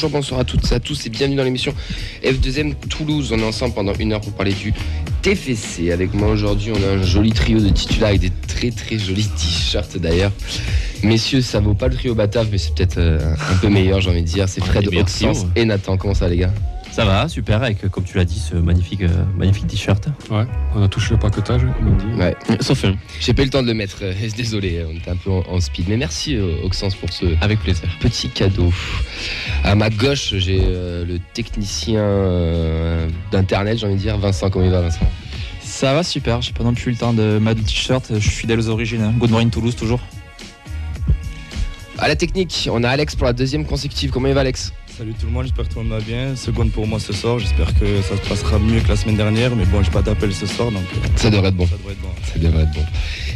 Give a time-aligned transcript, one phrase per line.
[0.00, 1.74] Bonjour, bonsoir à toutes et à tous et bienvenue dans l'émission
[2.22, 3.32] F2M Toulouse.
[3.32, 4.72] On est ensemble pendant une heure pour parler du
[5.22, 5.90] TFC.
[5.90, 9.26] Avec moi aujourd'hui, on a un joli trio de titulaires avec des très très jolis
[9.26, 10.30] t-shirts d'ailleurs.
[11.02, 14.10] Messieurs, ça vaut pas le trio Batave, mais c'est peut-être euh, un peu meilleur, j'ai
[14.10, 14.48] envie de dire.
[14.48, 15.96] C'est Fred, Oxens et Nathan.
[15.96, 16.52] Comment ça, les gars?
[16.90, 20.08] Ça va, super, avec, euh, comme tu l'as dit, ce magnifique, euh, magnifique t-shirt.
[20.30, 22.20] Ouais, on a touché le paquetage, comme on dit.
[22.20, 22.34] Ouais.
[22.60, 22.96] Sauf un.
[23.20, 25.44] J'ai pas eu le temps de le mettre, euh, désolé, on était un peu en,
[25.48, 25.88] en speed.
[25.88, 27.88] Mais merci, euh, Oxens, pour ce Avec plaisir.
[28.00, 28.72] petit cadeau.
[29.64, 34.16] À ma gauche, j'ai euh, le technicien euh, d'internet, j'ai envie de dire.
[34.18, 35.06] Vincent, comment il va, Vincent?
[35.60, 38.18] Ça va super, j'ai pas non plus eu le temps de mettre le t-shirt, je
[38.18, 39.02] suis fidèle aux origines.
[39.02, 39.14] hein.
[39.18, 40.00] Good morning Toulouse toujours.
[41.98, 44.10] À la technique, on a Alex pour la deuxième consécutive.
[44.10, 44.72] Comment il va, Alex?
[44.98, 46.34] Salut tout le monde, j'espère que tout le monde va bien.
[46.34, 49.54] Seconde pour moi ce soir, j'espère que ça se passera mieux que la semaine dernière,
[49.54, 51.68] mais bon, j'ai pas d'appel ce soir, donc euh, Ça devrait être bon.
[51.68, 52.08] ça devrait être bon.
[52.24, 52.84] Ça devrait être bon.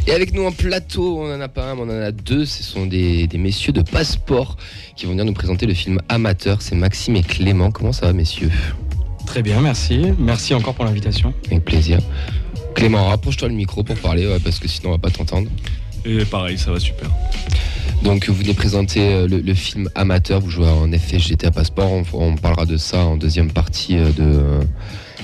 [0.05, 2.43] Et avec nous en plateau, on en a pas un, mais on en a deux.
[2.43, 4.57] Ce sont des, des messieurs de passeport
[4.97, 6.61] qui vont venir nous présenter le film Amateur.
[6.61, 7.71] C'est Maxime et Clément.
[7.71, 8.51] Comment ça va, messieurs?
[9.25, 10.11] Très bien, merci.
[10.19, 11.33] Merci encore pour l'invitation.
[11.49, 11.99] Avec plaisir.
[12.75, 15.47] Clément, rapproche-toi le micro pour parler, ouais, parce que sinon on va pas t'entendre.
[16.05, 17.09] Et pareil, ça va super.
[18.03, 21.89] Donc vous venez présenter euh, le, le film Amateur, vous jouez en FSGT à Passeport,
[21.91, 24.61] on, on parlera de ça en deuxième partie euh, de euh,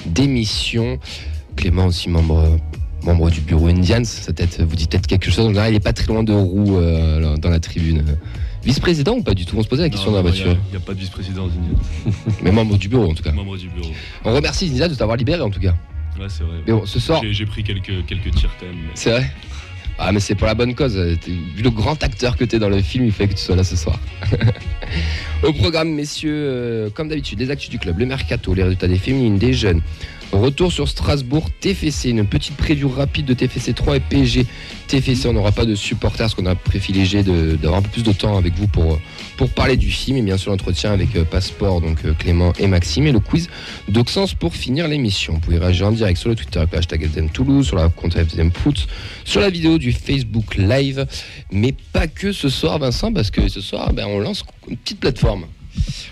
[0.05, 0.97] d'émission.
[1.57, 2.57] Clément aussi membre
[3.03, 5.45] membre du bureau Indians, ça vous dit peut-être quelque chose.
[5.45, 8.03] En général, il est pas très loin de Roux euh, dans la tribune.
[8.63, 9.57] Vice-président ou pas du tout?
[9.57, 10.55] On se posait la question dans la voiture.
[10.67, 13.31] Il n'y a, pas de vice-président aux Indians, Mais membre du bureau en tout cas.
[13.31, 13.91] membre du bureau.
[14.25, 15.75] On remercie Indians de t'avoir libéré en tout cas.
[16.19, 16.57] Ouais, c'est vrai.
[16.67, 19.31] Mais bon, ce soir, J'ai- pris quelques, quelques tirs mais- c'est vrai?
[20.01, 20.95] Ah mais c'est pour la bonne cause.
[20.97, 23.65] Vu le grand acteur que t'es dans le film, il fallait que tu sois là
[23.65, 23.99] ce soir.
[25.43, 28.97] Au programme, messieurs, euh, comme d'habitude, les actus du club, le mercato, les résultats des
[28.97, 29.81] féminines, des jeunes.
[30.31, 34.45] Retour sur Strasbourg, TFC, une petite preview rapide de TFC 3 et PSG.
[34.87, 38.11] TFC, on n'aura pas de supporters, parce qu'on a privilégié d'avoir un peu plus de
[38.13, 38.99] temps avec vous pour,
[39.55, 43.07] parler du film, et bien sûr l'entretien avec euh, Passeport, donc euh, Clément et Maxime,
[43.07, 43.49] et le quiz
[43.87, 45.33] d'Oxens pour finir l'émission.
[45.33, 47.89] Vous pouvez réagir en direct sur le Twitter avec le hashtag FDM Toulouse, sur la
[47.89, 48.51] compte FDM
[49.25, 51.07] sur la vidéo du Facebook Live,
[51.51, 54.99] mais pas que ce soir, Vincent, parce que ce soir, ben, on lance une petite
[54.99, 55.45] plateforme.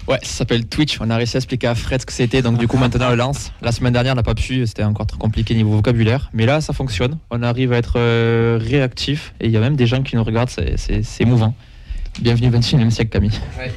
[0.07, 2.57] Ouais, ça s'appelle Twitch, on a réussi à expliquer à Fred ce que c'était, donc
[2.57, 3.51] du coup maintenant on le lance.
[3.61, 6.61] La semaine dernière on n'a pas pu, c'était encore trop compliqué niveau vocabulaire, mais là
[6.61, 10.03] ça fonctionne, on arrive à être euh, réactif et il y a même des gens
[10.03, 11.53] qui nous regardent, c'est- émouvant.
[12.21, 13.39] Bienvenue au 21e siècle Camille.
[13.59, 13.69] Mais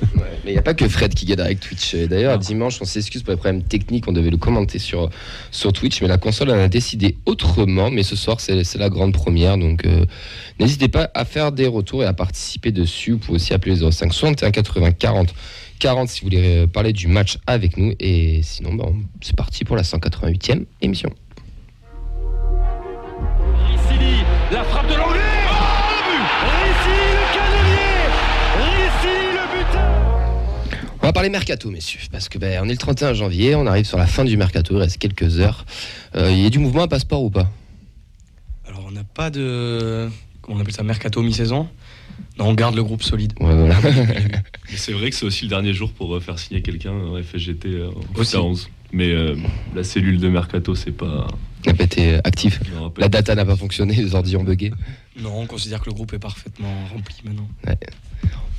[0.47, 1.95] il n'y a pas que Fred qui gagne avec Twitch.
[1.95, 4.09] D'ailleurs, dimanche, on s'excuse pour les problèmes techniques.
[4.09, 5.11] On devait le commenter sur,
[5.51, 7.91] sur Twitch, mais la console en a décidé autrement.
[7.91, 9.59] Mais ce soir, c'est c'est la grande première.
[9.59, 10.07] Donc, euh,
[10.59, 13.13] n'hésitez pas à faire des retours et à participer dessus.
[13.13, 15.35] Vous pouvez aussi appeler les 05 61 80 40
[15.81, 17.93] 40 si vous voulez euh, parler du match avec nous.
[17.99, 21.11] Et sinon, ben, on- c'est parti pour la 188e émission.
[23.67, 24.19] Ricili,
[24.53, 25.21] la frappe de l'anglais
[29.83, 33.67] Oh, On va parler mercato, messieurs, parce que ben, on est le 31 janvier, on
[33.67, 35.65] arrive sur la fin du mercato, il reste quelques heures.
[36.15, 37.51] Euh, Il y a du mouvement à passeport ou pas?
[38.69, 40.09] Alors, on n'a pas de.
[40.43, 41.69] Comment on appelle ça Mercato mi-saison
[42.47, 43.33] on garde le groupe solide.
[43.41, 43.77] Ouais, voilà.
[44.77, 47.67] C'est vrai que c'est aussi le dernier jour pour euh, faire signer quelqu'un en FSGT
[47.69, 48.37] euh, en Aussi.
[48.37, 48.69] 11.
[48.93, 49.37] Mais euh,
[49.75, 51.27] la cellule de Mercato, c'est pas.
[51.67, 52.21] n'a pas été euh,
[52.75, 54.73] non, pas- La data n'a pas fonctionné, les ordi ont bugué.
[55.21, 57.49] Non, on considère que le groupe est parfaitement rempli maintenant.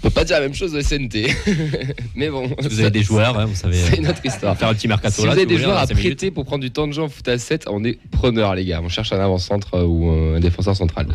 [0.04, 1.28] On peut pas dire la même chose au SNT.
[2.16, 3.78] Mais bon, Vous ça- avez des joueurs, hein, vous savez.
[3.78, 4.58] C'est euh, notre histoire.
[4.58, 6.00] faire un petit mercato Si vous avez si des joueurs à minutes.
[6.04, 8.66] prêter pour prendre du temps de jeu en foot à 7, on est preneur, les
[8.66, 8.82] gars.
[8.84, 11.08] On cherche un avant-centre euh, ou un défenseur central.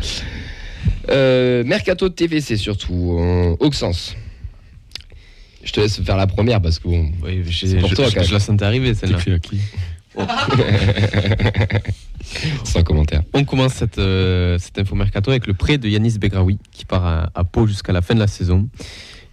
[1.09, 4.15] Euh, Mercato de TVC surtout, en Auxence.
[5.63, 8.05] Je te laisse faire la première parce que bon, Oui, j'ai- C'est pour je, toi,
[8.07, 8.27] je- quand même.
[8.29, 9.17] je la sentais arriver celle-là.
[9.41, 9.59] Qui
[12.63, 13.23] sans commentaire.
[13.33, 17.05] On commence cette, euh, cette info mercato avec le prêt de Yanis Begraoui qui part
[17.05, 18.67] à, à Pau jusqu'à la fin de la saison.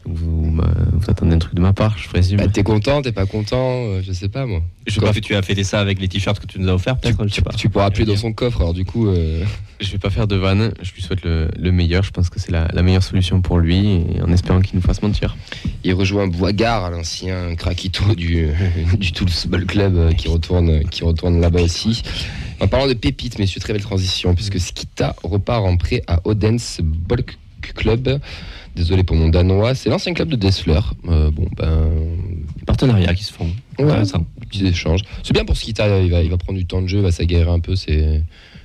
[0.07, 0.61] Vous,
[1.09, 2.39] attendez un truc de ma part, je présume.
[2.39, 4.63] Bah, t'es content, t'es pas content, euh, je sais pas moi.
[4.87, 6.75] Je sais pas si tu as fait ça avec les t-shirts que tu nous as
[6.75, 7.53] offerts, peut-être, je sais pas.
[7.53, 9.09] Tu pourras appuyer dans son coffre, alors du coup.
[9.09, 9.43] euh,
[9.81, 12.03] Je vais pas faire de vanne, je lui souhaite le, le meilleur.
[12.03, 14.83] Je pense que c'est la, la meilleure solution pour lui et en espérant qu'il nous
[14.83, 15.37] fasse mentir.
[15.85, 18.49] Il rejoint Boisgard, l'ancien craquito du,
[18.99, 22.03] du Toulouse Ball Club euh, qui retourne, qui retourne là-bas aussi.
[22.61, 26.81] En parlant de pépites, messieurs, très belle transition, puisque Skita repart en prêt à Odense
[26.83, 27.23] Ball
[27.63, 28.21] Club.
[28.75, 30.81] Désolé pour mon danois, c'est l'ancien club de Dessler.
[31.09, 31.91] Euh, bon, ben.
[32.67, 33.49] Partenariats qui se font.
[33.79, 34.27] Ouais, Intéressant.
[34.51, 35.01] petits échanges.
[35.23, 37.13] C'est bien pour Skita, il va, il va prendre du temps de jeu, il va
[37.13, 38.23] s'aguerrir un peu, c'est.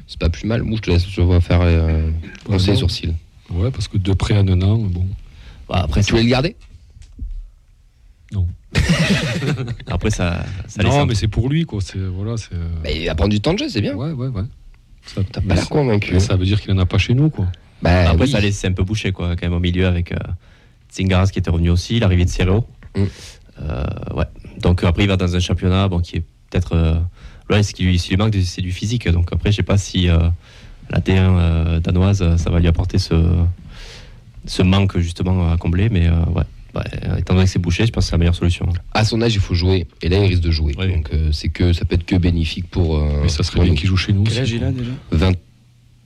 [0.07, 0.63] C'est pas plus mal.
[0.63, 2.09] Moi, je te laisse, je vois faire euh,
[2.45, 2.79] poncer les non.
[2.79, 3.13] sourcils.
[3.51, 5.05] Ouais, parce que de près à un an, bon.
[5.67, 6.55] Bah, après, Tu voulais le garder?
[9.87, 11.79] Après, ça, ça non, mais c'est pour lui, quoi.
[11.81, 12.53] C'est voilà, c'est.
[12.53, 13.95] euh, Bah, Il va prendre du temps de jeu, c'est bien.
[13.95, 14.43] Ouais, ouais, ouais.
[15.05, 16.19] Ça, T'as pas l'air convaincu.
[16.19, 17.47] ça veut dire qu'il en a pas chez nous, quoi.
[17.81, 18.31] Bah, Après, oui.
[18.31, 20.17] ça laisse un peu bouché, quoi, quand même, au milieu, avec euh,
[20.91, 22.67] Tsingaras qui était revenu aussi, l'arrivée de Serrero.
[22.95, 23.03] Mm.
[23.61, 23.83] Euh,
[24.15, 24.25] ouais.
[24.61, 26.73] Donc après, il va dans un championnat bon, qui est peut-être.
[26.75, 26.95] Euh,
[27.49, 29.07] ouais, ce qui lui, ce qui lui manque, c'est du physique.
[29.09, 30.17] Donc après, je sais pas si euh,
[30.89, 33.15] la T1 euh, danoise, ça va lui apporter ce,
[34.45, 35.89] ce manque justement à combler.
[35.89, 36.43] Mais euh, ouais.
[36.75, 36.83] Ouais,
[37.17, 38.69] étant donné que c'est bouché, je pense que c'est la meilleure solution.
[38.93, 39.87] À son âge, il faut jouer.
[40.03, 40.73] Et là, il risque de jouer.
[40.77, 40.87] Oui.
[40.93, 42.97] Donc, euh, c'est que ça peut être que bénéfique pour.
[42.97, 44.23] euh, Mais ça serait bien qu'il joue chez nous.
[44.23, 44.91] Quel âge il a déjà?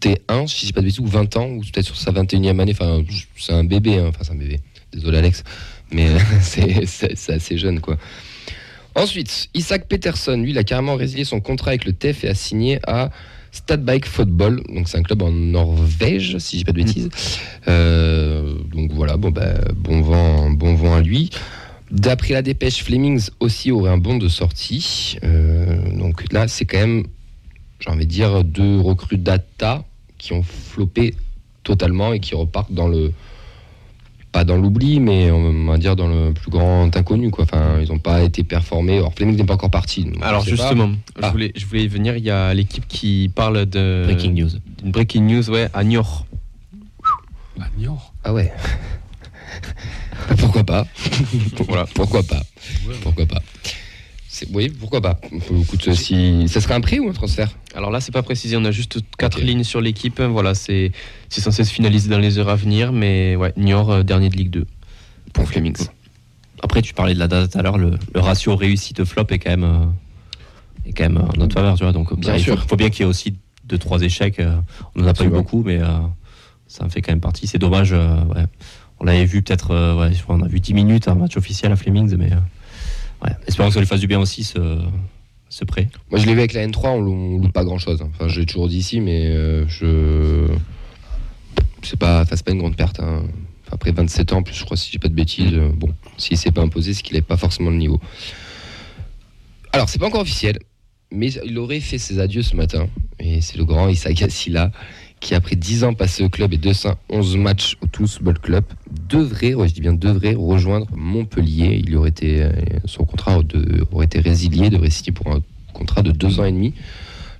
[0.09, 2.59] 21, si je dis pas de bêtises, ou 20 ans, ou peut-être sur sa 21e
[2.59, 2.73] année.
[2.73, 3.03] Enfin,
[3.37, 3.97] c'est un bébé.
[3.97, 4.07] hein.
[4.09, 4.59] Enfin, c'est un bébé.
[4.91, 5.43] Désolé, Alex.
[5.91, 7.97] Mais euh, c'est assez jeune, quoi.
[8.95, 12.35] Ensuite, Isaac Peterson, lui, il a carrément résilié son contrat avec le TEF et a
[12.35, 13.09] signé à
[13.51, 14.61] Stad Bike Football.
[14.69, 17.09] Donc, c'est un club en Norvège, si je dis pas de bêtises.
[17.67, 21.31] Euh, donc, voilà, bon, bah, bon, vent, bon vent à lui.
[21.89, 25.17] D'après la dépêche, Flemings aussi aurait un bon de sortie.
[25.23, 27.05] Euh, donc là, c'est quand même,
[27.79, 29.85] j'ai envie de dire, deux recrues data
[30.23, 31.13] qui ont floppé
[31.63, 33.11] totalement et qui repartent dans le.
[34.31, 37.29] Pas dans l'oubli, mais on va dire dans le plus grand inconnu.
[37.29, 37.43] Quoi.
[37.43, 38.97] Enfin, ils n'ont pas été performés.
[38.97, 40.07] Alors, Flemings n'est pas encore parti.
[40.23, 41.29] Alors justement, je, Ah.
[41.29, 44.03] voulais, je voulais y venir, il y a l'équipe qui parle de...
[44.07, 44.49] Breaking news.
[44.83, 46.25] Une breaking news, ouais, à Niort.
[47.59, 48.13] Ah, Niort?
[48.23, 48.51] Ah ouais.
[50.39, 50.87] pourquoi pas?
[51.67, 51.85] Voilà.
[51.93, 52.41] Pourquoi pas?
[53.03, 53.41] Pourquoi pas?
[54.51, 55.19] Oui, pourquoi pas
[55.61, 56.47] Écoute, si...
[56.47, 58.99] Ça serait un prêt ou un transfert Alors là, c'est pas précisé, on a juste
[59.17, 60.19] quatre lignes sur l'équipe.
[60.21, 60.91] Voilà, c'est
[61.29, 64.35] c'est censé se finaliser dans les heures à venir, mais ouais, Niort, euh, dernier de
[64.35, 64.65] Ligue 2.
[65.33, 65.87] pour Flemings.
[66.61, 69.49] Après, tu parlais de la date tout à l'heure, le, le ratio réussite-flop est quand
[69.49, 69.85] même, euh,
[70.89, 71.91] est quand même en notre faveur, tu vois.
[71.93, 72.65] Donc, Bien il faut, sûr.
[72.67, 73.35] faut bien qu'il y ait aussi
[73.65, 74.39] deux, trois échecs.
[74.39, 74.55] euh,
[74.95, 75.87] on n'en a pas eu beaucoup, mais euh,
[76.67, 77.47] ça en fait quand même partie.
[77.47, 77.91] C'est dommage.
[77.93, 78.45] euh, ouais.
[78.99, 81.75] On l'avait vu peut-être, euh, ouais, on a vu 10 minutes un match officiel à
[81.75, 82.37] Flemings, mais euh,
[83.23, 83.31] ouais.
[83.47, 84.79] espérons que ça lui fasse du bien aussi, ce,
[85.49, 85.89] ce prêt.
[86.11, 88.01] Moi, je l'ai vu avec la N3, on lou- on loupe pas grand-chose.
[88.01, 88.09] hein.
[88.13, 90.47] Enfin, je l'ai toujours dit ici, mais euh, je...
[91.81, 92.99] C'est pas, pas une grande perte.
[92.99, 93.23] hein.
[93.65, 96.37] Enfin, après 27 ans, plus, je crois, si j'ai pas de bêtises, euh, bon, s'il
[96.37, 97.99] s'est pas imposé, c'est qu'il n'avait pas forcément le niveau.
[99.71, 100.59] Alors, c'est pas encore officiel,
[101.11, 102.87] mais il aurait fait ses adieux ce matin.
[103.19, 104.71] Et c'est le grand Issa Gassila
[105.23, 108.65] qui, après 10 ans passés au club et 211 matchs au Toulouse Football Club,
[109.09, 111.81] devrait, je dis bien devrait, rejoindre Montpellier.
[111.83, 112.51] Il aurait été, euh,
[112.85, 113.39] son contrat
[113.91, 115.41] aurait été résilié, devrait signer pour un
[115.73, 116.73] contrat de deux ans et demi.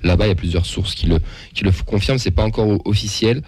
[0.02, 1.20] Là-bas, il y a plusieurs sources qui le,
[1.54, 3.42] qui le confirment, c'est pas encore officiel.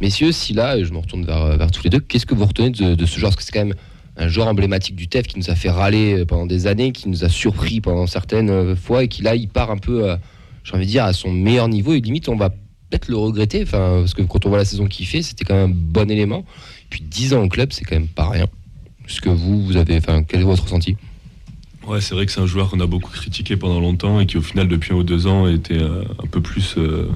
[0.00, 2.70] Messieurs, si là, je me retourne vers, vers tous les deux, qu'est-ce que vous retenez
[2.70, 3.30] de, ce joueur?
[3.30, 3.76] Parce que c'est quand même
[4.16, 7.08] un joueur emblématique du TEF qui nous a fait râler euh, pendant des années, qui
[7.08, 10.16] nous a surpris pendant certaines euh, fois et qui là, il part un peu, euh,
[10.64, 12.50] j'ai envie de dire, à son meilleur niveau et limite, on va
[12.92, 15.54] peut-être le regretter, enfin, parce que quand on voit la saison qu'il fait, c'était quand
[15.54, 16.44] même un bon élément.
[16.90, 18.46] Puis 10 ans au club, c'est quand même pas rien.
[19.08, 20.96] Est-ce que vous, vous avez, enfin, quel est votre ressenti?
[21.86, 24.36] Ouais, c'est vrai que c'est un joueur qu'on a beaucoup critiqué pendant longtemps et qui,
[24.36, 26.74] au final, depuis un ou deux ans, était euh, un peu plus.
[26.76, 27.08] euh,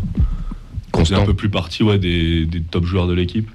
[0.93, 1.23] Constant.
[1.23, 3.51] un peu plus partie ouais, des, des top joueurs de l'équipe.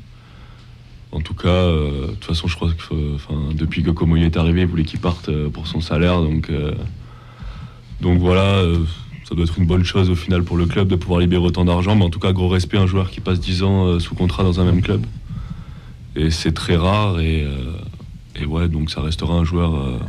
[1.12, 3.18] En tout cas, euh, de toute façon, je crois que euh,
[3.56, 6.22] depuis que Komoye est arrivé, il voulait qu'il parte euh, pour son salaire.
[6.22, 6.52] Donc,
[8.00, 8.64] donc voilà,
[9.28, 11.66] ça doit être une bonne chose au final pour le club de pouvoir libérer autant
[11.66, 11.96] d'argent.
[11.96, 14.16] Mais en tout cas, gros respect à un joueur qui passe 10 ans euh, sous
[14.16, 15.06] contrat dans un même club.
[16.16, 17.20] Et c'est très rare.
[17.20, 17.74] Et, euh,
[18.42, 20.00] et ouais, donc ça restera un joueur euh,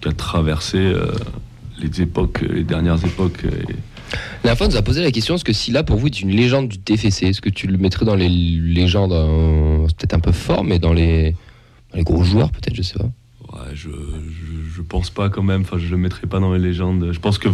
[0.00, 0.92] qui a traversé
[1.80, 3.44] les époques, les dernières époques.
[3.44, 3.74] et-
[4.44, 6.30] La fois, on nous a posé la question est-ce que Silla, pour vous, est une
[6.30, 10.20] légende du TFC Est-ce que tu le mettrais dans les légendes euh, C'est peut-être un
[10.20, 11.32] peu fort, mais dans les,
[11.90, 13.10] dans les gros joueurs, peut-être, je sais pas.
[13.52, 15.62] Ouais, je, je, je pense pas quand même.
[15.62, 17.10] Enfin, je le mettrai pas dans les légendes.
[17.12, 17.48] Je pense que,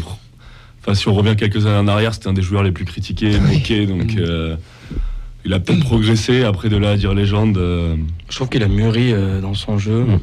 [0.81, 3.39] enfin, si on revient quelques années en arrière, c'était un des joueurs les plus critiqués,
[3.39, 3.87] moqués.
[3.87, 4.57] Donc, euh,
[5.45, 6.45] il a peut-être progressé.
[6.45, 7.97] Après, de là à dire légende, euh,
[8.29, 10.05] Je trouve qu'il a mûri euh, dans son jeu.
[10.05, 10.21] Mm.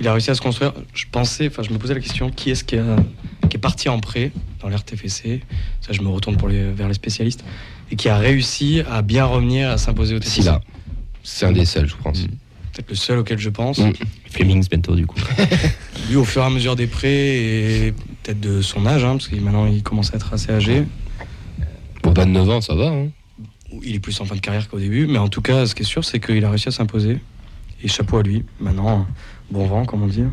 [0.00, 0.72] Il a réussi à se construire.
[0.94, 2.96] Je pensais, enfin, je me posais la question qui est-ce qui, a-
[3.48, 5.40] qui est parti en prêt dans l'RTFC
[5.80, 7.44] Ça, je me retourne pour les, vers les spécialistes
[7.90, 10.42] et qui a réussi à bien revenir, à s'imposer au TFC.
[10.42, 10.60] Silla.
[11.22, 12.20] C'est un des seuls, je pense.
[12.72, 13.78] Peut-être le seul auquel je pense.
[13.78, 13.92] Mm.
[14.30, 15.18] Flemings bientôt, du coup.
[16.10, 17.94] Lui, au fur et à mesure des prêts et
[18.26, 20.84] peut-être de son âge, hein, parce que maintenant il commence à être assez âgé.
[22.02, 22.88] Pour 29 ans, ça va.
[22.88, 23.08] hein.
[23.82, 25.82] Il est plus en fin de carrière qu'au début, mais en tout cas, ce qui
[25.82, 27.20] est sûr, c'est qu'il a réussi à s'imposer.
[27.82, 28.44] Et chapeau à lui.
[28.60, 29.06] Maintenant,
[29.50, 30.24] bon vent, comme on dit.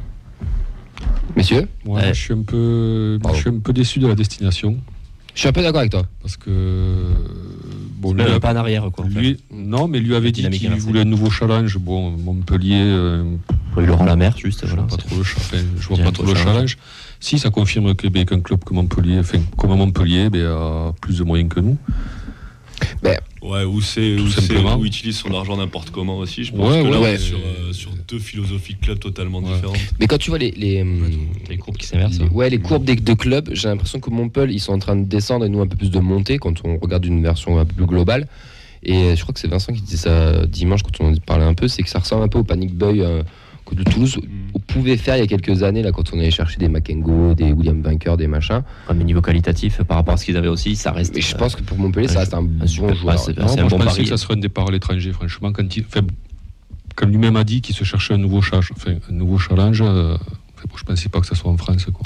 [1.36, 2.14] Messieurs, Moi, Ouais.
[2.14, 3.36] je, suis un peu, Pardon.
[3.38, 4.78] je suis un peu déçu de la destination.
[5.34, 6.04] je suis un peu d'accord avec toi.
[6.22, 7.12] Parce que.
[8.04, 9.06] Bon, lui, Euh, pas en arrière, quoi.
[9.06, 9.18] en fait.
[9.20, 11.78] lui- non, mais lui avait dit qu'il voulait un nouveau challenge.
[11.78, 13.24] Bon, Montpellier, euh,
[13.82, 14.62] Il aura la mer, juste.
[14.68, 16.12] je vois Voilà, pas trop le, cha- enfin, je vois Il y a pas un
[16.12, 16.54] trop beau le challenge.
[16.54, 16.78] challenge.
[17.22, 21.18] Si ça confirme que ben, qu'un club comme Montpellier, enfin, comme Montpellier, ben, a plus
[21.20, 21.78] de moyens que nous.
[23.44, 26.44] Ouais, où c'est, où utilise son argent n'importe comment aussi.
[26.44, 29.00] Je pense Ouais, que là, ouais, on est sur, euh, sur deux philosophies de club
[29.00, 29.54] totalement Ouais.
[29.54, 29.78] différentes.
[30.00, 31.04] Mais quand tu vois les, les, hum,
[31.50, 32.20] Les courbes qui s'inversent.
[32.20, 34.96] les- ouais, les courbes des deux clubs, j'ai l'impression que Montpellier, ils sont en train
[34.96, 37.66] de descendre et nous un peu plus de monter quand on regarde une version un
[37.66, 38.28] peu plus globale.
[38.86, 41.54] Et je crois que c'est Vincent qui disait ça dimanche quand on en parlait un
[41.54, 43.24] peu, c'est que ça ressemble un peu au Panic Boy euh,
[43.66, 44.60] que le Toulouse Mm.
[44.68, 47.52] pouvait faire il y a quelques années, là, quand on allait chercher des Makengo, des
[47.52, 48.62] William Vainqueur, des machins.
[48.94, 51.16] Mais niveau qualitatif, par rapport à ce qu'ils avaient aussi, ça reste.
[51.16, 53.16] Mais je euh, pense que pour Montpellier, ça reste un, un bon super joueur.
[53.16, 53.28] passe.
[53.30, 54.04] Non, c'est moi, un je bon pensais pari.
[54.04, 55.52] que ça serait un départ à l'étranger, franchement.
[55.52, 55.86] Quand, il,
[56.96, 58.60] quand lui-même a dit qu'il se cherchait un nouveau, enfin,
[59.10, 61.86] un nouveau challenge, euh, enfin, bon, je pensais pas que ça soit en France.
[61.86, 62.06] Quoi.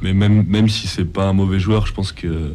[0.00, 2.52] Mais même, même si c'est pas un mauvais joueur, je pense que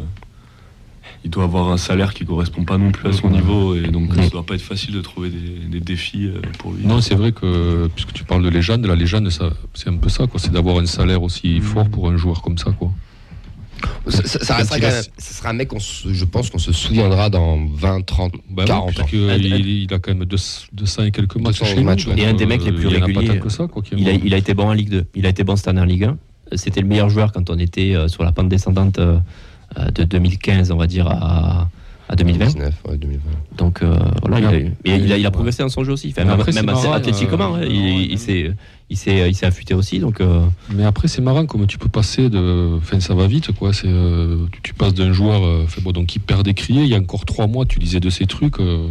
[1.24, 4.16] il doit avoir un salaire qui correspond pas non plus à son niveau et donc
[4.16, 4.24] Mm.
[4.24, 6.86] ça doit pas être facile de trouver des, des défis euh, pour lui.
[6.86, 10.10] Non, c'est vrai que, puisque tu parles de légende, la légende, ça, c'est un peu
[10.10, 10.40] ça, quoi.
[10.40, 12.92] C'est d'avoir un salaire aussi fort pour un joueur comme ça, quoi.
[14.08, 17.60] Ça, ça- restera même- sera un mec, qu'on se- je pense qu'on se souviendra dans
[17.76, 19.06] 20, 30, Bah oui, 40 ans.
[19.14, 21.84] il, il a quand même 200 et quelques matchs 200 chez nous.
[21.84, 23.40] matchs, donc, Et un des mecs les euh, plus il réguliers.
[23.40, 25.06] Que ça, quoi, Il a, il a été bon en Ligue 2.
[25.14, 26.18] Il a été bon cette année en Ligue 1.
[26.56, 28.98] C'était le meilleur joueur quand on était euh, sur la pente descendante
[29.76, 31.70] de 2015, on va dire, à,
[32.10, 32.46] à 2020.
[32.46, 33.22] 2019, ouais, 2020.
[33.58, 34.46] Donc euh, voilà, il
[34.92, 36.14] a, il a, il a progressé dans son jeu aussi.
[36.18, 38.52] Enfin, après, même marrant, athlétiquement, euh, hein, il, il s'est
[38.90, 40.00] il s'est il s'est affûté aussi.
[40.00, 40.42] Donc euh,
[40.74, 42.78] Mais après, c'est marrant comme tu peux passer de.
[42.78, 43.74] Enfin, ça va vite, quoi.
[43.74, 46.84] C'est, euh, tu, passes d'un joueur euh, fait, bon, donc, qui perd des criers.
[46.84, 48.60] Il y a encore trois mois, tu lisais de ces trucs.
[48.60, 48.88] euh,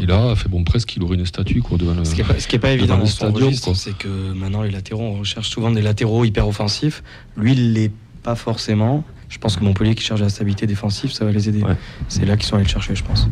[0.00, 2.04] et là, fait, bon, presque, il aurait une statue, quoi, devant le.
[2.04, 4.32] Ce qui n'est pas, ce qui est pas évident dans le son stadium, c'est que
[4.32, 7.02] maintenant les latéraux, on recherche souvent des latéraux hyper offensifs.
[7.36, 7.90] Lui, il l'est
[8.22, 9.02] pas forcément.
[9.30, 11.62] Je pense que Montpellier qui cherche la stabilité défensive, ça va les aider.
[11.62, 11.76] Ouais.
[12.08, 13.28] C'est là qu'ils sont allés le chercher, je pense.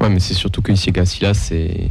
[0.00, 1.90] Ouais, mais c'est surtout que ici, Gassila, c'est.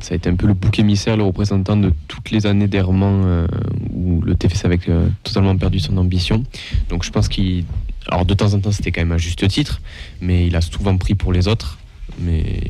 [0.00, 3.22] Ça a été un peu le bouc émissaire, le représentant de toutes les années d'errement
[3.24, 3.46] euh,
[3.94, 6.42] où le TFC avait euh, totalement perdu son ambition.
[6.90, 7.64] Donc je pense qu'il.
[8.08, 9.80] Alors de temps en temps, c'était quand même à juste titre,
[10.20, 11.78] mais il a souvent pris pour les autres.
[12.18, 12.60] Mais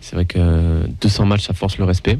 [0.00, 2.18] c'est vrai que 200 matchs, ça force le respect.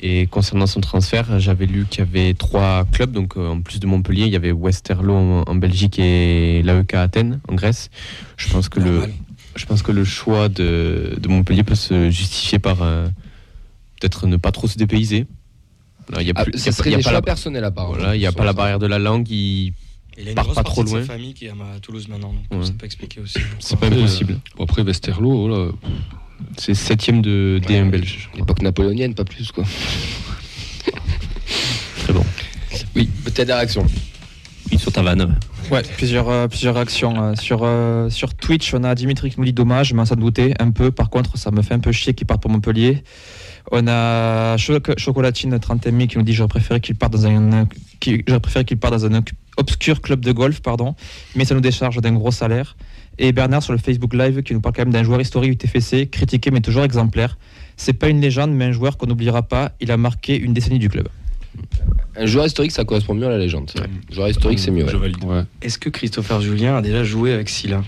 [0.00, 3.10] Et concernant son transfert, j'avais lu qu'il y avait trois clubs.
[3.10, 6.94] Donc euh, en plus de Montpellier, il y avait Westerlo en, en Belgique et l'AEK
[6.94, 7.90] Athènes en Grèce.
[8.36, 8.90] Je pense que le.
[8.92, 9.12] Normal.
[9.56, 13.08] Je pense que le choix de, de Montpellier peut se justifier par euh,
[14.00, 15.26] peut-être ne pas trop se dépayser.
[16.06, 17.02] Voilà, Il y a Ah, plus- il y ça a- serait il y a des
[17.02, 17.88] pas choix la- personnels à part.
[17.88, 19.28] voilà, il n'y a pas la barrière de la langue.
[19.28, 19.72] il-
[20.16, 21.00] Il a une Part grosse pas trop de loin.
[21.00, 22.66] sa famille qui est à Toulouse maintenant, donc Ouais.
[22.66, 23.38] ça peut expliquer aussi.
[23.58, 24.32] C'est pas impossible.
[24.34, 25.72] euh, bon, après, Westerlo, voilà.
[26.56, 28.30] C'est septième de D1 Ouais, belge.
[28.36, 29.64] L'époque napoléonienne, pas plus quoi.
[32.02, 32.24] très bon.
[32.96, 33.86] Oui, peut-être des réactions.
[34.70, 35.38] Il sur ta vanne.
[35.70, 37.22] Ouais, plusieurs, euh, plusieurs réactions.
[37.22, 40.54] euh, sur, euh, sur Twitch, on a Dimitri qui nous dit dommage, mais ça doutait
[40.60, 40.90] un peu.
[40.90, 43.02] Par contre, ça me fait un peu chier qu'il parte pour Montpellier.
[43.70, 47.66] On a Choc- Chocolatine 30 qui nous dit j'aurais préféré qu'il parte dans un
[48.26, 49.22] j'aurais préféré qu'il parte dans un
[49.58, 50.94] obscur club de golf, pardon,
[51.34, 52.76] mais ça nous décharge d'un gros salaire.
[53.18, 55.56] Et Bernard sur le Facebook Live qui nous parle quand même d'un joueur historique du
[55.56, 57.36] TFC, critiqué mais toujours exemplaire.
[57.76, 59.72] C'est pas une légende, mais un joueur qu'on n'oubliera pas.
[59.80, 61.08] Il a marqué une décennie du club.
[62.16, 63.70] Un joueur historique, ça correspond mieux à la légende.
[63.76, 63.88] vrai.
[64.12, 64.84] Joueur historique, c'est mieux.
[64.84, 65.12] ouais.
[65.24, 65.42] Ouais.
[65.62, 67.82] Est-ce que Christopher Julien a déjà joué avec Silla?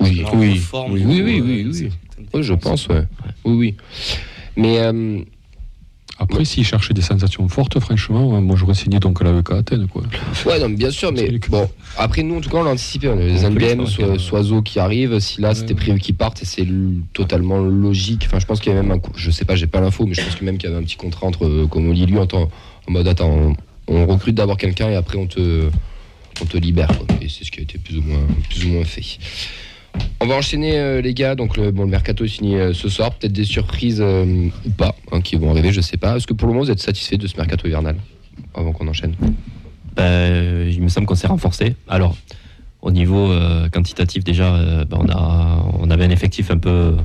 [0.00, 1.88] Oui, oui, forme, oui, oui, oui, euh,
[2.34, 3.04] oui, je pense, ouais.
[3.44, 3.76] Oui, oui.
[4.56, 5.20] Mais euh,
[6.18, 10.02] Après, s'il cherchait des sensations fortes, franchement, moi, j'aurais signé donc à l'AEK Athènes, quoi.
[10.46, 11.68] ouais, non, mais bien sûr, mais bon.
[11.98, 13.08] Après, nous, en tout cas, on l'a anticipé.
[13.08, 13.84] On a les NBM,
[14.18, 15.18] Soiseau qui arrive.
[15.18, 16.66] Si là, c'était prévu qu'il parte, et c'est
[17.12, 18.24] totalement logique.
[18.26, 19.10] Enfin, je pense qu'il y avait même un coup.
[19.16, 20.84] Je sais pas, j'ai pas l'info, mais je pense que même qu'il y avait un
[20.84, 22.48] petit contrat entre euh, Comoli et lui en, en
[22.88, 23.56] mode attends, on,
[23.88, 25.68] on recrute d'abord quelqu'un et après on te,
[26.40, 26.88] on te libère.
[26.96, 27.06] quoi.
[27.20, 29.02] Et c'est ce qui a été plus ou moins, plus ou moins fait.
[30.24, 33.12] On va enchaîner euh, les gars, donc le, bon, mercato est signé euh, ce soir,
[33.12, 36.16] peut-être des surprises euh, ou pas hein, qui vont arriver, je sais pas.
[36.16, 37.96] Est-ce que pour le moment vous êtes satisfait de ce mercato hivernal
[38.54, 39.14] avant qu'on enchaîne?
[39.94, 41.76] Ben, il me semble qu'on s'est renforcé.
[41.88, 42.16] Alors,
[42.80, 43.32] au niveau
[43.70, 45.06] quantitatif, déjà, ben,
[45.78, 46.96] on, avait un effectif un peu,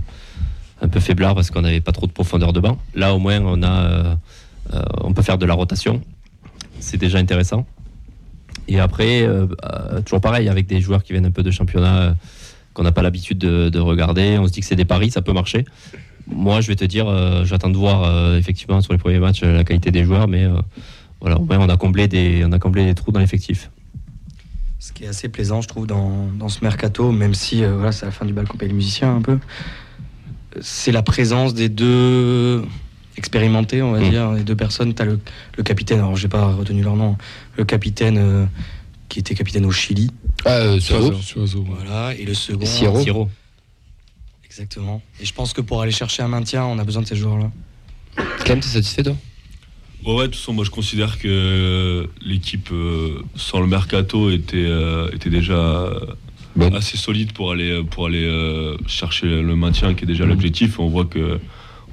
[0.81, 2.77] un faiblard parce qu'on n'avait pas trop de profondeur de banc.
[2.95, 3.61] Là, au moins, on,
[5.01, 6.01] on peut faire de la rotation.
[6.79, 7.67] C'est déjà intéressant.
[8.67, 9.27] Et après,
[10.05, 12.15] toujours pareil, avec des joueurs qui viennent un peu de championnat
[12.73, 15.21] qu'on n'a pas l'habitude de, de regarder, on se dit que c'est des paris, ça
[15.21, 15.65] peut marcher.
[16.27, 19.41] Moi, je vais te dire, euh, j'attends de voir euh, effectivement sur les premiers matchs
[19.43, 20.47] euh, la qualité des joueurs, mais
[21.21, 23.71] voilà, on a comblé des, on a comblé des trous dans l'effectif.
[24.77, 28.05] Ce qui est assez plaisant, je trouve, dans, dans ce mercato, même si voilà, c'est
[28.05, 29.39] la fin du bal qu'on paye les musiciens un peu,
[30.61, 32.63] c'est la présence des deux
[33.17, 34.09] expérimentés, on va Mm.
[34.09, 34.93] dire, les deux personnes.
[34.93, 35.19] Tu as le,
[35.57, 37.17] le capitaine, alors j'ai pas retenu leur nom,
[37.57, 38.47] le capitaine
[39.09, 40.09] qui était capitaine au Chili,
[40.45, 41.65] Ah, euh, Suazo, ouais.
[41.67, 42.65] voilà, et le second.
[42.65, 43.01] Siro.
[43.03, 43.29] Siro.
[44.45, 45.01] Exactement.
[45.21, 47.51] Et je pense que pour aller chercher un maintien, on a besoin de ces joueurs-là.
[48.45, 49.15] Clem, t'es satisfait toi?
[50.05, 54.55] Ouais, ouais, de toute façon, moi je considère que l'équipe euh, sans le mercato était,
[54.57, 55.99] euh, était déjà euh,
[56.73, 60.29] assez solide pour aller, pour aller euh, chercher le maintien qui est déjà Mhm.
[60.31, 60.79] l'objectif.
[60.79, 61.39] On voit que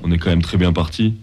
[0.03, 1.15] on est quand même très bien parti.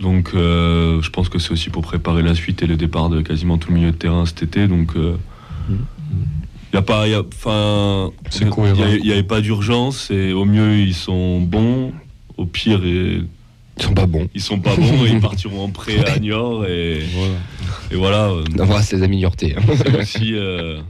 [0.00, 3.20] Donc euh, je pense que c'est aussi pour préparer la suite et le départ de
[3.20, 4.66] quasiment tout le milieu de terrain cet été.
[4.68, 5.16] Donc euh,
[5.70, 8.46] il y a pas, y a- enfin, C'est
[8.96, 11.92] il n'y avait pas d'urgence et au mieux ils sont bons,
[12.36, 13.26] au pire Ils
[13.78, 14.28] sont pas bons.
[14.34, 17.02] Ils sont pas bons et ils partiront en prêt à Niort et,
[17.90, 18.28] et voilà.
[18.30, 19.54] euh, On embrasse les amis niortais.
[19.56, 19.62] hein.
[19.76, 20.80] C'est aussi euh,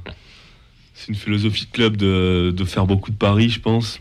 [0.94, 4.00] c'est une philosophie de club de, de faire beaucoup de paris, je pense.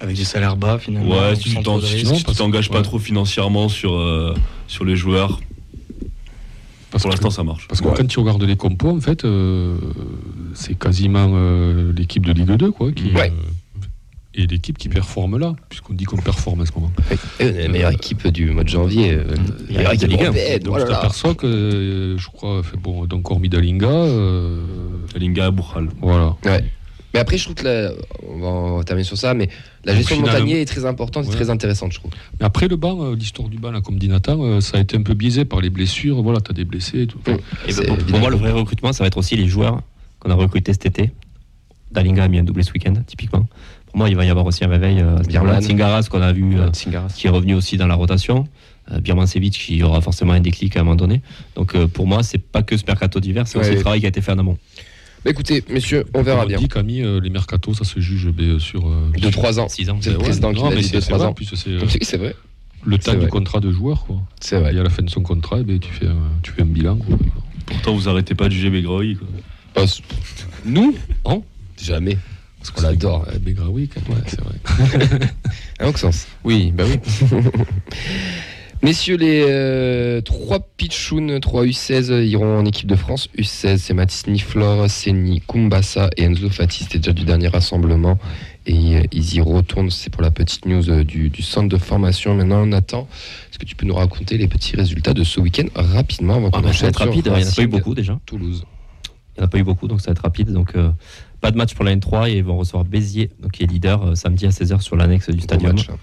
[0.00, 1.10] Avec des salaires bas finalement.
[1.18, 4.34] Ouais, si tu de t'engages pas trop financièrement sur, euh,
[4.66, 5.40] sur les joueurs,
[6.90, 7.66] Parce pour que- l'instant ça marche.
[7.68, 9.76] Parce que quand tu regardes les compos, en fait, euh,
[10.54, 13.30] c'est quasiment euh, l'équipe de Ligue 2, quoi, qui, Ouais.
[13.32, 13.86] euh,
[14.34, 16.90] et l'équipe qui performe là, puisqu'on dit qu'on performe à ce moment.
[17.38, 19.12] Et on est la meilleure équipe du mois de janvier.
[19.12, 19.24] euh,
[19.70, 20.24] meilleure équipe Ligue un.
[20.24, 20.96] européenne, Donc oh là tu là.
[20.96, 24.60] t'aperçois que, je crois, fait, bon, donc hormis Dalinga, euh,
[25.14, 25.88] Dalinga à Bouchal.
[26.02, 26.34] voilà.
[26.44, 26.64] Ouais.
[27.14, 27.92] Mais après, je trouve que la-
[28.28, 29.48] on, va, terminer sur ça, mais
[29.84, 32.10] la gestion de Montagnier est très importante et très intéressante, je trouve.
[32.40, 34.80] Mais après le banc, euh, l'histoire du banc, là, comme dit Nathan, euh, ça a
[34.80, 36.22] été un peu biaisé par les blessures.
[36.22, 37.20] Voilà, tu as des blessés et tout.
[37.26, 37.36] Mm.
[37.68, 39.80] Et C'est pour, moi, le vrai recrutement, ça va être aussi les joueurs
[40.18, 41.12] qu'on a recrutés cet été.
[41.92, 43.46] Dalinga a mis un doublé ce week-end, typiquement.
[43.86, 45.00] Pour moi, il va y avoir aussi un réveil.
[45.00, 45.62] Euh, Birman.
[46.10, 46.70] qu'on a vu, euh,
[47.14, 48.48] qui est revenu aussi dans la rotation.
[48.92, 51.22] Euh, Birmancevic, qui aura forcément un déclic à un moment donné.
[51.54, 54.06] Donc, euh, pour moi, c'est pas que ce mercato d'hiver, c'est aussi le travail qui
[54.06, 54.58] a été fait en amont.
[55.24, 56.58] Bah, écoutez, messieurs, on verra Comme bien.
[56.58, 58.86] dit Camille, euh, les mercatos, ça se juge ben, sur.
[58.88, 59.68] euh, De 3 ans.
[59.68, 59.98] 6 ans.
[60.00, 61.30] C'est le Ouais, président qui non, mais dit c'est de c'est 3 vrai, ans.
[61.30, 62.36] en plus, c'est euh, c'est vrai.
[62.84, 64.04] le temps du contrat de joueur.
[64.04, 64.16] Quoi.
[64.40, 64.74] C'est vrai.
[64.74, 66.66] Et à la fin de son contrat, eh ben, tu, fais, un- tu fais un
[66.66, 66.96] bilan.
[66.96, 67.16] quoi.
[67.66, 68.84] Pourtant, vous arrêtez pas de juger.
[68.86, 69.00] Oh,
[69.86, 70.02] c'est-
[70.66, 70.94] nous
[71.26, 71.42] Non
[71.82, 72.18] Jamais.
[72.58, 73.26] Parce qu'on l'adore.
[73.28, 74.54] Euh, Begraoui, quand même, ouais, c'est vrai.
[75.80, 76.98] Hein, Auxence Oui, bah oui.
[78.84, 83.30] Messieurs, les euh, 3 Pichounes, 3 U16 iront en équipe de France.
[83.38, 86.84] U16, c'est Mathis Niflor, Seni Kumbassa et Enzo Fati.
[86.84, 88.18] C'était déjà du dernier rassemblement.
[88.66, 89.90] Et euh, ils y retournent.
[89.90, 92.34] C'est pour la petite news euh, du, du centre de formation.
[92.34, 93.08] Maintenant, Nathan,
[93.50, 96.60] est-ce que tu peux nous raconter les petits résultats de ce week-end rapidement avant Ah,
[96.60, 98.20] bah, ça va être rapide, il n'y en a pas eu beaucoup déjà.
[98.26, 98.66] Toulouse.
[99.06, 100.52] Il n'y en a pas eu beaucoup, donc ça va être rapide.
[100.52, 100.90] Donc, euh,
[101.40, 104.14] pas de match pour la N3 et ils vont recevoir Béziers, donc qui est leader
[104.14, 105.74] samedi à 16h sur l'annexe du stadium.
[105.74, 105.94] match, là.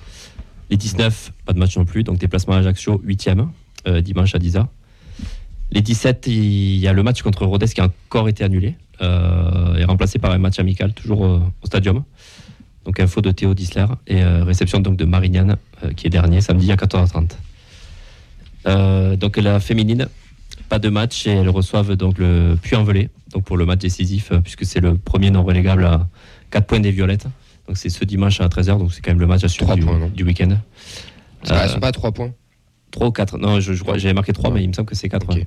[0.71, 3.47] Les 19, pas de match non plus, donc déplacement à Ajaccio, 8e,
[3.87, 4.65] euh, dimanche à 10h.
[5.69, 9.75] Les 17, il y a le match contre Rodez qui a encore été annulé euh,
[9.75, 12.03] et remplacé par un match amical, toujours euh, au stadium.
[12.85, 15.57] Donc info de Théo Disler et réception donc de Marignane
[15.95, 17.31] qui est dernier samedi à 14h30.
[18.65, 20.07] Euh, donc la féminine,
[20.67, 24.65] pas de match et elles reçoivent donc le Puy-en-Velay donc pour le match décisif puisque
[24.65, 26.07] c'est le premier non relégable à
[26.49, 27.27] 4 points des Violettes.
[27.67, 29.83] Donc c'est ce dimanche à 13h donc c'est quand même le match à suivre du,
[30.15, 30.49] du week-end.
[31.45, 32.31] Elles Euh, sont pas à 3 points.
[32.91, 34.95] 3 ou 4 Non, je, je crois j'avais marqué 3 mais il me semble que
[34.95, 35.27] c'est 4.
[35.29, 35.45] Ok.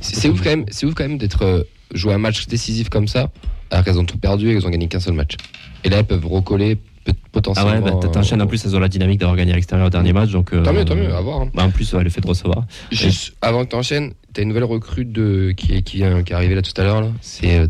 [0.00, 2.88] C'est c'est ouf quand même, c'est ouf quand même d'être euh, joué un match décisif
[2.88, 3.30] comme ça,
[3.70, 5.36] alors qu'elles ont tout perdu et qu'elles ont gagné qu'un seul match.
[5.84, 7.70] Et là, elles peuvent recoller peut- Ah potentiellement.
[7.72, 9.90] ouais, bah, t'enchaînes euh, en plus, elles ont la dynamique d'avoir gagné à l'extérieur au
[9.90, 10.30] dernier match.
[10.30, 11.42] Donc, euh, Tant mieux, tant mieux, à voir.
[11.42, 11.50] hein.
[11.54, 12.64] bah, en plus, ouais, le fait de recevoir.
[12.90, 16.22] Juste avant que tu enchaînes, tu as une nouvelle recrue de, qui, est, qui, vient-
[16.22, 17.10] qui est arrivée là tout à l'heure.
[17.20, 17.66] C'est euh,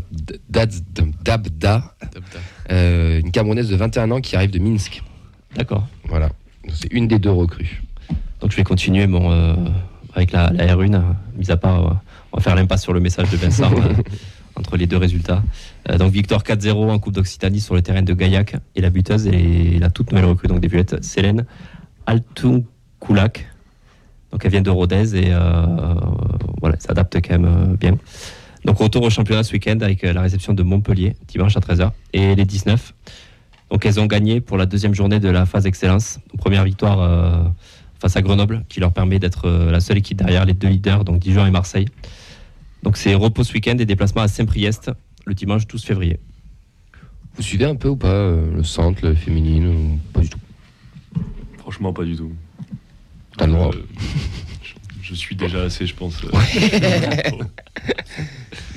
[1.23, 1.93] Dabda,
[2.71, 5.01] euh, une Camerounaise de 21 ans qui arrive de Minsk.
[5.55, 5.87] D'accord.
[6.07, 6.29] Voilà.
[6.73, 7.81] C'est une des deux recrues.
[8.39, 9.55] Donc je vais continuer euh,
[10.13, 10.99] avec la, la R1, euh,
[11.37, 11.93] mis à part, euh,
[12.31, 13.93] on va faire l'impasse sur le message de Vincent euh,
[14.55, 15.43] entre les deux résultats.
[15.89, 19.27] Euh, donc victoire 4-0 en Coupe d'Occitanie sur le terrain de Gaillac et la buteuse
[19.27, 21.45] et la toute nouvelle recrue donc des Violettes, Célène
[22.05, 23.47] Altunkoulak.
[24.31, 25.65] Donc elle vient de Rodez et euh,
[26.61, 27.97] voilà, s'adapte quand même euh, bien.
[28.63, 31.91] Donc retour au championnat ce week-end avec euh, la réception de Montpellier dimanche à 13h
[32.13, 32.93] et les 19.
[33.71, 36.19] Donc elles ont gagné pour la deuxième journée de la phase excellence.
[36.37, 37.53] Première victoire
[38.01, 41.19] face à Grenoble, qui leur permet d'être la seule équipe derrière les deux leaders, donc
[41.19, 41.87] Dijon et Marseille.
[42.83, 44.91] Donc c'est repos ce week-end et déplacement à Saint-Priest
[45.25, 46.19] le dimanche 12 février.
[47.35, 50.39] Vous suivez un peu ou pas euh, le centre, le féminine ou Pas du tout?
[51.57, 52.31] Franchement, pas du tout.
[53.37, 53.71] T'as le droit.
[53.73, 53.81] Euh,
[54.63, 56.21] je, je suis déjà assez, je pense.
[56.23, 56.29] euh,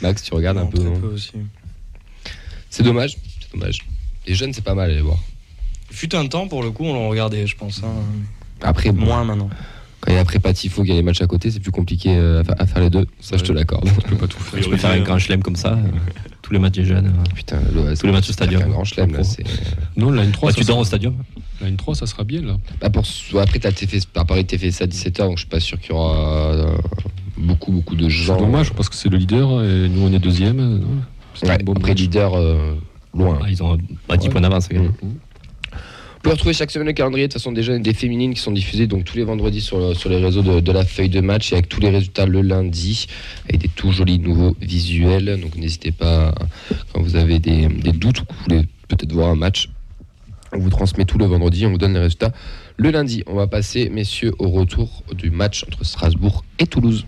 [0.02, 0.78] Max, tu regardes un peu.
[0.78, 1.32] très non peu aussi.
[2.70, 3.16] C'est dommage.
[3.40, 3.78] C'est dommage.
[4.26, 5.18] Les jeunes, c'est pas mal à les voir.
[5.90, 7.82] Fut un temps, pour le coup, on le regardait, je pense.
[7.84, 7.92] hein.
[8.62, 9.50] Après, bon, Moins maintenant.
[10.00, 12.16] quand il y a après Patifo qui a les matchs à côté, c'est plus compliqué
[12.16, 13.06] euh, à, fa- à faire les deux.
[13.20, 13.86] Ça, je te l'accorde.
[13.88, 14.62] Tu peux pas tout faire.
[14.62, 15.82] Je peux faire un grand chelem comme ça, euh,
[16.44, 17.06] tous les matchs des jeunes.
[17.06, 17.32] euh.
[17.34, 18.62] Putain, le, Tous les matchs au stadium.
[18.62, 19.24] Un grand chelem, là.
[19.24, 19.44] C'est.
[19.96, 21.14] Non, la N3, Bah, ça tu dors sera- au stadium
[21.62, 22.56] La N3, ça sera bien, là.
[22.82, 23.02] Bah pour,
[23.40, 25.80] après, t'as fait, par Paris, t'es fait ça à 17h, donc je suis pas sûr
[25.80, 26.76] qu'il y aura euh,
[27.38, 28.36] beaucoup, beaucoup de C'est gens.
[28.36, 30.82] dommage parce que c'est le leader et nous, on est deuxième.
[31.34, 31.98] C'est Ouais, un bon après, match.
[32.00, 32.74] leader euh,
[33.16, 33.38] loin.
[33.42, 33.78] Ah, Ils ont
[34.08, 34.32] bah, 10 Ouais.
[34.32, 34.68] points d'avance.
[34.68, 34.92] quand même.
[35.02, 35.14] Vous
[36.24, 38.50] pouvez retrouver chaque semaine le calendrier de façon des jeunes et des féminines qui sont
[38.50, 41.52] diffusés donc tous les vendredis sur, le- sur les réseaux de, la feuille de match
[41.52, 43.06] et avec tous les résultats le lundi
[43.48, 45.38] avec des tout jolis nouveaux visuels.
[45.40, 46.34] Donc n'hésitez pas
[46.92, 49.68] quand vous avez des, des doutes ou que vous voulez peut-être voir un match.
[50.52, 52.32] On vous transmet tout le vendredi, on vous donne les résultats
[52.76, 53.22] le lundi.
[53.26, 57.04] On va passer, messieurs, au retour du match entre Strasbourg et Toulouse.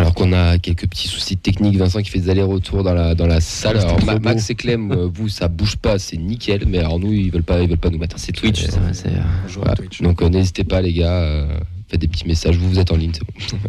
[0.00, 1.76] Alors qu'on a quelques petits soucis techniques.
[1.76, 3.76] Vincent qui fait des allers-retours dans la, dans la salle.
[3.80, 4.18] Ah, Alors, Ma-.
[4.18, 6.64] Max et Clem, euh, vous, ça bouge pas, c'est nickel.
[6.66, 8.18] Mais alors, nous, ils veulent pas, ils veulent pas nous mettre.
[8.18, 9.10] C'est Twitch, Euh, ça, c'est,
[9.42, 9.76] Bonjour voilà.
[9.76, 10.02] Twitch.
[10.02, 11.20] Donc, euh, n'hésitez pas, les gars.
[11.22, 11.46] euh,
[11.88, 12.56] faites des petits messages.
[12.56, 13.58] Vous, vous êtes en ligne, c'est bon.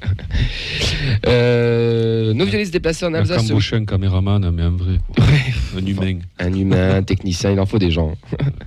[1.28, 3.48] Euh, nos violets se déplacer en Un Alsace.
[3.48, 4.98] Cambouchin, un caméraman, mais un vrai.
[5.78, 6.20] Un humain.
[6.40, 8.16] Un humain, un technicien, il en faut des gens.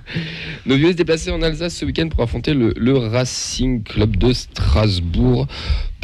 [0.65, 4.31] Nos vieux se déplacer en Alsace ce week-end pour affronter le, le Racing Club de
[4.33, 5.47] Strasbourg.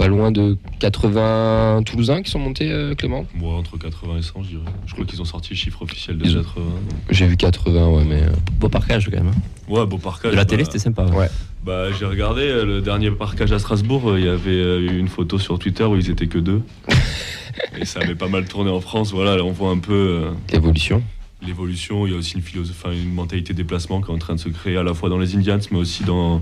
[0.01, 3.25] Pas loin de 80 Toulousains qui sont montés, euh, Clément?
[3.35, 4.61] Moi, entre 80 et 100, je dirais.
[4.87, 6.65] Je crois qu'ils ont sorti le chiffre officiel de Ils ont- 80.
[7.11, 8.23] J'ai vu 80, ouais, mais.
[8.23, 9.27] euh, beau parcage quand même.
[9.27, 9.41] hein.
[9.71, 10.31] Ouais, beau parcage.
[10.31, 11.05] De la bah, télé, c'était sympa.
[11.05, 11.15] ouais.
[11.15, 11.29] Ouais.
[11.63, 14.17] Bah, j'ai regardé euh, le dernier parcage à Strasbourg.
[14.17, 16.61] Il y avait une photo sur Twitter où ils étaient que deux.
[17.77, 19.11] et ça avait pas mal tourné en France.
[19.13, 21.03] Voilà, là, on voit un peu L'évolution.
[21.45, 22.07] l'évolution.
[22.07, 24.39] Il y a aussi une philosophie, enfin, une mentalité déplacement qui est en train de
[24.39, 26.41] se créer à la fois dans les Indians, mais aussi dans,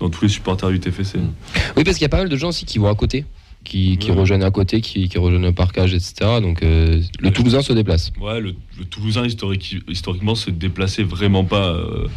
[0.00, 1.18] dans tous les supporters du TFC.
[1.76, 3.24] Oui, parce qu'il y a pas mal de gens aussi qui vont à côté,
[3.64, 4.16] qui, qui Ouais.
[4.18, 6.14] rejoignent à côté, qui, qui rejoignent le parcage, etc.
[6.42, 7.32] Donc euh, le Ouais.
[7.32, 8.12] Toulousain se déplace.
[8.20, 12.08] Ouais, le, le Toulousain historique, historiquement se déplaçait vraiment pas euh,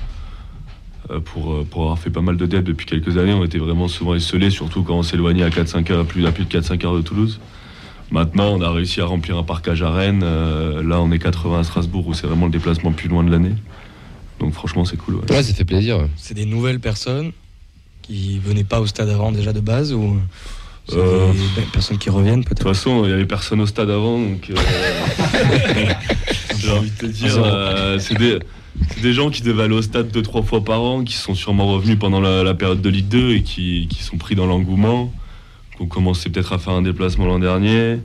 [1.12, 3.34] euh, pour, pour avoir fait pas mal de dettes depuis quelques années.
[3.34, 6.46] On était vraiment souvent esselés, surtout quand on s'éloignait à 4-5 heures, plus, à plus
[6.46, 7.40] de 4-5 heures de Toulouse.
[8.12, 10.22] Maintenant, on a réussi à remplir un parcage à Rennes.
[10.24, 13.24] euh, là, on est 80 à Strasbourg où c'est vraiment le déplacement le plus loin
[13.24, 13.54] de l'année.
[14.40, 15.16] Donc franchement, c'est cool.
[15.16, 15.32] ouais.
[15.32, 16.08] Ouais, ça fait plaisir.
[16.16, 17.32] C'est des nouvelles personnes
[18.10, 20.18] qui venaient pas au stade avant déjà de base ou
[20.94, 21.32] Euh.
[21.56, 24.18] des personnes qui reviennent De toute peut-être façon, il y avait personne au stade avant,
[24.18, 24.56] donc euh,
[26.58, 28.40] j'ai envie de te dire, euh, c'est des,
[28.90, 31.36] c'est des gens qui devaient aller au stade deux trois fois par an, qui sont
[31.36, 34.48] sûrement revenus pendant la, la période de Ligue 2 et qui, qui sont pris dans
[34.48, 35.14] l'engouement,
[35.76, 38.00] qui ont commencé peut-être à faire un déplacement l'an dernier.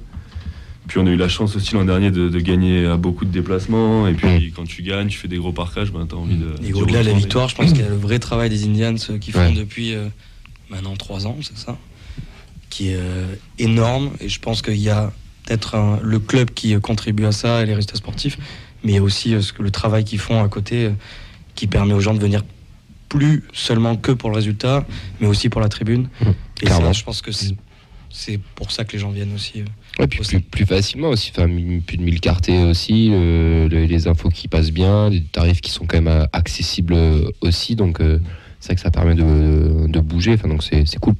[0.87, 3.31] Puis on a eu la chance aussi l'an dernier de, de gagner à beaucoup de
[3.31, 4.07] déplacements.
[4.07, 6.55] Et puis quand tu gagnes, tu fais des gros parcages, ben, t'as envie de.
[6.63, 8.95] Et au-delà de la victoire, je pense qu'il y a le vrai travail des Indians
[9.11, 9.53] euh, qui font Ouais.
[9.53, 10.09] depuis euh,
[10.69, 11.79] maintenant trois ans, c'est ça
[12.71, 14.11] Qui est euh, énorme.
[14.21, 15.11] Et je pense qu'il y a
[15.47, 18.39] peut-être le club qui euh, contribue à ça et les résultats sportifs,
[18.83, 20.91] mais aussi euh, ce que, le travail qu'ils font à côté euh,
[21.55, 22.43] qui permet aux gens de venir
[23.09, 24.85] plus seulement que pour le résultat,
[25.21, 26.09] mais aussi pour la tribune.
[26.61, 26.87] Et clairement.
[26.87, 27.55] ça, je pense que c'est
[28.17, 29.65] c'est pour ça que les gens viennent aussi.
[29.99, 31.47] Ouais, puis plus, plus facilement aussi, enfin,
[31.87, 35.71] plus de 1000 cartés aussi, euh, le- les infos qui passent bien, des tarifs qui
[35.71, 38.19] sont quand même euh, accessibles euh, aussi, donc euh,
[38.59, 41.15] c'est vrai que ça permet de, de bouger, enfin, donc c'est c'est cool.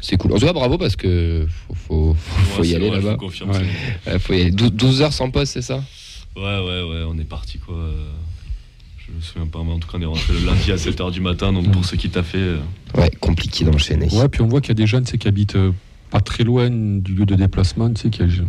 [0.00, 0.32] C'est cool.
[0.32, 3.16] En tout cas, bravo parce que faut, faut, faut, y c'est aller là-bas.
[3.20, 3.28] Ouais.
[4.04, 4.50] c'est- faut y aller.
[4.52, 5.82] 12, 12 heures sans poste, c'est ça?
[6.36, 7.74] Ouais, ouais, ouais, on est parti quoi.
[8.98, 11.10] Je me souviens pas, mais en tout cas, on est rentré le lundi à 7h
[11.10, 12.54] du matin, donc pour ceux qui t'a fait.
[12.94, 14.06] Ouais, compliqué d'enchaîner.
[14.12, 15.72] Ouais, puis on voit qu'il y a des jeunes sais, qui habitent euh,
[16.10, 17.92] pas très loin du lieu de déplacement.
[17.92, 18.42] Tu sais, qu'il y a,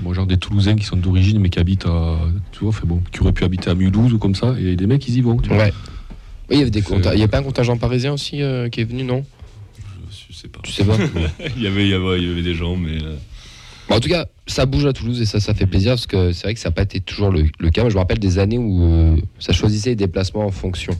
[0.00, 2.18] bon, genre des Toulousains qui sont d'origine, mais qui habitent à.
[2.52, 4.54] Tu vois, fait bon, qui auraient pu habiter à Mulhouse ou comme ça.
[4.58, 5.36] Et des mecs, ils y vont.
[5.38, 5.58] tu vois.
[5.58, 5.72] Ouais.
[6.50, 6.82] Oui, il y avait des
[7.14, 9.24] Il y a pas un contingent parisien aussi euh, qui est venu, non?
[10.10, 10.60] Je, je sais pas.
[10.62, 10.96] Tu sais pas?
[11.56, 13.02] Il, y avait, il, y avait, il y avait des gens, mais.
[13.02, 13.16] euh,
[13.88, 16.32] Bon, en tout cas, ça bouge à Toulouse et ça, ça fait plaisir parce que
[16.32, 17.82] c'est vrai que ça n'a pas été toujours le, le cas.
[17.82, 20.94] Moi, je me rappelle des années où euh, ça choisissait les déplacements en fonction.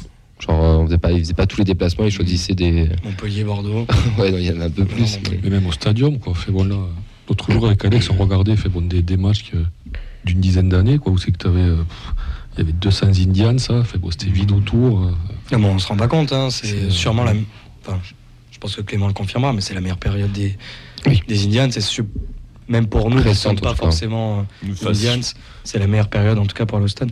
[0.47, 2.89] Genre, euh, on faisait pas, ils faisaient pas tous les déplacements, ils choisissaient des.
[3.05, 3.87] Montpellier, Bordeaux.
[4.19, 5.17] ouais, il y en a un peu plus.
[5.17, 6.35] Non, mais- Mais même au stadium, quoi.
[6.35, 6.77] Fait bon, là,
[7.29, 9.57] l'autre jour avec Alex, on regardait fait bon, des, des matchs que-
[10.25, 11.63] d'une dizaine d'années, quoi, où c'est que tu avais.
[11.63, 13.83] il y avait 200 Indians, ça.
[13.85, 15.01] Fait bon, c'était vide autour.
[15.03, 15.11] euh,
[15.53, 17.33] Non, mais on se rend pas compte, hein, c'est C'est- sûrement la.
[17.87, 17.99] Enfin,
[18.51, 20.57] je pense que Clément le confirmera, mais c'est la meilleure période des,
[21.07, 21.23] Oui.
[21.29, 21.69] des Indians.
[21.71, 21.83] C'est
[22.69, 25.21] même pour nous, qui ne sommes pas forcément euh, Indians,
[25.65, 27.11] c'est la meilleure période en tout cas pour le stade.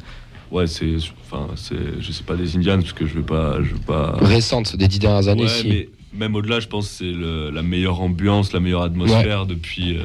[0.52, 0.96] Ouais, c'est.
[1.24, 1.74] Enfin, c'est.
[2.00, 3.56] Je sais pas des Indians, parce que je veux pas.
[3.62, 4.16] Je veux pas...
[4.20, 5.68] Récente, des dix dernières années, Ouais, si.
[5.68, 9.96] mais même au-delà, je pense que c'est le- la meilleure ambiance, la meilleure atmosphère depuis.
[9.96, 10.02] euh,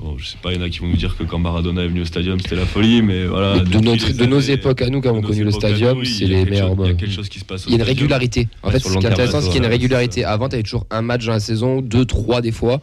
[0.00, 1.82] bon, je sais pas, il y en a qui vont nous dire que quand Maradona
[1.84, 3.58] est venu au stadium, c'était la folie, mais voilà.
[3.58, 6.24] de, notre- de nos époques à nous, quand on a connu le nous, stadium, c'est
[6.24, 6.68] les meilleurs.
[6.68, 7.98] chose- Il y a quelque chose qui se passe Il y a une stadium.
[7.98, 8.48] régularité.
[8.62, 10.24] En Ouais, fait, ce qui est intéressant, c'est qu'il y a une régularité.
[10.24, 12.80] Avant, tu avais toujours un match dans la saison, deux, trois des fois.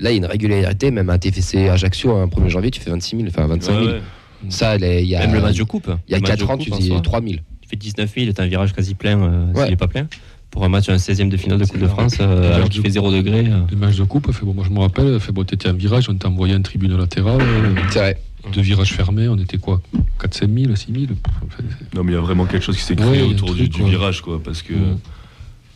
[0.00, 0.90] Là, il y a une régularité.
[0.90, 3.84] Même un TFC Ajaccio, un 1er janvier, tu fais 26 000, enfin 25 000.
[3.84, 4.00] Ouais, ouais.
[4.50, 5.90] Ça, elle est- il y a, Même le match de coupe.
[6.08, 7.34] il y a Le match 4 de ans, tu faisais soi, 3 000.
[7.62, 9.62] Tu fais 19 000, t'as un virage quasi plein euh, Ouais.
[9.62, 10.06] s'il n'est pas plein.
[10.50, 11.88] Pour un match, un 16e de finale de Coupe de.
[11.88, 12.94] France, euh, alors qu'il fait coup.
[12.94, 13.46] 0 degré.
[13.48, 15.74] euh, Les matchs de coupe, fait bon, moi je me rappelle, fait bon, t'étais en
[15.74, 18.20] virage, on t'a envoyé en tribune latérale, euh, C'est vrai.
[18.52, 19.80] deux virages fermés, on était quoi
[20.20, 22.76] 4 5 000, 6 000 Enfin, c'est- Non, mais il y a vraiment quelque chose
[22.76, 23.90] qui s'est créé un autour du, truc, du ouais.
[23.90, 24.40] virage, quoi.
[24.40, 24.74] Parce que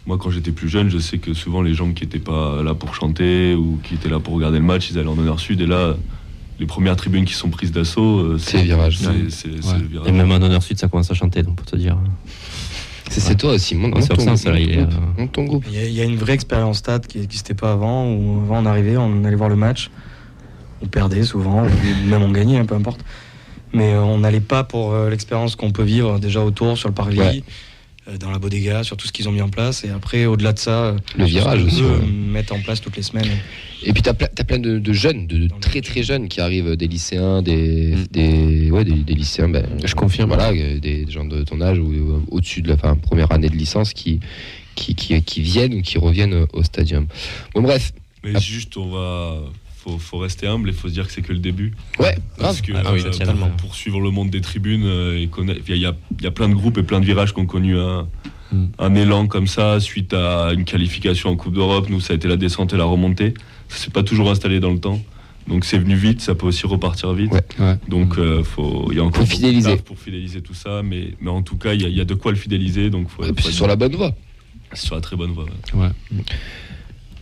[0.06, 2.74] moi, quand j'étais plus jeune, je sais que souvent les gens qui n'étaient pas là
[2.74, 5.60] pour chanter ou qui étaient là pour regarder le match, ils allaient en honneur sud.
[5.60, 5.96] Et là,
[6.58, 8.98] les premières tribunes qui sont prises d'assaut, euh, C'est le virage.
[10.06, 11.96] Et même en honneur sud, ça commence à chanter, donc pour te dire.
[13.10, 13.74] C'est c'est toi aussi.
[13.74, 15.64] Monte, Ouais, monte c'est ton, absent, ça, là, il est, monte- euh, monte ton groupe.
[15.68, 18.40] Il y, a- il y a une vraie expérience stade qui n'existait pas avant, où
[18.42, 19.90] avant on arrivait, on allait voir le match,
[20.82, 23.00] on perdait souvent, ou même on gagnait, hein, peu importe.
[23.72, 27.18] Mais euh, on n'allait pas pour l'expérience qu'on peut vivre déjà autour, sur le parvis.
[27.18, 27.42] Ouais.
[28.08, 29.84] Euh, dans la bodega, sur tout ce qu'ils ont mis en place.
[29.84, 32.06] Et après, au-delà de ça, euh, Le virage aussi, peut ouais.
[32.06, 33.28] mettre en place toutes les semaines.
[33.82, 36.88] Et puis, tu as, plein de, de jeunes, de, très très jeunes qui arrivent, des
[36.88, 38.04] lycéens, des, Mm.
[38.10, 39.48] des, ouais, des, des lycéens.
[39.48, 40.28] ben, Je confirme.
[40.28, 43.48] Voilà, euh, des, des gens de ton âge ou au-dessus de la enfin, première année
[43.48, 44.20] de licence qui,
[44.74, 47.06] qui, qui, qui viennent ou qui reviennent au- au stadium.
[47.54, 47.92] Bon, bref,
[48.24, 48.40] Mais Ah.
[48.40, 49.38] juste, on va.
[49.88, 51.72] Faut, faut rester humble et faut se dire que c'est que le début.
[51.98, 55.76] ouais, Parce que Ah oui, euh, pour, pour suivre le monde des tribunes, euh, il
[55.76, 57.78] y, a, il y a plein de groupes et plein de virages qui ont connu
[57.78, 58.06] un,
[58.50, 58.64] Mm.
[58.78, 61.90] un élan comme ça suite à une qualification en Coupe d'Europe.
[61.90, 63.34] Nous, ça a été la descente et la remontée.
[63.68, 64.98] Ça s'est pas toujours installé dans le temps.
[65.48, 67.30] Donc c'est venu vite, ça peut aussi repartir vite.
[67.30, 67.42] Ouais.
[67.58, 67.76] Ouais.
[67.88, 69.76] Donc euh, faut, il y a encore Faut fidéliser.
[69.76, 72.06] pour fidéliser tout ça, mais, mais en tout cas, il y, a- il y a
[72.06, 72.88] de quoi le fidéliser.
[72.88, 74.14] Donc faut, Et puis, faut sur la bonne voie.
[74.72, 75.44] c'est sur la très bonne voie.
[75.74, 75.80] ouais.
[75.82, 75.90] Ouais.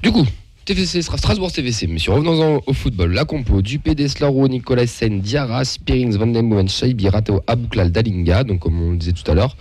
[0.05, 0.27] Du coup,
[0.67, 1.87] TFC Strasbourg TFC.
[1.87, 3.13] Messieurs, revenons-en au football.
[3.13, 8.43] La compo Dupé, Deslaro, Nicolas Sen, Diarra, Spearings, Van den Boomen, Shaibi, Rateo, Abouklal, Dalinga.
[8.43, 9.57] Donc, comme on le disait tout à l'heure,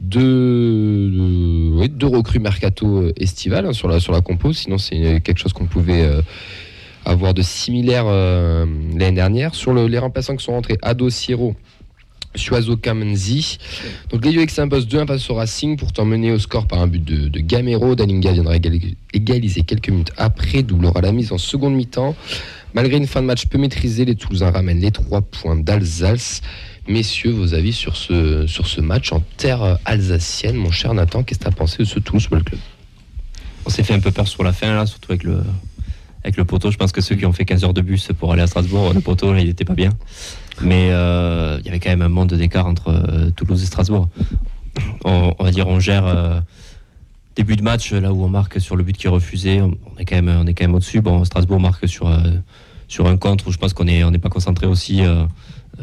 [0.00, 1.10] deux,
[1.88, 4.54] deux recrues mercato euh, estivales hein, sur, la, compo.
[4.54, 6.22] Sinon, c'est quelque chose qu'on pouvait euh,
[7.04, 8.64] avoir de similaire euh,
[8.96, 9.54] l'année dernière.
[9.54, 11.54] Sur le- les remplaçants qui sont rentrés, Ado Sierro.
[12.36, 13.58] Suazo Kamenzi.
[14.10, 17.02] Donc les qui s'impose 2-1 face au Racing, pourtant mené au score par un but
[17.04, 17.94] de, Gamero.
[17.94, 22.14] Dalinga viendra égali- égaliser quelques minutes après, doublera la mise en seconde mi-temps.
[22.74, 26.42] Malgré une fin de match peu maîtrisée, les Toulousains ramènent les 3 points d'Alsace.
[26.88, 31.40] Messieurs, vos avis sur ce, sur ce match en terre alsacienne, mon cher Nathan, qu'est-ce
[31.40, 32.60] que tu as pensé de ce Toulouse Football Club?
[33.64, 35.40] On s'est fait un peu peur sur la fin, là, surtout avec le,
[36.22, 36.70] avec le poteau.
[36.70, 38.92] Je pense que ceux qui ont fait 15 heures de bus pour aller à Strasbourg,
[38.94, 39.90] le poteau, il n'était pas bien.
[40.62, 44.08] Mais euh, il y avait quand même un monde d'écart entre euh, Toulouse et Strasbourg.
[45.04, 46.40] On, va dire, on gère euh,
[47.34, 49.60] début de match, là où on marque sur le but qui est refusé.
[49.60, 51.00] On est quand même, on est quand même au-dessus.
[51.00, 52.10] Bon, Strasbourg marque sur,
[52.88, 55.02] sur un contre où je pense qu'on n'est on pas concentré aussi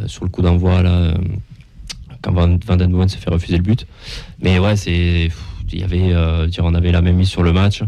[0.07, 1.13] sur le coup d'envoi, là,
[2.21, 3.87] quand Van, Den se fait refuser le but.
[4.41, 5.29] Mais ouais, c'est.
[5.71, 7.83] Il y avait, dire, on avait la même mise sur le match.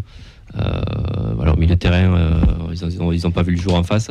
[0.58, 4.10] Euh, voilà, au milieu de terrain, euh, ils n'ont pas vu le jour en face.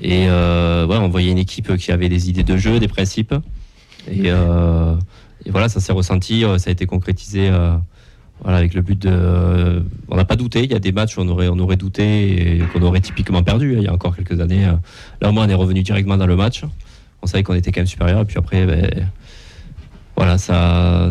[0.00, 3.34] Et euh, on voyait une équipe qui avait des idées de jeu, des principes.
[4.10, 4.30] Et,
[5.50, 7.50] voilà, ça s'est ressenti, ça a été concrétisé
[8.42, 9.82] voilà, avec le but de.
[10.08, 12.56] on n'a pas douté, il y a des matchs où on aurait, on aurait douté
[12.56, 14.66] et qu'on aurait typiquement perdu hein, il y a encore quelques années.
[15.20, 16.64] Là, au moins, on est revenu directement dans le match.
[17.22, 18.20] On savait qu'on était quand même supérieur.
[18.20, 19.08] Et puis après, ben,
[20.16, 21.10] voilà, ça,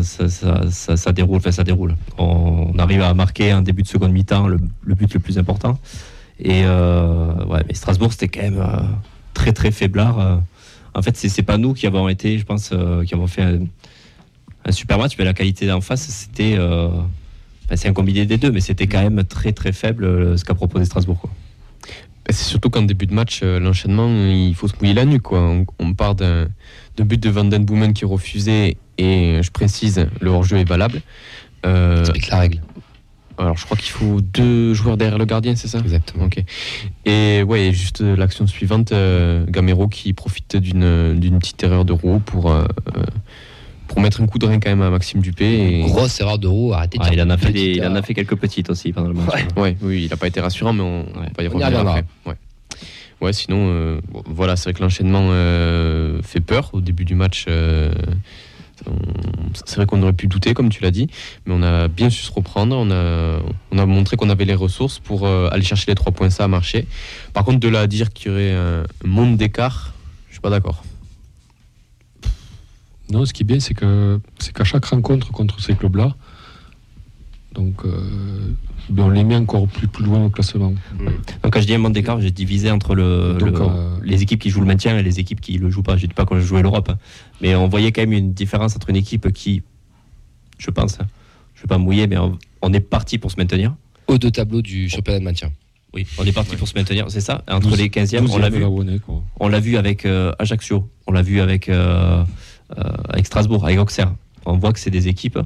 [1.12, 1.96] déroule, enfin ça déroule.
[2.18, 4.58] On, arrive à marquer un début de seconde mi-temps, le,
[4.94, 5.78] but le plus important.
[6.38, 7.32] Et euh,
[7.68, 8.82] mais Strasbourg, c'était quand même euh,
[9.34, 10.18] très très faiblard.
[10.18, 10.36] euh.
[10.94, 12.70] En fait, c'est pas nous qui avons été, je pense,
[13.06, 16.58] qui avons fait un, super match, mais la qualité en face, c'était,
[17.74, 20.84] c'est un combiné des deux, mais c'était quand même très très faible ce qu'a proposé
[20.84, 21.18] Strasbourg.
[21.18, 21.30] Quoi.
[22.26, 25.22] Bah, C'est surtout qu'en début de match, l'enchaînement, il faut se mouiller la nuque.
[25.22, 25.64] Quoi.
[25.78, 26.46] On, part d'un
[26.98, 31.00] but de Van Den Boomen qui refusé, et je précise, le hors-jeu est valable.
[31.66, 32.60] Euh, Explique la règle.
[33.38, 36.24] alors, je crois qu'il faut deux joueurs derrière le gardien, c'est ça Exactement.
[36.24, 36.42] Ok.
[37.04, 41.92] Et ouais, juste euh, l'action suivante, euh, Gamero qui profite d'une d'une petite erreur de
[41.92, 42.64] roue pour, euh,
[42.96, 43.02] euh,
[43.88, 45.80] pour mettre un coup de rein quand même à Maxime Dupé.
[45.80, 45.80] Et...
[45.82, 47.94] Grosse erreur de roue, arrêtez de Ah, dire il, en a fait des, il en
[47.94, 49.26] a fait quelques petites aussi pendant le match.
[49.56, 49.62] Ouais.
[49.62, 51.04] Ouais, oui, il n'a pas été rassurant, mais on,
[51.36, 52.04] va y revenir après.
[52.26, 52.34] Ouais.
[53.20, 57.14] Ouais, sinon, euh, bon, voilà, c'est vrai que l'enchaînement euh, fait peur au début du
[57.14, 57.46] match.
[59.64, 61.08] C'est vrai qu'on aurait pu douter, comme tu l'as dit,
[61.46, 62.76] mais on a bien su se reprendre.
[62.76, 66.12] On a, on a montré qu'on avait les ressources pour euh, aller chercher les trois
[66.12, 66.86] points, ça a marché.
[67.32, 69.94] Par contre, de là à dire qu'il y aurait un monde d'écart,
[70.28, 70.82] je suis pas d'accord.
[73.10, 76.14] Non, ce qui est bien, c'est que c'est qu'à chaque rencontre contre ces clubs-là,
[77.54, 78.54] donc euh,
[78.90, 80.72] ben, on les met encore plus, plus loin au classement.
[81.42, 84.22] Donc quand je dis un monde d'écart, j'ai divisé entre le, Donc, le- euh, les
[84.22, 85.96] équipes qui jouent le maintien et les équipes qui le jouent pas.
[85.96, 86.98] Je dis pas qu'on jouait l'Europe, hein.
[87.40, 89.62] mais on voyait quand même une différence entre une équipe qui,
[90.58, 91.06] je pense, hein,
[91.54, 93.74] je vais pas me mouiller, mais on, on est parti pour se maintenir.
[94.08, 95.50] Haut de tableau du championnat de maintien.
[95.94, 97.42] Oui, on est parti pour se maintenir, c'est ça.
[97.50, 98.64] Entre les 15e, on 12e l'a vu.
[99.38, 102.24] On l'a vu avec euh, Ajaccio, on l'a vu avec, euh,
[102.78, 104.14] euh, avec Strasbourg, avec Auxerre.
[104.46, 105.38] On voit que c'est des équipes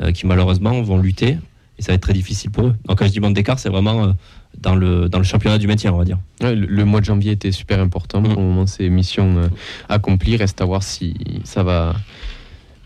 [0.00, 1.38] euh, qui malheureusement vont lutter
[1.78, 2.74] et ça va être très difficile pour eux.
[2.86, 4.12] Donc quand je dis monde d'écart, c'est vraiment euh,
[4.58, 6.18] dans, le, dans le championnat du maintien, on va dire.
[6.40, 8.20] Ouais, le, le mois de janvier était super important.
[8.20, 8.24] Mm.
[8.24, 9.48] Pour le moment, c'est mission euh,
[9.88, 10.36] accomplie.
[10.36, 11.94] Reste à voir si ça va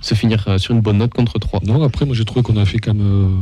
[0.00, 1.60] se finir euh, sur une bonne note contre 3.
[1.64, 3.36] Non, après, moi j'ai trouvé qu'on a fait quand même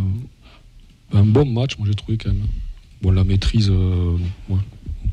[1.15, 1.79] euh, un bon match.
[1.79, 2.47] Moi j'ai trouvé quand même.
[3.03, 4.17] Bon, la maîtrise, euh,
[4.49, 4.59] moi,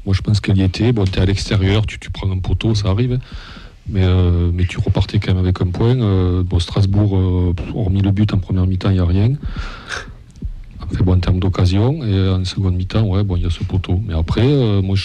[0.05, 0.91] moi, je pense qu'elle y était.
[0.93, 3.19] Bon, tu es à l'extérieur, tu, tu prends un poteau, ça arrive.
[3.89, 5.99] Mais, euh, mais tu repartais quand même avec un point.
[5.99, 9.33] Euh, bon, Strasbourg, euh, hormis le but en première mi-temps, il n'y a rien.
[10.95, 12.03] Fait bon en termes d'occasion.
[12.03, 14.01] Et en seconde mi-temps, ouais, bon, il y a ce poteau.
[14.05, 14.95] Mais après, euh, moi,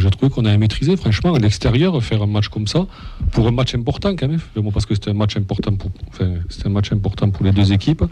[0.00, 2.86] j'ai trouvé qu'on avait maîtrisé, franchement, à l'extérieur, faire un match comme ça,
[3.32, 4.40] pour un match important quand même,
[4.72, 8.04] parce que c'était un match important pour, enfin, un match important pour les deux équipes.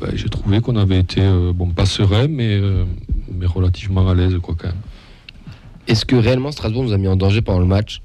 [0.00, 2.84] Ben, j'ai trouvé qu'on avait été, euh, bon, pas serein, mais, euh,
[3.32, 4.76] mais relativement à l'aise, quoi, quand même.
[5.86, 8.02] Est-ce que réellement Strasbourg nous a mis en danger pendant le match?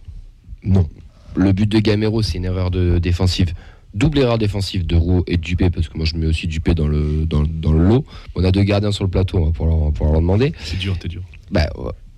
[0.63, 0.87] Non.
[1.35, 3.53] Le but de Gamero, c'est une erreur de défensive.
[3.93, 6.73] Double erreur défensive de Roux et de Dupé, parce que moi je mets aussi Dupé
[6.73, 8.05] dans le, dans, dans le lot.
[8.35, 10.53] On a deux gardiens sur le plateau, on va pouvoir leur, pouvoir demander.
[10.59, 11.21] C'est dur, t'es dur.
[11.51, 11.69] Bah,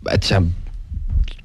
[0.01, 0.45] bah tiens,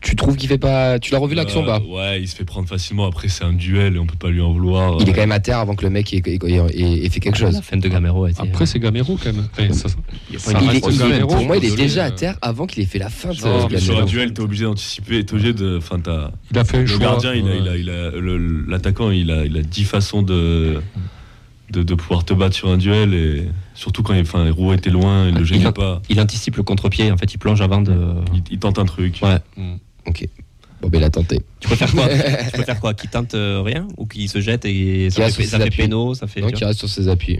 [0.01, 0.99] tu trouves qu'il fait pas.
[0.99, 3.07] Tu l'as revu l'action Euh, bah Ouais, il se fait prendre facilement.
[3.07, 4.97] Après, c'est un duel et on peut pas lui en vouloir.
[5.01, 7.09] Il est Euh, quand même à terre avant que le mec ait, ait- ait- ait
[7.09, 7.55] fait quelque chose.
[7.55, 8.27] La fin de Gamero.
[8.39, 9.47] Après, c'est Gamero quand même.
[9.53, 9.89] Enfin, ça-
[10.31, 12.99] il est- Gamero, pour moi, il est déjà à euh, terre avant qu'il ait fait
[12.99, 13.43] la feinte.
[13.45, 15.77] Non, euh, mais sur un duel, t'es obligé d'anticiper, t'es obligé de.
[15.79, 16.31] Enfin, t'as.
[16.51, 16.99] Il a fait un Le choix.
[16.99, 20.23] gardien, il a, il a, il a- le- l'attaquant, il a, il a 10 façons
[20.23, 20.81] de,
[21.71, 24.91] de, de pouvoir te battre sur un duel et surtout quand il, enfin, Roux était
[24.91, 26.03] loin, il le gênait a- pas.
[26.09, 27.95] Il anticipe le contre-pied, en fait, il plonge avant de.
[28.35, 29.21] Il, il tente un truc.
[29.23, 29.37] Ouais.
[30.07, 30.27] Ok.
[30.83, 31.41] Bon, ben il a tenté.
[31.61, 32.09] Tu préfères quoi
[32.45, 35.45] Tu préfères quoi Qu'il tente euh, rien ou qu'il se jette et Qu'il ça fait,
[35.45, 36.41] ça fait péno, ça fait.
[36.41, 37.39] Non, tu qui vois reste sur ses appuis.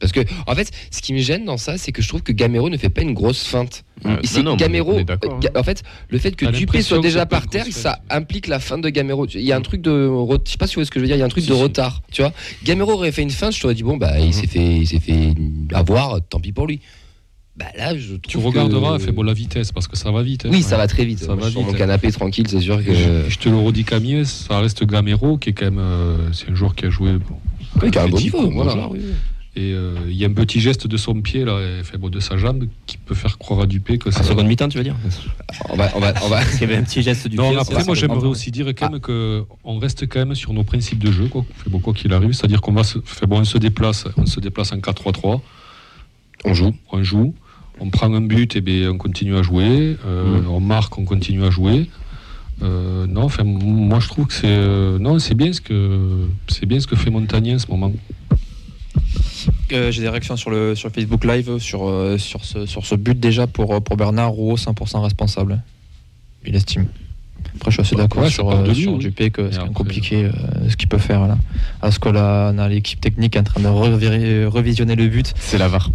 [0.00, 2.32] Parce que, en fait, ce qui me gêne dans ça, c'est que je trouve que
[2.32, 3.84] Gamero ne fait pas une grosse feinte.
[4.06, 5.38] Euh, non, mais Gamero, euh, hein.
[5.56, 8.58] En fait, le fait que Dupé soit que déjà c'est par terre, ça implique la
[8.60, 9.26] fin de Gamero.
[9.34, 11.02] Il y a un truc de, je sais pas si vous voyez ce que je
[11.02, 11.60] veux dire, il y a un truc Si, de si.
[11.62, 12.32] retard, tu vois.
[12.64, 15.00] Gamero aurait fait une feinte, je t'aurais dit bon bah il s'est fait, il s'est
[15.00, 15.34] fait
[15.74, 16.80] avoir, tant pis pour lui.
[17.56, 20.22] Bah là, je trouve Tu que- regarderas, fais bon la vitesse, parce que ça va
[20.22, 20.46] vite.
[20.46, 20.50] hein.
[20.50, 21.18] Oui, ça va très vite.
[21.18, 21.76] Ça va sur mon hein.
[21.76, 22.94] canapé tranquille, c'est sûr que.
[22.94, 26.48] Je, je te le redis Camille, ça reste Gamero qui est quand même, euh, c'est
[26.48, 27.12] un joueur qui a joué.
[27.12, 27.36] bon,
[27.82, 28.50] Oui, qui a un bon niveau.
[28.50, 28.88] voilà.
[29.56, 32.08] Et euh, il y a un petit geste de son pied là, et, enfin, bon,
[32.08, 34.22] de sa jambe, qui peut faire croire à Dupé que En c'est.
[34.22, 34.94] seconde mi-temps, tu veux dire
[35.70, 36.36] On va, on va, on va.
[36.40, 38.68] Parce qu'il y avait un petit geste du Non, pied, après, moi j'aimerais aussi dire
[38.68, 41.44] quand même que on reste quand même sur nos principes de jeu, quoi.
[41.56, 44.24] Fait bon, quoi qu'il arrive, c'est-à-dire qu'on va se, fait bon, on se déplace, on
[44.24, 45.40] se déplace en 4-3-3,
[46.44, 46.72] On joue.
[46.92, 47.34] on joue,
[47.80, 51.42] on prend un but, et bien on continue à jouer, euh, on marque, on continue
[51.44, 51.90] à jouer.
[52.62, 56.78] Euh, non, enfin, moi je trouve que c'est non, c'est bien ce que c'est bien
[56.78, 57.90] ce que fait Montagnier en ce moment.
[59.72, 62.94] Euh, J'ai des réactions sur le sur Facebook Live sur, euh, sur, ce, sur ce
[62.94, 65.62] but déjà pour, euh, pour Bernard Rouault, 100% responsable.
[66.44, 66.86] Il estime.
[67.56, 68.98] Après, je suis assez Bah, d'accord ouais, sur, euh, oui.
[68.98, 70.30] Dupé que c'est compliqué euh,
[70.68, 71.38] ce qu'il peut faire là.
[71.80, 75.32] Parce que là, on a l'équipe technique en train de revisionner le but.
[75.36, 75.90] C'est la VAR.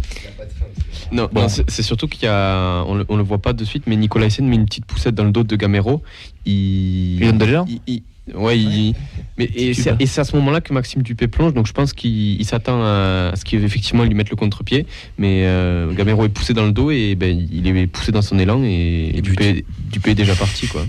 [1.12, 1.42] Non, Bon.
[1.42, 3.94] non, c'est surtout qu'il y a, on le, on le voit pas de suite, mais
[3.96, 6.02] Nicolas Hyssen met une petite poussette dans le dos de Gamero.
[6.46, 8.02] Il, Il donne de il-
[8.34, 8.94] ouais, il-
[9.38, 12.44] mais et c'est à ce moment-là que Maxime Dupé plonge, donc je pense qu'il il
[12.44, 14.86] s'attend à, à ce qu'effectivement il lui mette le contre-pied,
[15.18, 18.38] mais euh, Gamero est poussé dans le dos et ben il est poussé dans son
[18.38, 20.82] élan et, Et Dupé, Dupé est déjà parti quoi.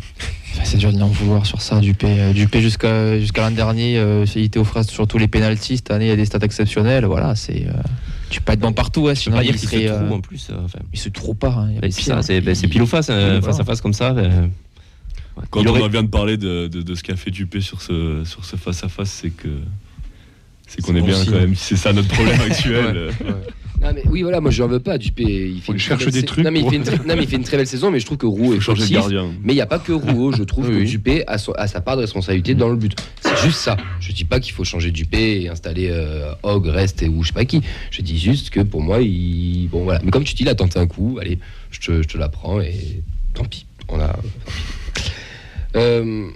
[0.54, 2.08] Enfin, C'est dur de en vouloir sur ça, Dupé.
[2.08, 5.78] Euh, Dupé jusqu'à jusqu'à l'an dernier, euh, il était aux fraises sur tous les pénaltys.
[5.78, 7.06] Cette année, il y a des stats exceptionnels.
[7.06, 7.68] Voilà, c'est.
[7.68, 7.74] euh,
[8.32, 9.88] tu peux pas être bon partout, hein, sinon pas dire il serait.
[9.88, 10.48] se euh, trouve en plus.
[10.50, 11.50] euh, enfin, il se trouve pas.
[11.50, 12.22] hein, c'est ça, hein.
[12.24, 14.16] c'est ben, c'est Il- pile ou face, euh, il- face à face comme ça.
[15.38, 15.44] Ouais.
[15.50, 17.82] Quand Il on aurait- vient de parler de, de- de ce qu'a fait Dupé sur
[17.82, 19.48] ce sur ce face à face, c'est que
[20.68, 21.32] c'est qu'on est bon bien signe.
[21.34, 21.56] quand même.
[21.56, 23.12] C'est ça notre problème actuel.
[23.80, 24.98] Non, mais oui, voilà, moi je n'en veux pas.
[24.98, 26.84] Dupé, il fait On une cherche très belle des trucs Non, mais il fait une
[26.84, 28.60] très- non, mais il fait une très belle saison, mais je trouve que Roux est
[28.60, 29.32] changer gardien.
[29.44, 30.90] Mais il n'y a pas que Rouault, je trouve Oui, que.
[30.90, 32.98] Dupé a, sa part de responsabilité dans le but.
[33.22, 33.78] C'est juste ça.
[34.00, 37.28] Je dis pas qu'il faut changer Dupé et installer euh, Hogg, Rest et ou je
[37.28, 37.62] sais pas qui.
[37.92, 39.68] Je dis juste que pour moi, il.
[39.72, 40.02] Bon voilà.
[40.04, 41.38] Mais comme tu dis, il a tenté un coup, allez,
[41.70, 43.04] je te, je te la prends et
[43.36, 43.68] tant pis.
[43.90, 44.08] On a.
[44.08, 44.22] tant
[44.96, 45.04] pis.
[45.78, 46.28] Euh,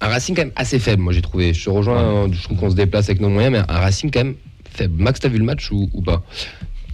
[0.00, 1.52] un Racing quand même assez faible, moi j'ai trouvé.
[1.54, 4.20] Je te rejoins, je trouve qu'on se déplace avec nos moyens, mais un Racing quand
[4.24, 4.36] même
[4.70, 5.02] faible.
[5.02, 6.22] Max, t'as vu le match ou, ou pas?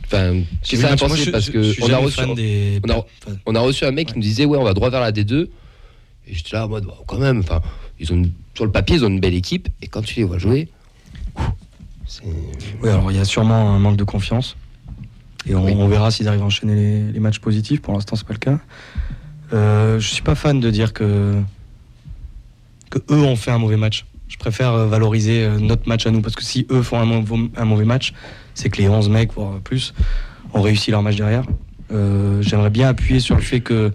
[0.06, 1.00] Enfin, J'ai c'est vu ça le à match.
[1.00, 3.54] Moi, penser je- parce je- que je on a reçu, des- on a- enfin, on
[3.54, 5.48] a reçu un mec qui nous disait ouais on va droit vers la D2
[6.26, 7.60] et j'étais là en mode Wow, quand même enfin
[8.00, 10.24] ils ont une- sur le papier ils ont une belle équipe et quand tu les
[10.24, 10.68] vois jouer
[12.06, 12.22] c'est
[12.82, 14.56] Oui, alors il y a sûrement un manque de confiance.
[15.46, 15.72] Et on, Oui.
[15.76, 17.82] on verra s'ils arrivent à enchaîner les, les matchs positifs.
[17.82, 18.60] Pour l'instant, c'est pas le cas.
[19.54, 21.40] Euh, je suis pas fan de dire que,
[22.90, 24.04] que eux ont fait un mauvais match.
[24.28, 26.20] Je préfère euh, valoriser euh, notre match à nous.
[26.20, 27.24] Parce que si eux font un, mau-
[27.56, 28.12] un mauvais match,
[28.54, 29.94] c'est que les 11 mecs, voire plus,
[30.52, 31.44] ont réussi leur match derrière.
[31.92, 33.92] Euh, J'aimerais bien appuyer sur le fait que,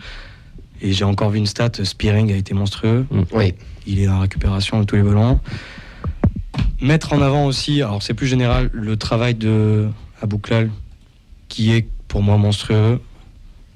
[0.82, 3.05] et j'ai encore vu une stat, Spearing a été monstrueux.
[3.34, 3.53] oui
[3.86, 5.39] Il est en récupération de tous les ballons.
[6.82, 9.89] Mettre en avant aussi, alors c'est plus général, le travail de
[10.22, 10.70] Abouklal,
[11.49, 13.01] qui est pour moi monstrueux.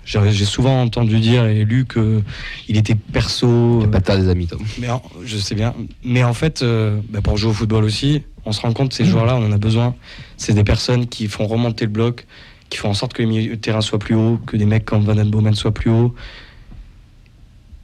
[0.05, 2.21] J'ai souvent entendu dire et lu que
[2.67, 3.79] il était perso.
[3.91, 5.73] pas de terre des amis Tom Mais en- je sais bien.
[6.03, 9.05] Mais en fait, euh, bah, pour jouer au football aussi, on se rend compte ces
[9.05, 9.95] joueurs-là, on en a besoin.
[10.37, 12.25] C'est des personnes qui font remonter le bloc,
[12.69, 14.83] qui font en sorte que le milieu de terrain soit plus haut, que des mecs
[14.83, 16.13] comme Van Den Boomen soient plus hauts.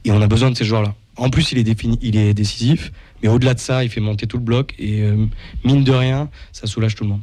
[0.04, 0.94] Et on a besoin de ces joueurs-là.
[1.16, 2.92] En plus, il est, défini, il est décisif,
[3.22, 5.26] mais au-delà de ça, il fait monter tout le bloc et euh,
[5.64, 7.20] mine de rien, ça soulage tout le monde.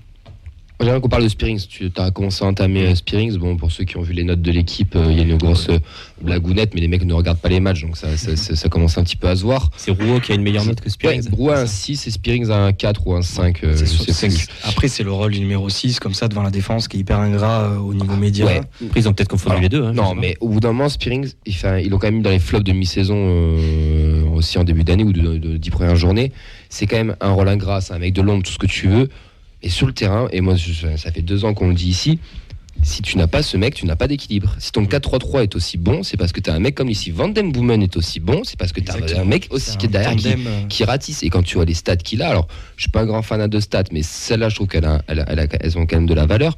[0.79, 1.65] J'aimerais qu'on parle de Spearings.
[1.67, 3.35] Tu as commencé à entamer euh, Spearings.
[3.37, 5.35] Bon, pour ceux qui ont vu les notes de l'équipe, euh, il y a une
[5.35, 5.79] grosse euh,
[6.21, 8.95] blagounette, mais les mecs ne regardent pas les matchs, donc ça, ça, ça- ça commence
[8.99, 9.71] un petit peu à se voir.
[9.75, 11.29] C'est Rouault qui a une meilleure note que Ouais, Spearings.
[11.29, 13.63] Brouin un 6 et Spearings un 4 ou un 5.
[13.63, 14.47] euh, C'est je sûr, sais c'est- plus.
[14.65, 17.19] Après, c'est le rôle du numéro 6, comme ça, devant la défense, qui est hyper
[17.19, 18.45] ingrat euh, au niveau média.
[18.45, 18.61] Ouais.
[18.85, 19.83] Après, ils ont peut-être confondu Alors, les deux.
[19.83, 22.37] hein, non, mais au bout d'un moment, Spearings, ils, l'ont quand même mis dans les
[22.39, 26.31] flops de mi-saison euh, aussi en début d'année ou de, de, 10 premières journées.
[26.69, 28.87] C'est quand même un rôle ingrat, c'est un mec de l'ombre, tout ce que tu
[28.87, 29.09] veux.
[29.63, 32.19] Et sur le terrain, et moi, je- ça fait deux ans qu'on le dit ici,
[32.83, 34.55] si tu n'as pas ce mec, tu n'as pas d'équilibre.
[34.59, 37.09] Si ton 4-3-3 est aussi bon, c'est parce que tu as un mec comme ici.
[37.09, 39.87] Van Den Boomen est aussi bon, c'est parce que tu as un mec aussi qui
[39.87, 41.23] est derrière qui, euh, qui ratisse.
[41.23, 43.47] Et quand tu vois les stats qu'il a, alors je suis pas un grand fan
[43.47, 45.25] de stats, mais celle-là, je trouve qu'elles elle
[45.59, 46.55] elles ont quand même de la valeur.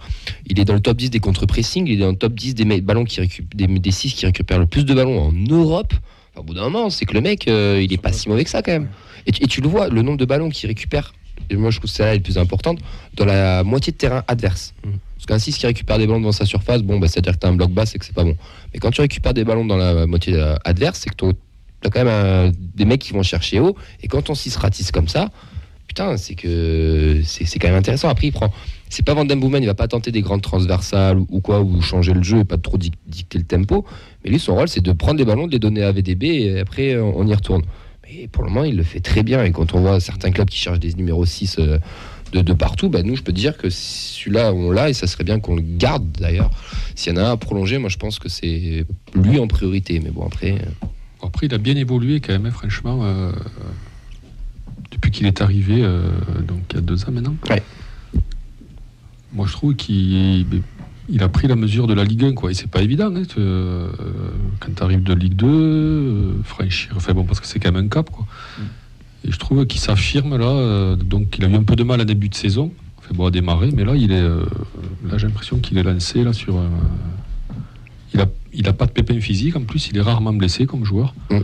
[0.47, 2.66] Il est dans le top 10 des contre-pressing, il est dans le top 10 des
[2.82, 5.93] ballons qui récup- des, des 6 qui récupèrent le plus de ballons en Europe.
[6.34, 8.43] Enfin, au bout d'un moment, c'est que le mec, euh, il est pas si mauvais
[8.43, 8.89] que ça quand même.
[9.26, 11.14] Et tu le vois, le nombre de ballons qu'il récupère,
[11.49, 12.79] et moi je trouve que celle-là la plus importante,
[13.15, 14.73] dans la moitié de terrain adverse.
[14.83, 14.89] Mm.
[15.15, 17.45] Parce qu'un 6 qui récupère des ballons devant sa surface, bon, bah, c'est-à-dire que tu
[17.45, 18.37] as un bloc bas, c'est que c'est pas bon.
[18.73, 21.89] Mais quand tu récupères des ballons dans la moitié euh, adverse, c'est que tu as
[21.89, 23.75] quand même euh, des mecs qui vont chercher haut.
[24.01, 25.29] Et quand ton 6 ratisse comme ça,
[25.87, 28.07] putain, c'est que c'est c'est quand même intéressant.
[28.07, 28.49] Après, il prend.
[28.87, 31.81] C'est pas Van Boomen, il va pas tenter des grandes transversales ou, ou quoi, ou
[31.81, 33.85] changer le jeu et pas trop dic- dicter le tempo.
[34.23, 36.59] Mais lui, son rôle, c'est de prendre les ballons, de les donner à VDB et
[36.61, 37.63] après, euh, on y retourne.
[38.12, 39.43] Mais pour le moment, il le fait très bien.
[39.43, 41.78] Et quand on voit certains clubs qui cherchent des numéros 6 euh,
[42.34, 45.07] de, de partout, bah, nous, je peux te dire que celui-là, on l'a et ça
[45.07, 46.49] serait bien qu'on le garde d'ailleurs.
[46.95, 49.99] S'il y en a un à prolonger, moi, je pense que c'est lui en priorité.
[49.99, 50.53] Mais bon, après.
[50.53, 50.88] euh,
[51.22, 53.01] Après, il a bien évolué quand même, hein, franchement.
[53.03, 53.32] euh,
[54.91, 56.10] depuis qu'il est arrivé, euh,
[56.47, 57.36] donc il y a deux ans maintenant.
[57.49, 57.62] Ouais.
[59.34, 60.47] Moi, je trouve qu'il
[61.12, 62.51] il a pris la mesure de la Ligue 1, quoi.
[62.51, 63.89] Et c'est pas évident, hein, euh,
[64.60, 66.91] quand tu arrives de Ligue 2, euh, franchir.
[66.95, 68.26] Enfin bon, parce que c'est quand même un cap, quoi.
[69.26, 70.45] Et je trouve qu'il s'affirme là.
[70.47, 72.72] euh, donc, il a eu un peu de mal à début de saison.
[72.99, 74.16] Enfin bon, à démarrer, mais là, il est.
[74.22, 74.45] euh,
[75.10, 76.57] là, j'ai l'impression qu'il est lancé là sur.
[76.57, 76.70] un-
[78.14, 79.55] il a, il a pas de pépin physique.
[79.55, 81.14] En plus, il est rarement blessé comme joueur.
[81.30, 81.38] Mm.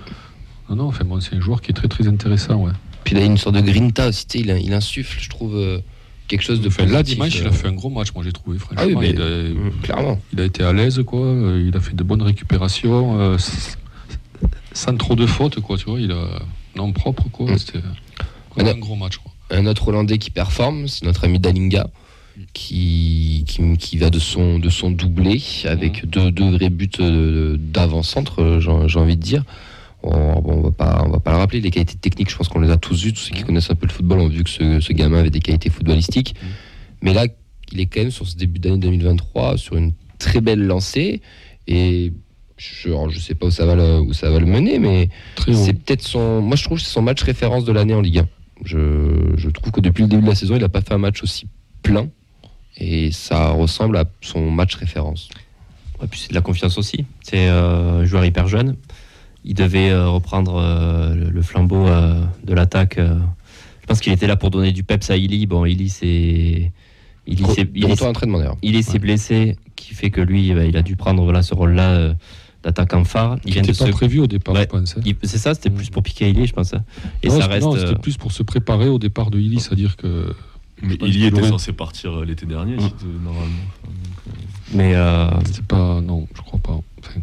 [0.70, 0.84] Non, non.
[0.88, 2.72] Enfin bon, c'est un joueur qui est très très intéressant, ouais.
[3.04, 5.78] Puis il a une sorte de grinta aussi, il, il insuffle, je trouve, euh,
[6.28, 7.50] quelque chose de Enfin, là, dimanche, il euh.
[7.50, 8.82] a fait un gros match, moi j'ai trouvé, franchement.
[8.84, 10.20] Ah oui, mais- il, a, Mm, clairement.
[10.34, 11.20] il a été à l'aise, quoi.
[11.20, 13.38] euh, Il a fait de bonnes récupérations, euh,
[14.74, 15.78] sans trop de fautes, quoi.
[15.78, 16.40] Tu vois, il a
[16.76, 17.52] non propre, quoi.
[17.52, 17.58] Mm.
[17.58, 17.80] C'était
[18.58, 19.32] un gros match, quoi.
[19.52, 21.88] Un autre Hollandais qui performe, c'est notre ami Dalinga,
[22.54, 27.56] qui, qui, qui va de son, de son doublé avec deux, deux vrais buts euh,
[27.60, 29.44] d'avant-centre, euh, j'ai envie de dire.
[30.06, 32.48] On, bon, on va pas, on va pas le rappeler, les qualités techniques, je pense
[32.48, 33.14] qu'on les a tous vues.
[33.14, 35.32] Tous ceux qui connaissent un peu le football ont vu que ce, ce gamin avait
[35.32, 36.36] des qualités footballistiques.
[37.02, 37.26] Mais là,
[37.72, 41.22] il est quand même sur ce début d'année 2023 sur une très belle lancée.
[41.68, 42.14] Et
[42.58, 45.74] je, je sais pas où ça va le, où ça va le mener, mais c'est
[45.74, 46.42] peut-être son.
[46.42, 48.28] Moi, je trouve que c'est son match référence de l'année en Ligue 1.
[48.64, 51.00] Je, je trouve que depuis le début de la saison, il n'a pas fait un
[51.00, 51.48] match aussi
[51.82, 52.08] plein.
[52.78, 55.30] Et ça ressemble à son match référence.
[56.02, 57.06] Ouais, puis c'est de la confiance aussi.
[57.22, 58.76] C'est euh, un joueur hyper jeune.
[59.48, 62.98] Il devait euh, reprendre euh, le, le flambeau euh, de l'attaque.
[62.98, 63.16] euh.
[63.82, 65.46] Je pense qu'il était là pour donner du peps à Illy.
[65.46, 65.86] Bon, Illy.
[67.28, 67.96] Illy, s'est- Illy.
[68.64, 71.92] Illy s'est blessé, qui fait que lui, bah, il a dû prendre voilà, ce rôle-là
[71.92, 72.14] euh,
[72.64, 73.38] d'attaquant phare.
[73.46, 74.62] Il Il vient de n'était pas se- prévu au départ, Ouais.
[74.62, 74.98] je pense.
[74.98, 75.02] hein.
[75.06, 76.74] il- C'est ça, c'était plus pour piquer Illy, je pense.
[76.74, 76.84] hein.
[77.22, 77.62] Et non, ça reste.
[77.68, 80.34] non, euh, c'était plus pour se préparer au départ de Illy, c'est-à-dire que.
[80.82, 83.24] Mais pense il y qu'il était censé partir l'été dernier, Mm.
[83.24, 83.66] normalement.
[84.74, 86.02] mais, euh, C'est pas.
[86.02, 86.80] Non, je crois pas.
[87.00, 87.22] Enfin,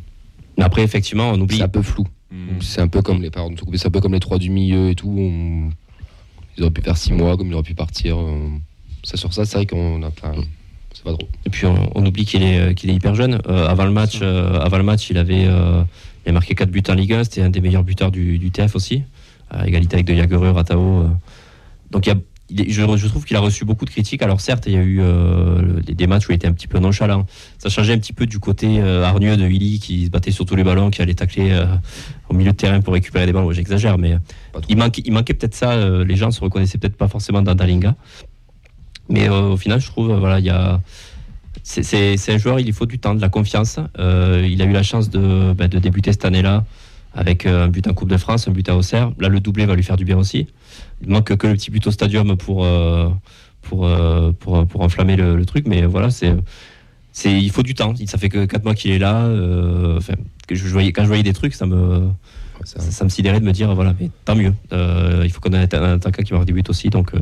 [0.58, 1.56] mais après, effectivement, on oublie.
[1.58, 2.04] C'est un peu flou.
[2.30, 2.60] Mm.
[2.60, 4.94] C'est un peu comme les couper, c'est un peu comme les trois du milieu et
[4.94, 5.14] tout.
[5.16, 5.70] on-
[6.56, 8.18] Ils auraient pu faire six mois, comme ils auraient pu partir.
[8.18, 8.48] euh,
[9.04, 10.32] Ça sur ça, c'est vrai qu'on a pas.
[10.94, 11.28] C'est pas drôle.
[11.46, 13.40] Et puis on, on oublie qu'il est, euh, qu'il est hyper jeune.
[13.48, 15.82] Euh, avant, le match, euh, avant le match, il avait euh,
[16.26, 17.24] il a marqué 4 buts en Ligue 1.
[17.24, 19.02] C'était un des meilleurs buteurs du, du TF aussi,
[19.50, 20.80] à égalité avec De Jagereux, Ratao.
[21.00, 21.08] euh.
[21.90, 22.18] Donc il y a-
[22.52, 24.22] il est- je, je trouve qu'il a reçu beaucoup de critiques.
[24.22, 26.68] Alors certes, il y a eu euh, des, des matchs où il était un petit
[26.68, 27.26] peu nonchalant.
[27.58, 30.44] Ça changeait un petit peu du côté euh, hargneux de Willy qui se battait sur
[30.44, 31.64] tous les ballons, qui allait tacler euh,
[32.28, 33.50] au milieu de terrain pour récupérer des ballons.
[33.52, 34.16] J'exagère, mais
[34.68, 35.74] il manquait, il manquait peut-être ça.
[36.04, 37.94] les gens se reconnaissaient peut-être pas forcément dans Dalinga.
[39.08, 40.80] Mais au final, je trouve, voilà, il y a.
[41.64, 43.78] C'est- un joueur, il lui faut du temps, de la confiance.
[43.98, 46.64] Il a eu la chance de, bah, de débuter cette année-là
[47.14, 49.12] avec euh, un but en Coupe de France, un but à Auxerre.
[49.18, 50.46] Là, le doublé va lui faire du bien aussi.
[51.02, 53.08] Il manque que le petit but au stadium pour, euh,
[53.62, 55.66] pour, euh, pour, pour enflammer le, le truc.
[55.66, 56.34] Mais voilà, c'est.
[57.12, 57.94] c'est- Il faut du temps.
[58.06, 59.26] Ça fait que 4 mois qu'il est là.
[59.96, 60.14] enfin,
[60.48, 62.08] que je voyais, quand je voyais des trucs, ça me,
[62.64, 64.54] Ça- me sidérait de me dire voilà, mais tant mieux.
[64.72, 66.88] Euh, il faut qu'on ait un attaquant qui marque des buts aussi.
[66.90, 67.18] Donc, euh,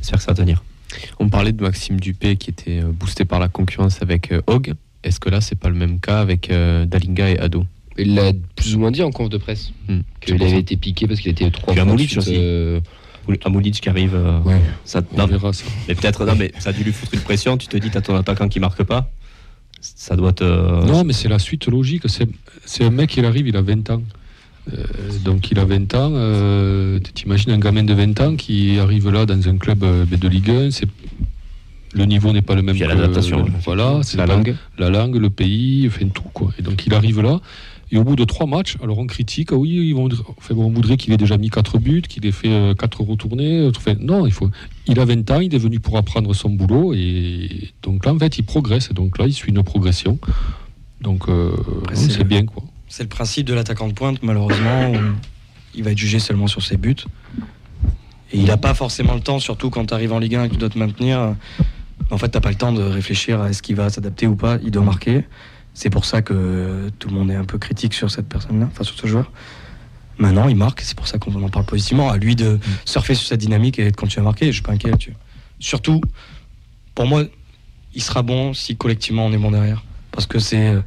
[0.00, 0.62] j'espère que ça va tenir.
[1.18, 4.74] On parlait de Maxime Dupé qui était boosté par la concurrence avec Hogg.
[5.04, 7.64] Est-ce que là, c'est pas le même cas avec euh, Dalinga et Ado?
[7.98, 10.00] Il l'a plus ou moins dit en conf de presse Hmm.
[10.20, 12.34] qu'il avait été piqué parce qu'il était trois fois aussi.
[12.36, 12.80] euh,
[13.44, 14.14] Amulic qui arrive.
[14.14, 15.64] euh, Ouais, ça, non, verra ça.
[15.86, 17.56] mais peut-être, non, mais ça a dû lui foutre une pression.
[17.58, 19.10] Tu te dis, t'as ton attaquant qui marque pas.
[19.80, 20.44] Ça doit te.
[20.44, 22.02] Non, mais c'est la suite logique.
[22.06, 22.28] C'est
[22.64, 24.02] c'est un mec, il arrive, il a 20 ans.
[24.72, 24.84] Euh,
[25.24, 26.12] donc il a 20 ans.
[26.14, 30.28] Euh, T'imagines un gamin de 20 ans qui arrive là dans un club euh, de
[30.28, 30.70] Ligue 1.
[30.70, 30.88] c'est-
[31.94, 33.44] Le niveau n'est pas le même il y a que- l'adaptation.
[33.64, 34.54] Voilà, c'est La pas- langue.
[34.78, 36.50] la langue, le pays, enfin tout quoi.
[36.58, 37.40] Et donc il arrive là.
[37.90, 40.70] Et au bout de trois matchs, alors on critique, ah oui, ils vont, enfin, on
[40.70, 43.66] voudrait qu'il ait déjà mis quatre buts, qu'il ait fait euh, quatre retournées.
[43.74, 44.50] Enfin, non, il faut.
[44.86, 48.18] Il a 20 ans, il est venu pour apprendre son boulot et donc là en
[48.18, 48.90] fait il progresse.
[48.90, 50.18] Et donc là il suit une progression.
[51.00, 51.56] Donc euh,
[51.94, 52.62] c'est bien quoi.
[52.88, 54.92] C'est le principe de l'attaquant de pointe, malheureusement.
[54.92, 54.96] où
[55.74, 56.96] il va être jugé seulement sur ses buts.
[58.32, 60.48] Et il n'a pas forcément le temps, surtout quand tu arrives en Ligue 1 et
[60.48, 61.34] que tu dois te maintenir.
[62.10, 64.58] En fait, tu pas le temps de réfléchir à est-ce qu'il va s'adapter ou pas.
[64.62, 65.24] Il doit marquer.
[65.78, 68.82] C'est pour ça que tout le monde est un peu critique sur cette personne-là, enfin
[68.82, 69.30] sur ce joueur.
[70.18, 72.10] Maintenant, il marque, c'est pour ça qu'on en parle positivement.
[72.10, 74.46] À lui de surfer sur cette dynamique et de continuer à marquer.
[74.46, 75.14] Je suis pas inquiet là-dessus.
[75.60, 76.00] Surtout,
[76.96, 77.22] pour moi,
[77.94, 79.84] il sera bon si collectivement on est bon derrière.
[80.10, 80.80] Parce que c'est euh,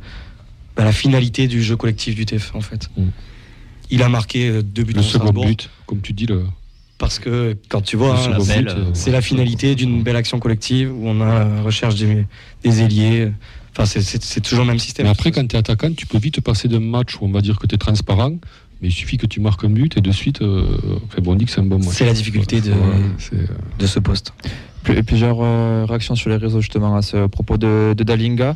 [0.75, 2.89] bah, la finalité du jeu collectif du TF en fait.
[2.97, 3.03] Mm.
[3.91, 6.43] Il a marqué euh, deux buts Le second but, comme tu dis, le,
[6.97, 10.17] parce que quand tu vois, hein, second belle, but, euh, c'est la finalité d'une belle
[10.17, 12.25] action collective où on a la recherche des,
[12.61, 13.31] des ailiers.
[13.73, 15.05] Enfin, c'est- toujours le même système.
[15.05, 17.41] Mais après, quand tu es attaquant, tu peux vite passer d'un match où on va
[17.41, 18.31] dire que tu es transparent,
[18.81, 20.65] mais il suffit que tu marques un but et de suite, euh,
[21.21, 21.89] bon, on dit que c'est un bon match.
[21.95, 22.77] C'est la difficulté de- Ouais,
[23.17, 23.45] c'est, euh,
[23.79, 24.33] de ce poste.
[24.83, 28.55] Plus- Plusieurs euh, réactions sur les réseaux justement à ce propos de, de Dalinga.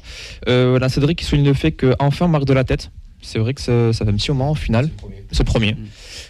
[0.49, 2.89] Euh, voilà, Cédric qui souligne le fait qu'enfin on marque de la tête.
[3.21, 4.89] C'est vrai que ça, ça fait un petit moment au final.
[5.31, 5.75] C'est le premier.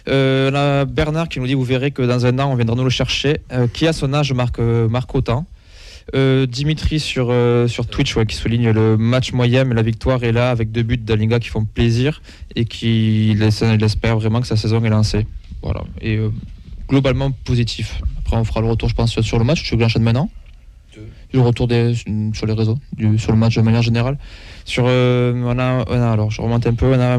[0.08, 2.84] Euh, là, Bernard qui nous dit vous verrez que dans un an on viendra nous
[2.84, 3.38] le chercher.
[3.52, 5.44] Euh, qui à son âge marque, euh, marque autant
[6.14, 10.22] Euh, Dimitri sur, euh, sur Twitch ouais, qui souligne le match moyen mais la victoire
[10.22, 12.22] est là avec deux buts d'Alinga qui font plaisir
[12.54, 15.26] et qui laisse- il espère vraiment que sa saison est lancée.
[15.62, 15.82] Voilà.
[16.00, 16.30] Et euh,
[16.88, 18.00] globalement positif.
[18.24, 19.64] Après on fera le retour je pense sur le match.
[19.64, 20.30] Tu veux que j'enchaîne maintenant?
[21.32, 21.94] Le retour des,
[22.32, 24.16] sur les réseaux, du- sur le match de manière générale.
[24.64, 27.18] Sur, euh, on a, on a- alors je remonte un peu, on a,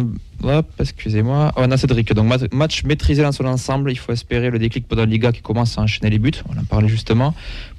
[0.57, 2.11] hop, excusez-moi, on a Cédric.
[2.13, 5.31] Donc mat- match maîtrisé dans son ensemble, il faut espérer le déclic pour la Liga
[5.31, 7.33] qui commence à enchaîner les buts, on en parlait justement.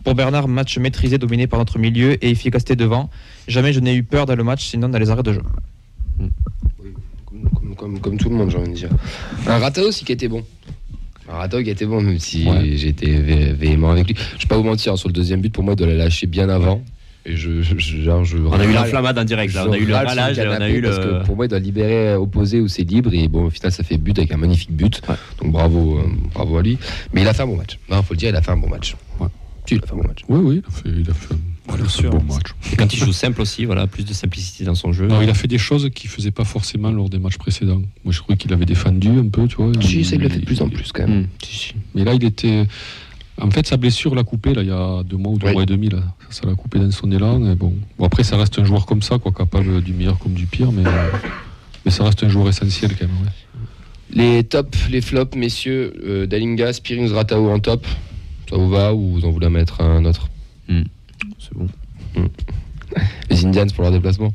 [0.04, 3.10] Pour Bernard, match maîtrisé, dominé par notre milieu et efficacité devant.
[3.46, 5.42] Jamais je n'ai eu peur dans le match, sinon dans les arrêts de jeu.
[7.26, 8.90] Comme, comme- comme- comme tout le monde, j'ai envie de dire.
[9.46, 10.42] Un Ratao aussi qui était bon.
[11.62, 12.62] Qui était bon, même si Ouais.
[12.62, 14.14] vé- véhément avec lui.
[14.38, 15.94] Je vais pas vous mentir, hein, sur le deuxième but, pour moi, il doit la
[15.94, 16.82] lâcher bien avant.
[17.26, 19.52] Et je, je- genre, je On a eu l'enflammade en direct.
[19.52, 19.66] là.
[19.68, 21.04] On a eu le ralage, on a eu parce le.
[21.04, 23.10] que pour moi, il doit libérer opposé où c'est libre.
[23.12, 25.02] Et bon, au final, ça fait but avec un magnifique but.
[25.08, 25.14] Ouais.
[25.42, 26.02] Donc bravo, euh,
[26.32, 26.78] bravo à lui.
[27.12, 27.78] Mais il a fait un bon match.
[27.90, 28.96] Non, faut le dire, il a fait un bon match.
[29.20, 29.26] Ouais.
[29.68, 30.20] Si, il a fait un bon match.
[30.28, 31.34] Oui, oui, il a fait, il a fait,
[31.68, 32.14] il a fait sûr.
[32.14, 32.46] un bon match.
[32.72, 35.06] Et quand il joue simple aussi, voilà, plus de simplicité dans son jeu.
[35.08, 37.82] Non, il a fait des choses qu'il faisait pas forcément lors des matchs précédents.
[38.04, 39.70] Moi, je croyais qu'il avait défendu un peu, tu vois.
[39.82, 41.22] Si, ça, il le fait de Il- plus en plus quand même.
[41.22, 41.26] Hmm.
[41.44, 41.74] Si, si.
[41.94, 42.66] Mais là, il était.
[43.40, 45.52] En fait, sa blessure l'a coupé là, il y a deux mois ou deux Oui.
[45.52, 45.88] mois et demi.
[45.90, 46.02] Là.
[46.30, 47.44] Ça, l'a coupé dans son élan.
[47.52, 47.72] Et bon.
[47.98, 50.72] bon, après, ça reste un joueur comme ça, quoi, capable du meilleur comme du pire,
[50.72, 51.10] mais, euh,
[51.84, 53.14] mais ça reste un joueur essentiel quand même.
[53.22, 53.30] ouais.
[54.10, 57.86] Les tops, les flops, messieurs, euh, Dalinga, Spearings, Ratao en top.
[58.48, 60.28] Ça vous va ou vous en voulez mettre un autre
[60.68, 61.66] C'est bon.
[63.30, 64.32] Les Indians pour leur déplacement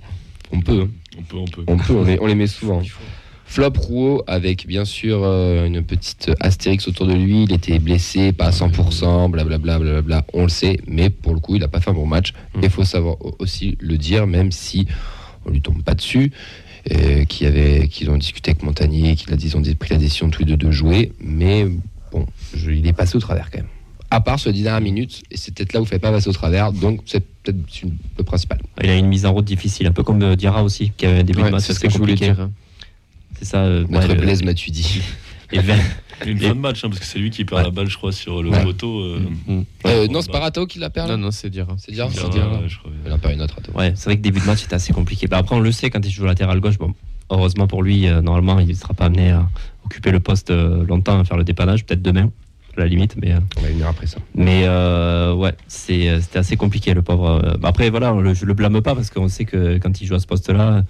[0.51, 0.89] On peut, hein.
[1.17, 1.63] On peut, on peut.
[1.67, 2.81] on peut, on les, on les met souvent.
[3.45, 7.43] Flop Rouault avec bien sûr euh, une petite astérix autour de lui.
[7.43, 10.25] Il était blessé, pas à 100%, blablabla, blablabla.
[10.33, 12.33] On le sait, mais pour le coup, il n'a pas fait un bon match.
[12.61, 14.87] Il faut savoir au- aussi le dire, même si
[15.45, 16.31] on lui tombe pas dessus.
[16.91, 19.97] euh, qu'ils avait- qu'ils ont discuté avec Montagnier, qu'ils a dit- ils ont pris la
[19.97, 21.13] décision tous les deux de jouer.
[21.21, 21.65] Mais
[22.11, 23.67] bon, je- il est passé au travers quand même.
[24.13, 26.11] À part ce 10 dernières minutes, et c'est peut-être là où il ne fait pas
[26.11, 28.59] passer au travers, donc c'est peut-être une- le principal.
[28.83, 31.21] Il a une mise en route difficile, un peu comme euh, Diarra aussi, qui avait
[31.21, 32.47] un début Ouais, de match c'est ce que je voulais dire.
[33.39, 33.63] C'est ça.
[33.63, 35.01] euh, Notre ouais, le- Blaise Matuidi.
[35.51, 35.57] et
[36.27, 37.65] Une Et- fin de match, hein, parce que c'est lui qui perd Ouais.
[37.65, 38.63] la balle, je crois, sur le Ouais.
[38.63, 38.99] poteau.
[38.99, 39.63] euh, Mm.
[39.87, 41.65] Euh, non, c'est pas Ratao qui l'a perdu Non, non, c'est dire.
[41.79, 42.43] C'est Diarra, C'est dire.
[42.51, 42.91] ouais, je crois.
[43.07, 43.55] Il en perd une autre.
[43.73, 45.25] Ouais, c'est vrai que début de match c'était assez compliqué.
[45.25, 46.77] Bah, après, on le sait quand il joue latéral gauche.
[46.77, 46.93] Bon,
[47.31, 49.49] heureusement pour lui, euh, normalement, il ne sera pas amené à
[49.85, 52.31] occuper le poste euh, longtemps, à faire le dépannage, peut-être demain,
[52.77, 53.15] à la limite.
[53.21, 54.17] Mais, euh, On va venir après ça.
[54.35, 57.57] mais euh, ouais, c'est, euh, c'était assez compliqué, le pauvre.
[57.63, 60.15] Après, voilà, on le- je le blâme pas parce qu'on sait que quand il joue
[60.15, 60.83] à ce poste-là,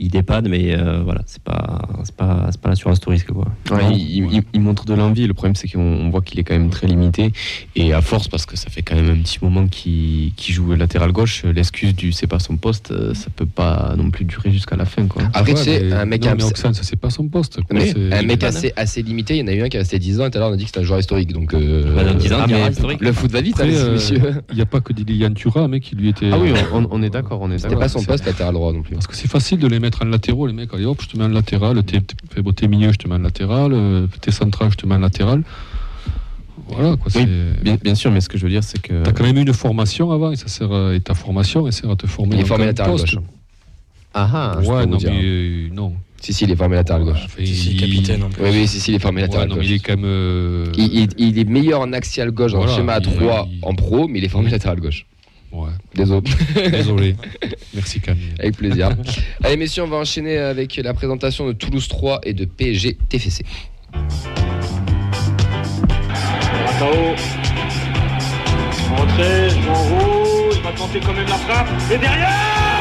[0.00, 3.30] il dépanne, mais euh, voilà, c'est pas, c'est pas, c'est pas l'assurance tout risque.
[3.32, 3.46] Quoi.
[3.70, 5.26] Ouais, il, il- il montre de l'envie.
[5.26, 7.32] Le problème, c'est qu'on on voit qu'il est quand même très limité.
[7.76, 10.72] Et à force, parce que ça fait quand même un petit moment qu'il qu'il joue
[10.74, 14.50] latéral gauche, l'excuse du c'est pas son poste, euh, ça peut pas non plus durer
[14.50, 15.06] jusqu'à la fin.
[15.06, 15.22] Quoi.
[15.34, 17.56] Après, Ouais, tu sais, un mec, non, mais Oxane, ça c'est pas son poste.
[17.62, 17.76] quoi.
[17.78, 19.80] mais C'est- un mec assez, assez limité, il y en a eu un qui est
[19.80, 21.32] resté 10 ans, et tout à l'heure on a dit que c'était un joueur historique.
[21.32, 23.00] Donc, euh, Bah, dans 10 ans, ah, Diarra, mais historique.
[23.00, 24.32] le foot va vite, hein, Après, euh.
[24.50, 26.30] Il n'y a pas que Lilian Thuram, mec, qui lui était.
[26.32, 28.82] Ah oui, on, on est d'accord, on est C'était pas son poste latéral droit non
[28.82, 28.94] plus.
[28.94, 30.72] Parce que c'est facile de les mettre en latéraux, les mecs.
[30.74, 31.82] Allez hop, je te mets en latéral.
[31.84, 33.72] T'es, t'es milieu, je te mets en latéral.
[33.72, 35.42] euh, T'es central, je te mets en latéral.
[36.68, 37.10] Voilà, quoi.
[37.14, 39.02] Oui, c'est- bien, bien sûr, mais ce que je veux dire, c'est que.
[39.02, 41.72] T'as quand même eu une formation avant et, ça sert à- et ta formation elle
[41.72, 42.36] sert à te former.
[42.36, 43.16] Il est formé latéral gauche.
[44.14, 45.10] Ah ah, je peux Ouais, vous non, dire.
[45.12, 45.94] mais euh, non.
[46.20, 47.22] Si, si, il est formé latéral gauche.
[47.24, 48.42] Enfin, Si, si, il- capitaine en plus.
[48.42, 49.70] Oui, oui, si, si, il est formé Ouais, latéral non, mais gauche.
[49.70, 50.04] il est quand même.
[50.04, 53.48] euh, Il, il- il est meilleur en axial gauche Voilà, le schéma à il- 3
[53.50, 55.06] il- en pro, mais il est formé latéral gauche.
[55.52, 56.30] Ouais, Désolé.
[56.70, 57.16] désolé.
[57.74, 58.34] Merci Camille.
[58.38, 58.90] Avec plaisir.
[59.42, 63.44] Allez, messieurs, on va enchaîner avec la présentation de Toulouse 3 et de PSG TFC.
[66.66, 67.14] Ratao.
[68.96, 71.68] Rentrée, en rouge, il va tenter quand même la frappe.
[71.92, 72.79] Et derrière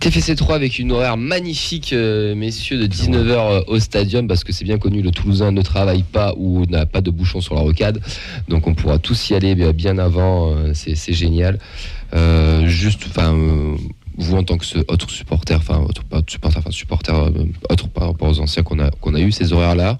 [0.00, 4.64] TFC 3 avec une horaire magnifique, euh, messieurs, de 19h au stadium, parce que c'est
[4.64, 8.00] bien connu, le Toulousain ne travaille pas ou n'a pas de bouchon sur la rocade.
[8.48, 11.58] Donc on pourra tous y aller bien- bien avant, euh, c'est génial.
[12.14, 13.76] Euh, juste, enfin, euh,
[14.16, 17.30] vous en tant que ce- autre supporter, enfin, autre, pas supporter, enfin, supporter, euh,
[17.68, 19.98] autre par rapport aux anciens qu'on a, qu'on a eu, ces horaires-là,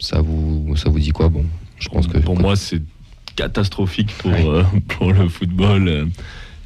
[0.00, 1.28] ça vous, ça vous dit quoi?
[1.28, 1.44] Bon,
[1.78, 2.18] je pense que.
[2.18, 2.82] Pour moi, c'est
[3.36, 4.44] catastrophique pour, Ouais.
[4.44, 6.08] euh, pour le football.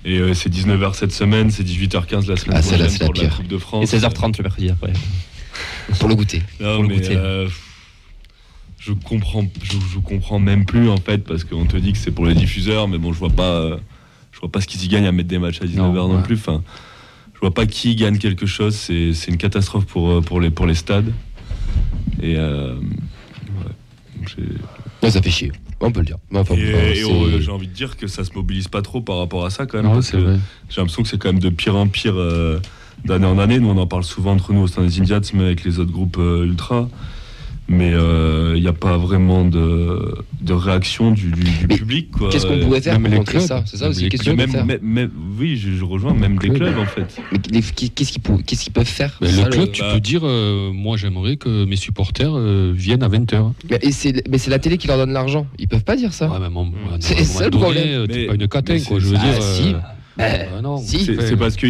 [0.04, 3.14] Et euh, c'est 19h cette semaine, c'est 18h15 la semaine Ah, prochaine c'est la pour
[3.14, 3.36] la pire.
[3.36, 3.92] Coupe de Et France.
[3.92, 4.92] 16h30 le mercredi après.
[5.98, 6.42] pour le goûter.
[6.60, 7.16] Non, pour le mais, goûter.
[7.16, 7.48] euh,
[8.78, 12.12] je comprends, je, je comprends même plus en fait parce qu'on te dit que c'est
[12.12, 13.76] pour les diffuseurs, mais bon, je vois pas, euh,
[14.32, 16.22] je vois pas ce qu'ils y gagnent à mettre des matchs à 19h non, ouais.
[16.22, 16.36] plus.
[16.36, 16.62] Enfin,
[17.34, 18.76] je vois pas qui gagne quelque chose.
[18.76, 21.12] C'est, c'est une catastrophe pour pour les pour les stades.
[22.22, 22.74] Et euh,
[25.02, 25.52] Ouais, ça fait chier.
[25.80, 26.16] On peut le dire.
[26.30, 28.66] Mais enfin, et- enfin, et c'est- on- j'ai envie de dire que ça se mobilise
[28.68, 29.86] pas trop par rapport à ça quand même.
[30.68, 32.58] J'ai l'impression que c'est quand même de pire en pire euh,
[33.04, 33.60] d'année en année.
[33.60, 35.92] Nous, on en parle souvent entre nous au sein des Indiats, mais avec les autres
[35.92, 36.88] groupes euh, ultra.
[37.70, 42.10] Mais euh, il n'y a pas vraiment de, de réaction du, du- du public.
[42.10, 42.30] quoi.
[42.30, 43.62] Qu'est-ce qu'on pourrait faire même pour contrer ça?
[43.66, 44.64] C'est ça aussi les question même, de faire.
[44.64, 46.62] même- même- oui, je, je rejoins même des clubs.
[46.62, 47.20] clubs en fait.
[47.52, 49.18] Mais qu'est-ce qu'ils pour- qu'est-ce qu'ils peuvent faire?
[49.20, 52.72] Mais Ça, le club, tu bah- peux dire, euh, moi j'aimerais que mes supporters euh,
[52.74, 53.52] viennent à 20h.
[53.70, 55.46] Mais, c'est mais c'est la télé qui leur donne l'argent.
[55.58, 56.30] Ils peuvent pas dire ça.
[56.30, 58.06] Ouais, un C'est ça le problème.
[58.08, 58.98] Mais- pas une catin, quoi.
[58.98, 59.42] c'est- Je veux Ah, dire.
[59.42, 59.74] si.
[60.20, 60.78] Euh, Ben, non.
[60.78, 61.04] si.
[61.04, 61.66] C'est parce que,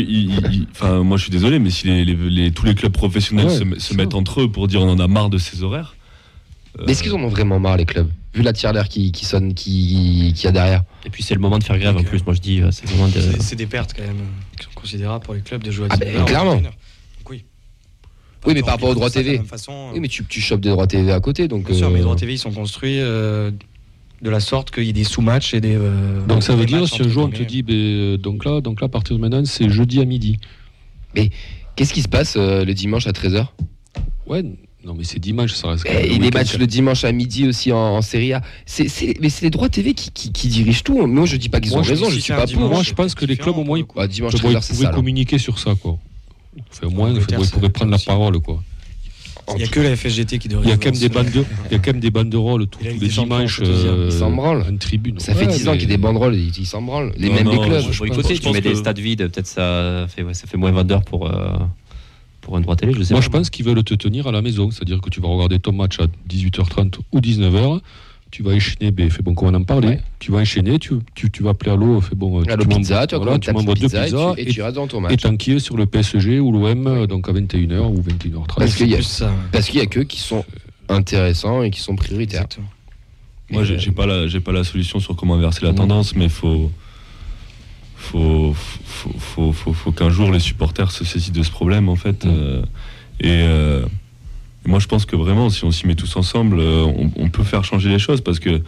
[0.71, 3.79] enfin, moi je suis désolé, mais si les, les- les- tous les clubs professionnels Ouais,
[3.79, 5.95] se, mettent entre eux pour dire on en a marre de ces horaires.
[6.87, 9.55] Mais est-ce qu'ils en ont vraiment marre les clubs Vu la tirelire qui, qui sonne,
[9.55, 10.85] qui, qui y a derrière?
[11.05, 12.25] Et puis c'est le moment de faire grève en plus.
[12.25, 13.21] Moi je dis, euh, c'est le moment de.
[13.21, 15.87] C'est c'est des pertes quand même euh, qui sont considérables pour les clubs de jouer
[15.87, 16.51] à Ah, ben, 19 heures, clairement.
[16.57, 16.73] 21 heures.
[17.19, 17.45] Donc, oui.
[18.47, 19.39] Oui, mais par rapport aux droits TV.
[19.39, 21.67] façon, euh, Oui, mais tu, tu chopes des droits TV à côté, donc.
[21.67, 23.51] Bien sûr, euh, mais les droits TV ils sont construits euh,
[24.21, 25.77] de la sorte qu'il y ait des sous-matchs et des.
[25.77, 28.61] euh, Donc ça veut dire, si un jour on te dit, ben, euh, donc là,
[28.61, 30.39] donc là, à partir de maintenant, c'est jeudi à midi.
[31.77, 33.47] Qu'est-ce qui se passe euh, le dimanche à 13h
[34.27, 34.43] Ouais,
[34.85, 35.85] non, mais c'est dimanche, ça reste.
[35.85, 38.43] même Et le des week-end, matchs le dimanche à midi aussi en, en Serie A.
[38.67, 41.07] C'est- c'est- mais c'est les droits TV qui, qui, qui dirigent tout.
[41.07, 42.69] Moi, je dis pas qu'ils ont je- raison, je suis pas pour.
[42.69, 43.97] Moi, je pense que les clubs, au moins, coup.
[43.97, 45.99] Bah, dimanche ils pourraient 13h, c'est pouvaient communiquer sur ça, quoi.
[46.71, 48.63] Enfin, au moins, ils pourraient prendre la parole, quoi.
[49.55, 50.67] Il n'y a que la FSGT qui devrait.
[50.67, 51.27] Il y a quand même des bandes,
[51.67, 53.63] il y a quand même des banderoles tous les dimanches.
[53.63, 54.65] dis, euh, ils s'en branlent.
[54.71, 55.19] En tribune.
[55.19, 57.13] Ça fait Ouais, 10 ans qu'il y a des banderoles, ils s'en branlent.
[57.17, 57.85] Les mêmes des clubs.
[57.91, 61.53] tu mets des stades vides, peut-être ça fait, ça fait moins vendeur pour, euh,
[62.41, 63.25] pour un droit télé, je sais Moi, pas.
[63.25, 64.71] je pense qu'ils veulent te tenir à la maison.
[64.71, 67.81] C'est-à-dire que tu vas regarder ton match à 18h30 ou 19h.
[68.31, 69.89] Tu vas enchaîner, ben, fais bon, qu'on en parlait.
[69.89, 70.01] Ouais.
[70.19, 72.43] Tu vas enchaîner, tu, tu, tu vas appeler à l'eau, fais bon.
[72.43, 74.63] À tu pizza, tu vas voilà, tu m'envoies deux pizza pizzas et tu, et tu
[74.63, 75.23] restes dans ton et match.
[75.23, 78.55] t'enquilles sur le PSG ou l'OM, donc à 21h ou 21h30.
[78.59, 79.33] Parce qu'il y a- ça.
[79.51, 80.45] Parce qu'il y a que qui sont
[80.91, 82.43] intéressants et qui sont prioritaires.
[82.43, 82.69] Exactement.
[83.51, 86.29] Moi, j'ai j'ai pas la, j'ai pas la solution sur comment inverser la tendance, mais
[86.29, 86.71] faut,
[87.97, 91.97] faut, faut, faut, faut, faut qu'un jour les supporters se saisissent de ce problème en
[91.97, 92.25] fait.
[92.25, 92.29] Mm.
[92.29, 92.63] euh,
[93.21, 93.87] et euh,
[94.69, 97.43] moi, je pense que vraiment, si on s'y met tous ensemble, euh, on, on peut
[97.45, 98.63] faire changer les choses parce que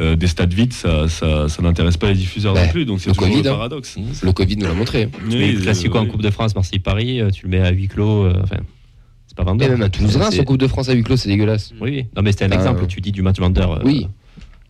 [0.00, 2.84] euh, des stades vides, ça, ça, ça n'intéresse pas les diffuseurs non plus.
[2.84, 3.54] Donc c'est le toujours Covid, le hein.
[3.54, 3.96] paradoxe.
[4.22, 5.08] Le Covid nous l'a montré.
[5.30, 6.10] Tu mets Oui, le classico euh, en oui.
[6.10, 8.56] Coupe de France, Marseille-Paris, euh, tu le mets à huis clos, euh, enfin,
[9.26, 9.68] c'est pas Et vendeur.
[9.70, 11.72] même un Toulousain, C'est- son Coupe de France à huis clos, c'est dégueulasse.
[11.80, 12.06] Oui, oui.
[12.16, 13.72] Non, mais c'était un exemple, tu dis du match vendeur.
[13.72, 14.08] euh, Oui.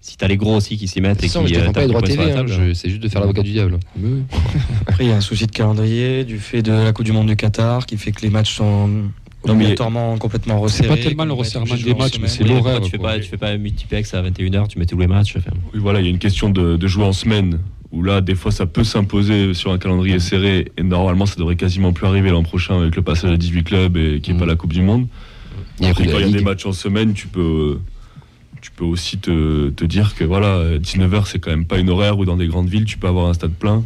[0.03, 1.33] Si t'as les gros aussi qui s'y mettent et qui.
[1.33, 2.45] Je euh, pas les droits TV, hein,
[2.75, 3.79] c'est juste de faire l'avocat du diable.
[4.87, 7.29] Après, il y a un souci de calendrier, du fait de la Coupe du Monde
[7.29, 8.91] du Qatar, qui fait que les matchs sont
[9.47, 10.89] Non, mais- obligatoirement complètement resserrés.
[10.89, 13.51] pas tellement le resserrement des matchs, mais c'est l'horaire, Tu fais pas, tu fais pas
[13.51, 15.35] un multiplex à 21h, tu mets tous les matchs.
[15.37, 17.59] enfin, Oui, voilà, il y a une question de, de jouer en semaine
[17.93, 21.57] où là, des fois, ça peut s'imposer sur un calendrier serré et normalement, ça devrait
[21.57, 24.45] quasiment plus arriver l'an prochain avec le passage à 18 clubs et qui n'est pas
[24.45, 24.51] Mhm.
[24.51, 25.07] la Coupe du Monde.
[25.83, 27.79] A Après, quand il y a des matchs en semaine, tu peux,
[28.63, 32.19] tu peux aussi te, te dire que voilà, 19h, c'est quand même pas une horaire
[32.19, 33.85] où dans des grandes villes, tu peux avoir un stade plein.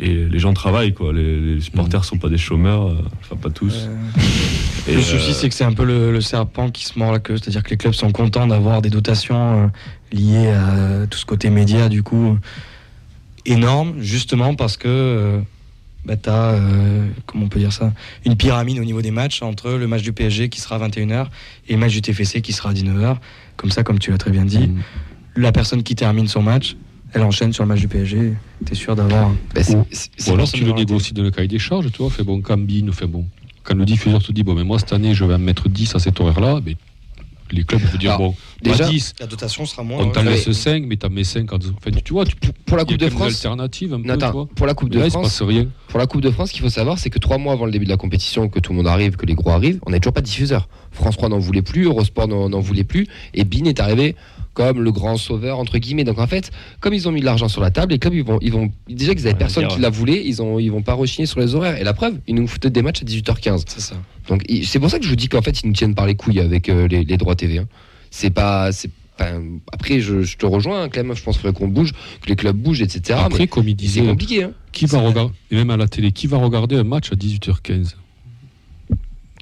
[0.00, 1.12] Et les gens travaillent, quoi.
[1.12, 3.86] Les, les supporters sont pas des chômeurs, euh, enfin pas tous.
[3.86, 3.96] Euh,
[4.86, 7.12] Et, le euh, souci, c'est que c'est un peu le, le serpent qui se mord
[7.12, 7.36] la queue.
[7.36, 9.66] C'est-à-dire que les clubs sont contents d'avoir des dotations euh,
[10.12, 12.38] liées à tout ce côté média, du coup,
[13.46, 15.40] énorme, justement parce que euh,
[16.04, 16.58] bah, tu as,
[17.26, 17.92] comment on peut dire ça,
[18.24, 21.26] une pyramide au niveau des matchs entre le match du PSG qui sera à 21h
[21.68, 23.16] et le match du TFC qui sera à 19h.
[23.56, 24.80] Comme ça, comme tu l'as très bien dit, Mm.
[25.36, 26.76] la personne qui termine son match,
[27.12, 28.34] elle enchaîne sur le match du PSG.
[28.66, 29.30] Tu es sûr d'avoir.
[29.54, 29.84] Bah, Ou-
[30.28, 32.92] Ou alors tu le négocies dans le cahier des charges, tu vois, fait bon, Cambine,
[32.92, 33.24] fait bon.
[33.64, 35.94] Quand le diffuseur te dit, bon, mais moi cette année je vais me mettre 10
[35.94, 36.76] à cet horaire-là, mais
[37.50, 40.02] les clubs peuvent dire, Alors, bon, déjà- 10, La dotation sera moins.
[40.04, 40.32] on t'en ouais.
[40.32, 41.74] laisse 5, mais t'en mets 5 en dessous.
[41.76, 42.34] Enfin, tu vois, tu,
[42.66, 44.46] pour la Coupe de France, alternatives un peu, Nathan, tu vois.
[44.56, 45.66] pour la Coupe de Là, il se France, passe rien.
[45.88, 47.70] Pour la Coupe de France, ce qu'il faut savoir, c'est que trois mois avant le
[47.72, 49.98] début de la compétition, que tout le monde arrive, que les gros arrivent, on n'a
[50.00, 50.68] toujours pas de diffuseur.
[50.90, 54.16] France 3 n'en voulait plus, Eurosport n'en voulait plus, et Bean est arrivé
[54.54, 56.04] comme le grand sauveur entre guillemets.
[56.04, 56.50] Donc en fait,
[56.80, 58.70] comme ils ont mis de l'argent sur la table, et comme ils vont, ils vont
[58.88, 61.40] déjà qu'ils avaient Ouais, personne qui la voulait, ils ont, ils vont pas rechigner sur
[61.40, 61.76] les horaires.
[61.80, 63.64] Et la preuve, ils nous foutaient des matchs à 18h15.
[63.66, 63.96] C'est ça.
[64.28, 66.14] Donc c'est pour ça que je vous dis qu'en fait ils nous tiennent par les
[66.14, 67.58] couilles avec euh, les, les droits TV.
[67.58, 67.66] hein.
[68.10, 69.42] C'est pas, c'est enfin,
[69.72, 71.14] après je, je te rejoins, hein, Clem.
[71.14, 71.92] Je pense qu'il faudrait qu'on bouge,
[72.22, 73.18] que les clubs bougent, etc.
[73.22, 74.44] Après, mais comme il c'est disait, compliqué.
[74.44, 74.52] Hein.
[74.72, 77.94] qui va regarder, et même à la télé, qui va regarder un match à 18h15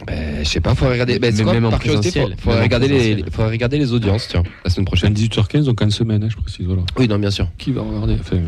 [0.07, 1.19] Ben, je sais pas, faudrait regarder.
[1.19, 2.39] Ben, Même- quoi, même en par curiosité, présentiel.
[2.43, 5.13] faut- regarder les, regarder les audiences, tiens, la semaine prochaine.
[5.15, 6.83] 18h15, donc en semaine, hein, je précise, voilà.
[6.99, 7.49] Oui, non, bien sûr.
[7.59, 8.17] Qui va regarder?
[8.21, 8.39] Enfin,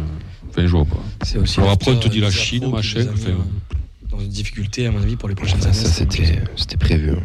[0.50, 0.96] enfin je vois pas.
[1.24, 1.60] C'est aussi.
[1.60, 3.34] Alors après, on te dit la Chine, machin, enfin, euh,
[4.10, 5.76] Dans une difficulté, à mon avis, pour les prochaines Ça, années.
[5.78, 7.10] ça, c'était, prévu.
[7.10, 7.22] hein.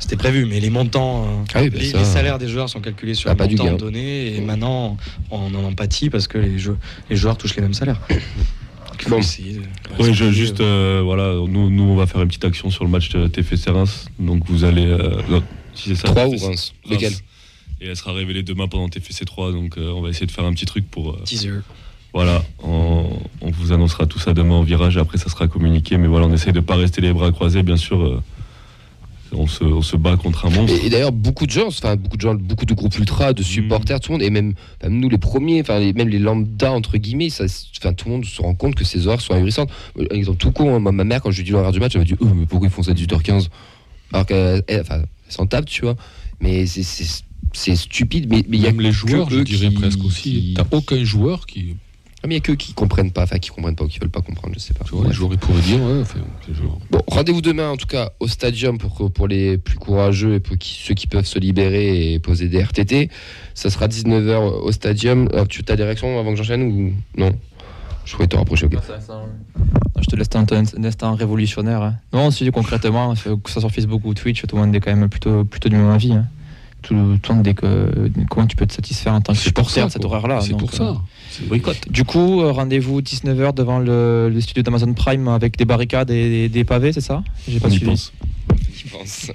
[0.00, 2.68] C'était prévu, mais les montants, euh, Ah oui, ben les, ça- les salaires des joueurs
[2.68, 3.76] sont calculés sur Ça a un pas du montant gain.
[3.76, 4.96] donné, et maintenant,
[5.30, 6.76] on en empathie parce que les, jeux,
[7.10, 8.00] les joueurs touchent les mêmes salaires.
[9.02, 9.18] Faut Bon.
[9.18, 9.62] essayer de-
[9.98, 12.90] Oui, je, juste, euh, voilà, nous, nous, on va faire une petite action sur le
[12.90, 14.06] match de TFC Reims.
[14.18, 14.86] Donc, vous allez.
[14.86, 15.42] euh, non,
[15.74, 17.12] si c'est ça 3 ou Reims Lequel
[17.80, 19.52] Et elle sera révélée demain pendant TFC 3.
[19.52, 21.10] Donc, euh, on va essayer de faire un petit truc pour.
[21.10, 21.60] euh, Teaser.
[22.12, 23.06] voilà, on,
[23.40, 24.96] on vous annoncera tout ça demain au virage.
[24.96, 25.96] Et après, ça sera communiqué.
[25.96, 28.20] Mais voilà, on essaye de pas rester les bras croisés, bien sûr.
[29.32, 30.74] On, se, on se bat contre un monstre.
[30.82, 33.42] Et, et d'ailleurs, beaucoup de gens, enfin beaucoup de gens, beaucoup de groupes ultra, de
[33.42, 34.54] supporters, tout le monde, et même,
[34.88, 37.44] nous les premiers, enfin les- même les lambda entre guillemets, ça,
[37.80, 39.70] enfin tout le monde se rend compte que ces horaires sont ahurissantes.
[39.98, 41.80] Euh, Un exemple tout con, hein, ma, ma mère quand je lui dis l'horaire du
[41.80, 43.48] match, elle m'a dit, oh, mais pourquoi ils font ça à 18h15
[44.12, 45.96] Alors qu'elle, enfin, s'en tape, tu vois.
[46.40, 50.22] Mais c'est- stupide, mais il y a Même les joueurs, je dirais qui- presque aussi.
[50.22, 51.74] qui- T'as aucun joueur qui.
[52.22, 54.00] Ah, mais il y a que qui comprennent pas, enfin qui comprennent pas ou qui
[54.00, 54.84] veulent pas comprendre, je sais pas.
[54.84, 56.18] Tu vois, les joueurs, ils pourraient dire, ouais, enfin,
[56.90, 60.40] Bon, rendez-vous demain en tout cas au stadium pour, que- pour les plus courageux et
[60.40, 63.08] pour qui- ceux qui peuvent se libérer et poser des RTT.
[63.54, 65.28] Ça sera 19h au stadium.
[65.32, 67.30] Alors, tu as des réactions avant que j'enchaîne ou non?
[68.04, 68.72] Je pourrais te rapprocher, ok.
[70.00, 71.82] Je te laisse un, un instant révolutionnaire.
[71.82, 71.94] hein.
[72.12, 74.74] Non, on se dit concrètement, que ce soit sur Facebook ou Twitch, tout le monde
[74.74, 76.12] est quand même plutôt, plutôt du même avis.
[76.12, 76.26] hein.
[76.80, 79.52] Tout, tout le monde est que comment tu peux te satisfaire en tant que C'est
[79.52, 80.10] pour supporter ça, de cet quoi.
[80.16, 80.40] horaire-là.
[80.40, 80.96] C'est pour euh, ça.
[81.46, 81.76] Boycott.
[81.90, 86.28] Du coup, euh, rendez-vous 19h devant le, le studio d'Amazon Prime avec des barricades et
[86.28, 87.22] des, des pavés, c'est ça?
[87.48, 87.86] J'ai pas y suivi.
[87.86, 88.12] pense.
[88.76, 89.30] Je pense.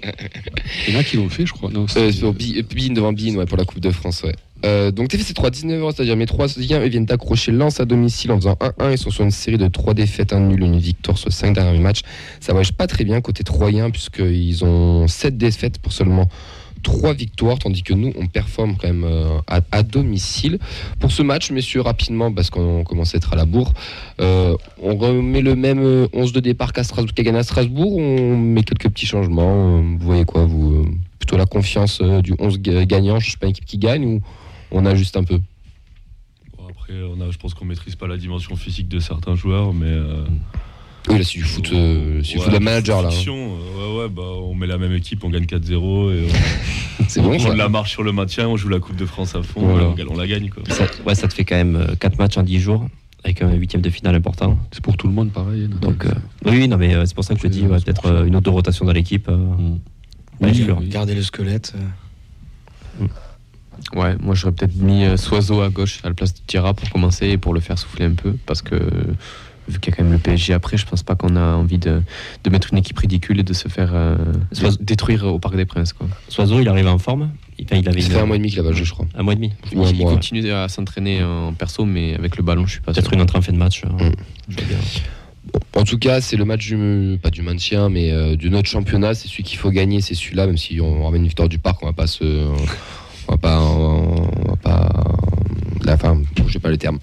[0.87, 1.69] Il y en a qui l'ont fait, je crois.
[1.69, 4.33] Non, Euh, c'est- sur Bein devant Bein, ouais, pour la Coupe de France, ouais.
[4.65, 8.31] Euh, donc TFC 3, 19h, c'est-à-dire mes trois liens, ils viennent d'accrocher Lens à domicile
[8.31, 8.91] en faisant 1-1.
[8.93, 11.79] Ils sont sur une série de 3 défaites, un nul, une victoire sur 5 derniers
[11.79, 12.01] matchs.
[12.39, 16.29] Ça voyage pas très bien côté troyen, puisqu'ils ont 7 défaites pour seulement
[16.83, 20.59] 3 victoires, tandis que nous, on performe quand même euh, à, à domicile.
[20.99, 23.73] Pour ce match, messieurs, rapidement, parce qu'on commence à être à la bourre,
[24.21, 28.37] euh, on remet le même euh, 11 de départ qu'à Strasbourg, à Strasbourg, ou on
[28.37, 29.77] met quelques petits changements.
[29.77, 30.85] euh, Vous voyez quoi, vous euh,
[31.19, 34.05] Plutôt la confiance euh, du 11 ga- gagnant, je sais pas, une équipe qui gagne,
[34.05, 34.21] ou
[34.71, 35.39] on ajuste un peu?
[36.57, 39.73] Bon, après, on a, je pense qu'on maîtrise pas la dimension physique de certains joueurs,
[39.73, 39.87] mais.
[39.87, 40.25] euh,
[41.09, 43.09] Oui, là, c'est du foot, euh, c'est du ouais, foot de manager, là.
[43.09, 43.23] hein.
[43.27, 47.21] euh, ouais, ouais, bah, on met la même équipe, on gagne 4-0 et on, C'est
[47.21, 49.05] bon, on ça prend de la marche sur le maintien, on joue la Coupe de
[49.05, 49.93] France à fond, Voilà.
[50.09, 50.49] on, la gagne.
[50.49, 50.63] Quoi.
[50.69, 52.87] Ça, ouais, ça te fait quand même 4 matchs en 10 jours
[53.25, 54.57] avec un huitième de finale important.
[54.71, 55.69] C'est pour tout le monde pareil.
[55.71, 55.77] hein.
[55.81, 56.11] Donc, euh,
[56.45, 58.51] oui, non, mais euh, c'est pour ça que je dis, ouais, peut-être euh, une autre
[58.51, 59.27] rotation dans l'équipe.
[59.29, 59.35] euh,
[60.39, 60.77] pas Oui, exclure.
[60.79, 60.87] oui.
[60.89, 61.73] Garder le squelette.
[63.01, 63.07] euh,
[63.95, 66.89] Ouais, moi j'aurais peut-être mis euh, Soiseau à gauche à la place de Tira pour
[66.91, 68.75] commencer et pour le faire souffler un peu parce que
[69.67, 71.77] vu qu'il y a quand même le PSG après, je pense pas qu'on a envie
[71.77, 72.01] de,
[72.43, 74.15] de mettre une équipe ridicule et de se faire euh,
[74.51, 75.93] Soiseau- détruire au Parc des Princes.
[75.93, 76.07] Quoi.
[76.29, 77.29] Soiseau, il arrive en forme?
[77.63, 79.05] Enfin, il avait Ça une- fait un mois et demi qu'il a joué, je crois.
[79.15, 79.51] un mois et demi.
[79.71, 80.15] Il, Ouais, il moi, ouais.
[80.15, 83.01] continue à s'entraîner en perso, mais avec le ballon, je suis pas sûr.
[83.03, 83.83] Peut-être une entrée en fin de match.
[83.85, 84.09] euh,
[84.49, 84.53] Mm.
[85.75, 89.13] En tout cas, c'est le match du pas du maintien, mais euh, du notre championnat.
[89.13, 90.47] C'est celui qu'il faut gagner, c'est celui-là.
[90.47, 93.59] Même si on ramène une victoire du parc, on va pas se, on va pas,
[93.61, 94.32] on va pas.
[96.47, 96.99] Je sais pas le terme.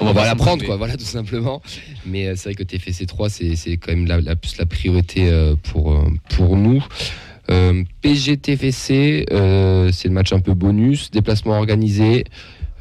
[0.00, 0.66] On, va pas la s'en prendre, tromper.
[0.66, 0.76] quoi.
[0.76, 1.62] Voilà, tout simplement.
[2.04, 4.66] Mais euh, c'est vrai que TFC 3, c'est c'est quand même la, la, plus la
[4.66, 6.84] priorité euh, pour euh, pour nous.
[7.50, 12.24] Euh, PG TFC, euh, c'est le match un peu bonus, déplacement organisé.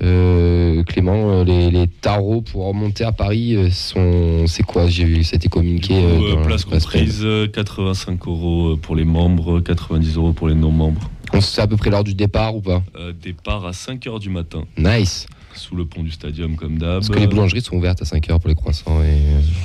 [0.01, 4.45] Euh, Clément, les, les tarots pour remonter à Paris sont.
[4.47, 4.87] C'est quoi?
[4.87, 5.93] J'ai vu, ça a été communiqué.
[5.93, 11.09] coup, dans place comprise, euh, 85 euros pour les membres, 90 euros pour les non-membres.
[11.33, 12.83] On sait à peu près l'heure du départ ou pas?
[12.97, 14.63] Euh, départ à 5h du matin.
[14.77, 15.27] Nice.
[15.57, 16.99] Sous le pont du stadium comme d'hab.
[16.99, 19.01] Parce que les boulangeries sont ouvertes à 5h pour les croissants.
[19.03, 19.19] Et...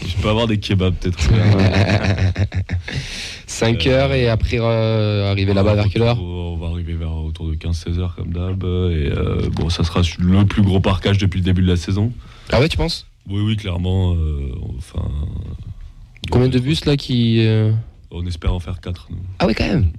[0.09, 1.19] Je peux avoir des kebabs peut-être.
[3.49, 7.55] 5h et après euh, arriver là-bas vers quelle heure On va arriver vers autour de
[7.55, 8.63] 15-16 heures comme d'hab.
[8.65, 12.13] Et euh, bon, ça sera le plus gros parcage depuis le début de la saison.
[12.53, 13.07] Ah ouais, tu penses?
[13.29, 14.15] Oui, oui, clairement.
[14.15, 15.07] euh, enfin,
[16.31, 17.45] Combien de bus là qui.
[17.47, 17.73] euh,
[18.11, 19.09] On espère en faire 4.
[19.39, 19.91] Ah ouais, quand même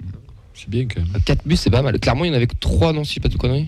[0.54, 1.22] C'est bien quand même.
[1.26, 2.00] 4 bus, c'est pas mal.
[2.00, 3.68] Clairement, il y en avait que 3, non, si je dis pas de conneries?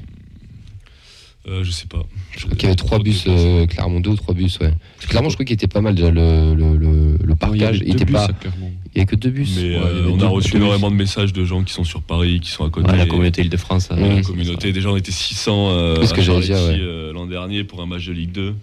[1.45, 2.01] Euh, je sais pas.
[2.37, 4.73] Je crois qu'il y avait 3 bus, euh, clairement, 2 ou 3 bus, ouais.
[5.09, 7.79] Clairement, je crois qu'il était pas mal déjà le, le, le, le parkage.
[7.79, 8.49] il y Il était avait deux pas.
[8.95, 9.57] avait que 2 bus.
[9.57, 11.83] Mais Ouais, euh, on deux- a reçu deux énormément de messages de gens qui sont
[11.83, 12.89] sur Paris, qui sont à côté.
[12.89, 13.89] Ouais, la communauté Île-de-France.
[13.91, 18.05] euh, Ouais, La communauté, déjà on était 600 euh, euh, l'an dernier pour un match
[18.07, 18.55] de Ligue 2.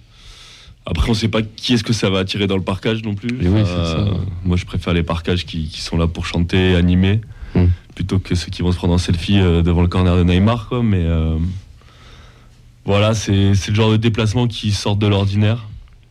[0.87, 3.29] Après, on sait pas qui est-ce que ça va attirer dans le parcage non plus.
[3.43, 4.07] Oui, ça.
[4.47, 7.21] Moi, je préfère les parcages qui, qui sont là pour chanter, animer,
[7.55, 7.65] Mm.
[7.97, 10.69] plutôt que ceux qui vont se prendre en selfie devant le corner de Neymar.
[10.69, 10.83] Quoi.
[10.85, 11.37] Mais euh,
[12.85, 15.67] voilà, c'est le genre de déplacement qui sort de l'ordinaire.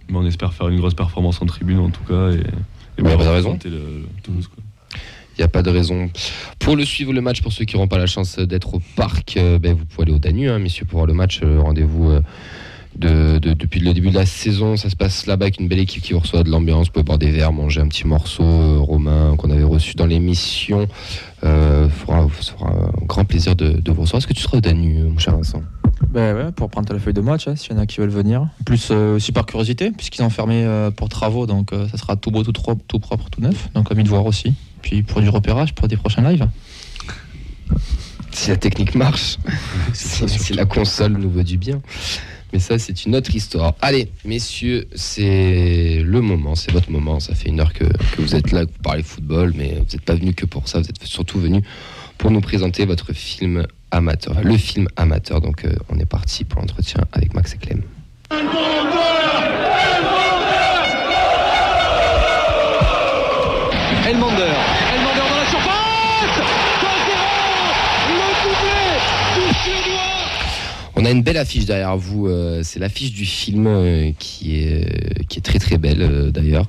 [0.10, 2.32] Mais on espère faire une grosse performance en tribune en tout cas.
[2.32, 3.54] Et, et Ouais, bien vous avez raison.
[3.54, 4.64] représenter le- le Toulouse, quoi.
[5.38, 6.10] Il n'y a pas de raison.
[6.60, 9.38] Pour le suivre, le match, pour ceux qui n'auront pas la chance d'être au parc,
[9.38, 11.40] euh, ben, vous pouvez aller au Danu, hein, messieurs, pour voir le match.
[11.44, 12.22] euh, Rendez-vous euh,
[12.98, 14.76] de, de- depuis le début de la saison.
[14.76, 16.88] Ça se passe là-bas avec une belle équipe qui vous reçoit de l'ambiance.
[16.88, 18.84] Vous pouvez boire des verres, manger un petit morceau.
[18.84, 20.88] Romain, qu'on avait reçu dans l'émission,
[21.42, 24.18] ça fera un grand plaisir de, de vous recevoir.
[24.18, 25.62] Est-ce que tu seras au Danu, mon cher Vincent?
[26.10, 28.10] Ben ouais, pour prendre la feuille de match, hein, s'il y en a qui veulent
[28.10, 28.42] venir.
[28.42, 31.98] En Plus euh, aussi par curiosité, puisqu'ils ont fermé euh, pour travaux, donc euh, ça
[31.98, 33.70] sera tout beau, tout, tro- tout propre, tout neuf.
[33.76, 34.54] Donc envie de voir aussi.
[34.82, 36.48] Puis pour du repérage, pour des prochains lives.
[38.32, 39.38] Si la technique marche,
[39.94, 41.80] si, si la console nous veut du bien.
[42.54, 43.76] Mais ça, c'est une autre histoire.
[43.80, 47.20] Allez, messieurs, c'est le moment, c'est votre moment.
[47.20, 49.82] Ça fait une heure que, que vous êtes là, que vous parlez football, mais vous
[49.84, 50.80] n'êtes pas venu que pour ça.
[50.80, 51.62] Vous êtes surtout venu
[52.18, 55.42] pour nous présenter votre film amateur, le film amateur.
[55.42, 57.82] Donc, euh, on est parti pour l'entretien avec Max et Clem.
[64.08, 64.54] Elmander.
[64.94, 66.40] Elmander dans la surface
[66.82, 66.90] 2-0
[68.10, 68.80] Le doublé
[69.36, 70.19] du Suédois
[71.00, 72.28] On a une belle affiche derrière vous.
[72.28, 76.68] euh, c'est l'affiche du film euh, qui, est, qui est très très belle euh, d'ailleurs.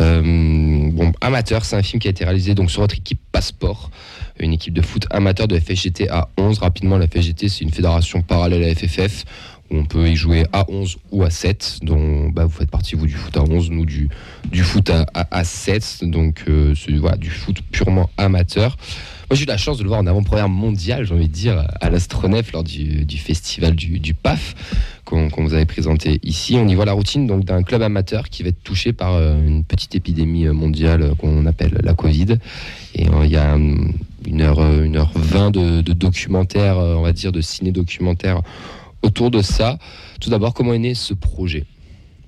[0.00, 3.92] Euh, bon, Amateur, c'est un film qui a été réalisé donc sur votre équipe Passeport,
[4.40, 6.58] une équipe de foot amateur de FSGT à 11.
[6.58, 9.24] Rapidement, la FSGT, c'est une fédération parallèle à FFF
[9.70, 11.78] où on peut y jouer à 11 ou à 7.
[11.82, 14.08] dont bah, vous faites partie, vous, du foot à 11, nous, du,
[14.50, 16.00] du foot à, à, à 7.
[16.02, 16.74] Donc, euh,
[17.18, 18.76] du foot purement amateur.
[19.30, 21.64] Moi, j'ai eu la chance de le voir en avant-première mondiale, j'ai envie de dire,
[21.80, 24.56] à l'Astronef lors du, du festival du, du PAF
[25.04, 26.56] qu'on vous avait présenté ici.
[26.56, 29.40] On y voit la routine donc d'un club amateur qui va être touché par euh,
[29.40, 32.38] une petite épidémie euh, mondiale euh, qu'on appelle la Covid.
[32.96, 33.92] Et euh, il y a hum,
[34.26, 38.42] une heure, une heure 20 de, de documentaires, euh, on va dire, de ciné-documentaires
[39.02, 39.78] autour de ça.
[40.20, 41.66] Tout d'abord, comment est né ce projet,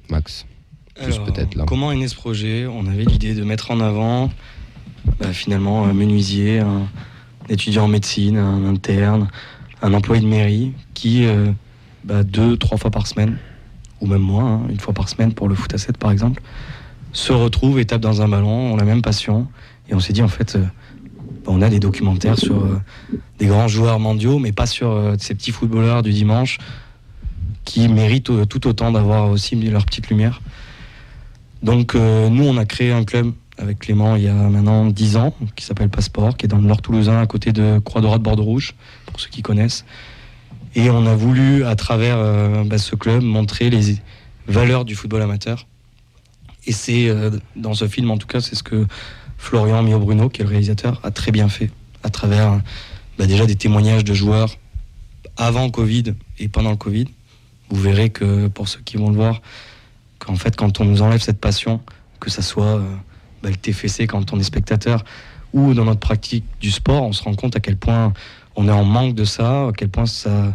[0.08, 0.46] Max?
[0.94, 1.64] Plus peut-être là.
[1.66, 2.66] Comment est né ce projet?
[2.66, 4.30] On avait l'idée de mettre en avant
[5.18, 6.86] bah, finalement un menuisier, un
[7.48, 9.28] étudiant en médecine, un interne,
[9.82, 11.50] un employé de mairie qui, euh,
[12.04, 13.36] bah, deux, trois fois par semaine,
[14.00, 16.42] ou même moins, hein, une fois par semaine pour le foot à 7 par exemple,
[17.12, 19.48] se retrouve et tape dans un ballon, ont la même passion.
[19.88, 20.64] Et on s'est dit en fait, euh,
[21.44, 22.80] bah, on a des documentaires sur euh,
[23.38, 26.58] des grands joueurs mondiaux, mais pas sur euh, ces petits footballeurs du dimanche
[27.64, 30.40] qui méritent euh, tout autant d'avoir aussi leur petite lumière.
[31.62, 33.32] Donc euh, nous, on a créé un club
[33.62, 36.64] avec Clément il y a maintenant 10 ans, qui s'appelle Passeport, qui est dans le
[36.64, 38.74] nord toulousain, à côté de Croix-Dorade Bordeaux-Rouge,
[39.06, 39.84] pour ceux qui connaissent.
[40.74, 43.96] Et on a voulu, à travers euh, bah, ce club, montrer les
[44.46, 45.66] valeurs du football amateur.
[46.66, 48.86] Et c'est, euh, dans ce film en tout cas, c'est ce que
[49.38, 51.70] Florian Mio-Bruno, qui est le réalisateur, a très bien fait,
[52.02, 52.60] à travers
[53.18, 54.56] bah, déjà des témoignages de joueurs
[55.36, 57.06] avant Covid et pendant le Covid.
[57.70, 59.40] Vous verrez que, pour ceux qui vont le voir,
[60.18, 61.80] qu'en fait, quand on nous enlève cette passion,
[62.20, 62.94] que ça soit euh,
[63.42, 65.04] bah, le TFC quand on est spectateur
[65.52, 68.12] ou dans notre pratique du sport, on se rend compte à quel point
[68.56, 70.54] on est en manque de ça, à quel point ça,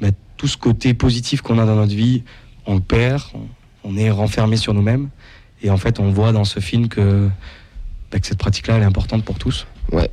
[0.00, 2.22] bah, tout ce côté positif qu'on a dans notre vie,
[2.66, 3.22] on le perd,
[3.84, 5.08] on, est renfermé sur nous-mêmes.
[5.62, 7.28] Et en fait, on voit dans ce film que,
[8.10, 9.66] bah, cette pratique-là, elle est importante pour tous.
[9.90, 10.10] Ouais.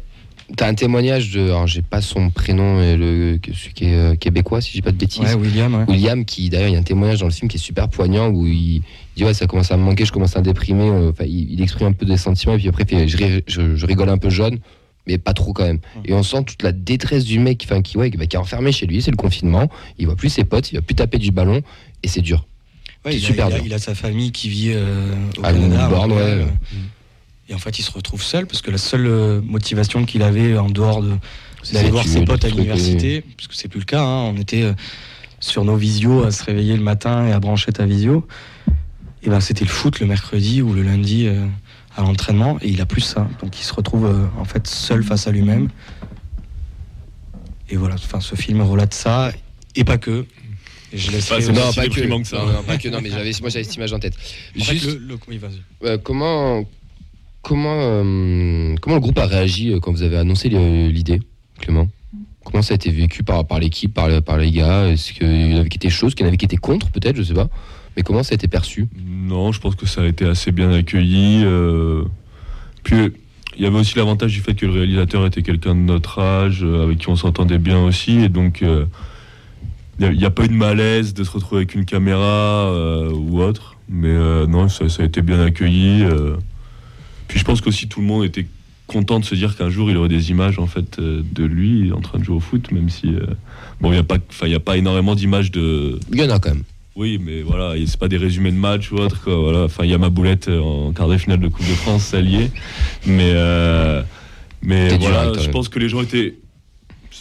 [0.57, 4.15] T'as un témoignage de, alors j'ai pas son prénom, et le, celui qui est euh,
[4.15, 5.21] québécois, si je dis pas de bêtises.
[5.21, 5.73] Ouais, William.
[5.75, 5.85] ouais.
[5.87, 8.29] William, qui d'ailleurs, il y a un témoignage dans le film qui est super poignant
[8.29, 8.81] où il
[9.15, 10.89] dit ouais, ça commence à me manquer, je commence à me déprimer.
[10.89, 13.43] euh, Enfin, il, il exprime un peu des sentiments et puis après, fait, je, ri-
[13.47, 14.57] je- je rigole un peu jaune,
[15.05, 15.79] mais pas trop quand même.
[16.05, 18.87] Et on sent toute la détresse du mec, enfin, qui, ouais, qui est enfermé chez
[18.87, 19.69] lui, c'est le confinement.
[19.99, 21.61] Il voit plus ses potes, il va plus taper du ballon
[22.01, 22.47] et c'est dur.
[23.05, 23.65] Ouais, C'est il, a, super il a- dur.
[23.67, 25.77] il a sa famille qui vit euh, au À Canada.
[25.87, 26.77] Melbourne, Montréal, ouais.
[27.49, 30.57] Et en fait, il se retrouve seul parce que la seule euh, motivation qu'il avait
[30.57, 31.13] en dehors de
[31.73, 34.01] d'aller voir ses potes à l'université, puisque c'est plus le cas.
[34.01, 34.73] hein, on était euh,
[35.39, 38.25] sur nos visios à se réveiller le matin et à brancher ta visio.
[39.23, 41.45] Et ben c'était le foot le mercredi ou le lundi euh,
[41.97, 43.27] à l'entraînement et il a plus ça.
[43.41, 45.67] Donc il se retrouve euh, en fait seul face à lui-même.
[47.69, 49.31] Et voilà, enfin ce film relate ça
[49.75, 50.25] et pas que.
[50.91, 51.99] Et je laisserai Pas- Non, pas que.
[52.21, 52.37] que ça.
[52.37, 52.87] Non, non, pas que.
[52.89, 54.13] Non, mais j'avais, moi j'avais cette image en tête.
[54.59, 55.61] En fait, Juste, le- le- oui, vas-y.
[55.83, 56.63] euh, comment,
[57.41, 61.21] comment, euh, comment le groupe a réagi euh, quand vous avez annoncé le- l'idée,
[61.59, 61.87] Clément?
[62.45, 64.87] Comment ça a été vécu par, l'équipe, par, le- par les gars?
[64.87, 66.89] Est-ce qu'il y en avait qui étaient choses, qu'il y en avait qui étaient contre,
[66.89, 67.47] peut-être, je sais pas?
[67.95, 68.87] Mais comment ça a été perçu?
[69.05, 71.43] Non, je pense que ça a été assez bien accueilli.
[71.43, 72.03] euh,
[72.83, 72.95] Puis
[73.57, 76.63] il y avait aussi l'avantage du fait que le réalisateur était quelqu'un de notre âge,
[76.63, 78.85] euh, avec qui on s'entendait bien aussi, et donc euh,
[79.99, 83.41] il n'y a, pas eu de malaise de se retrouver avec une caméra euh, ou
[83.41, 83.75] autre.
[83.89, 86.03] Mais euh, non, ça, a été bien accueilli.
[86.03, 86.37] euh.
[87.29, 88.45] Puis je pense qu'aussi tout le monde était
[88.87, 91.91] content de se dire qu'un jour il aurait des images en fait euh, de lui
[91.93, 93.25] en train de jouer au foot, même si euh,
[93.79, 96.29] bon il n'y a pas, enfin il a pas énormément d'images de Il y en
[96.31, 96.63] a quand même.
[96.95, 99.21] oui, mais voilà, c'est pas des résumés de match ou autre.
[99.23, 99.63] Quoi, voilà.
[99.65, 102.03] Enfin, il y a ma boulette euh, en quart de finale de Coupe de France,
[102.03, 102.49] ça lié.
[103.05, 104.01] Mais, euh,
[104.63, 105.51] mais voilà, hein, je même.
[105.51, 106.35] pense que les gens étaient.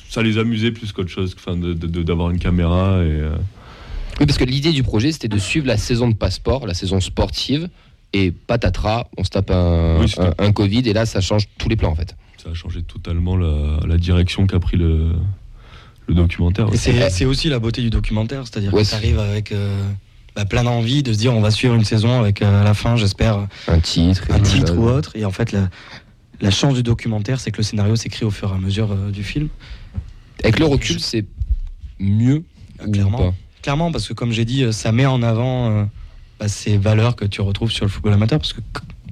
[0.09, 2.97] Ça les amusait plus qu'autre chose, enfin, d'avoir une caméra.
[3.05, 3.37] Et, euh,
[4.19, 6.99] Oui, parce que l'idée du projet, c'était de suivre la saison de passeport, la saison
[6.99, 7.69] sportive,
[8.13, 11.49] et patatras, on se tape un, Oui, c'est un, un Covid, et là, ça change
[11.59, 12.17] tous les plans, en fait.
[12.43, 15.13] ça a changé totalement la, la direction qu'a pris le,
[16.07, 16.69] le documentaire.
[16.75, 19.79] C'est c'est aussi la beauté du documentaire, c'est-à-dire Ouais, que tu arrives avec euh,
[20.35, 22.73] bah, plein d'envie de se dire on va suivre une saison avec euh, à la
[22.75, 24.23] fin, j'espère, Un titre.
[24.31, 24.75] un titre ça.
[24.75, 25.13] ou autre.
[25.15, 25.69] Et en fait, la,
[26.41, 29.11] la chance du documentaire, c'est que le scénario s'écrit au fur et à mesure euh,
[29.11, 29.49] du film.
[30.45, 31.27] Avec le recul, c'est
[31.99, 32.45] mieux.
[32.87, 33.19] Ou clairement.
[33.19, 33.35] pas?
[33.61, 35.85] Clairement, parce que comme j'ai dit, ça met en avant euh,
[36.39, 38.39] bah, ces valeurs que tu retrouves sur le football amateur.
[38.39, 38.61] Parce que,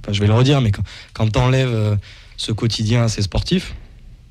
[0.02, 1.98] enfin, je vais le redire, mais quand, quand tu enlèves
[2.36, 3.74] ce quotidien à ces sportifs,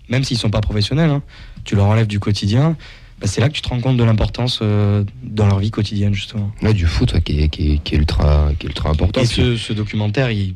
[0.10, 1.24] même s'ils sont pas professionnels, hein,
[1.64, 2.78] tu leur enlèves du quotidien,
[3.20, 6.14] bah, c'est là que tu te rends compte de l'importance euh, dans leur vie quotidienne,
[6.14, 6.52] justement.
[6.62, 9.22] Ouais, du foot ouais, qui, est, qui, est, qui est ultra, qui est ultra important.
[9.22, 10.56] Et ce, ce documentaire, il,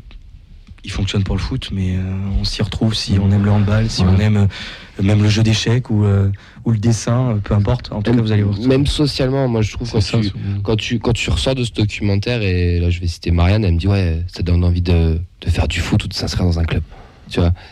[0.84, 2.02] il fonctionne pour le foot, mais euh,
[2.40, 4.10] on s'y retrouve si on aime le handball, si Ouais.
[4.16, 4.46] on aime euh,
[5.04, 6.30] même le jeu d'échecs ou, euh,
[6.66, 7.92] ou le dessin, euh, peu importe.
[7.92, 8.60] En tout cas, vous allez voir.
[8.60, 10.18] Même socialement, moi je trouve quand C'est ça.
[10.20, 10.34] tu, c'est-
[10.64, 13.74] quand, tu, quand tu ressors de ce documentaire, et là je vais citer Marianne, elle
[13.74, 16.60] me dit Ouais, ça donne envie de, de faire du foot ou de s'inscrire dans
[16.60, 16.84] un club.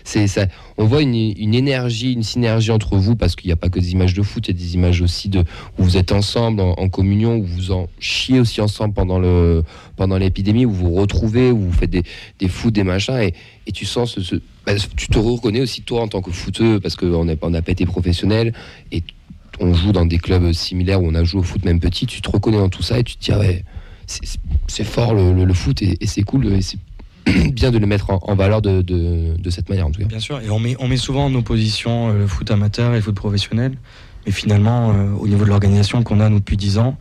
[0.03, 0.47] C'est ça.
[0.77, 3.91] On voit une, énergie, une synergie entre vous parce qu'il n'y a pas que des
[3.91, 5.39] images de foot, il y a des images aussi de
[5.77, 10.71] où vous êtes ensemble en, communion, où vous en chiez aussi ensemble pendant l'épidémie, où
[10.71, 12.03] vous vous retrouvez, où vous faites des,
[12.39, 13.31] des des machins,
[13.65, 14.17] et, tu sens
[14.65, 17.85] bah, tu te reconnais aussi toi en tant que footeux parce qu'on n'a pas été
[17.85, 18.53] professionnel
[18.91, 19.03] et
[19.59, 22.21] on joue dans des clubs similaires où on a joué au foot même petit, tu
[22.21, 23.41] te reconnais dans tout ça et tu te dis ah
[24.05, 26.77] c'est- fort le, foot et, et c'est cool et c'est
[27.51, 30.07] bien de le mettre en, en valeur de, de- de cette manière en tout cas.
[30.07, 32.97] Bien sûr, et on met, on met souvent en opposition euh, le foot amateur et
[32.97, 33.73] le foot professionnel.
[34.25, 36.97] Mais finalement, euh, au niveau de l'organisation qu'on a nous depuis 10 ans,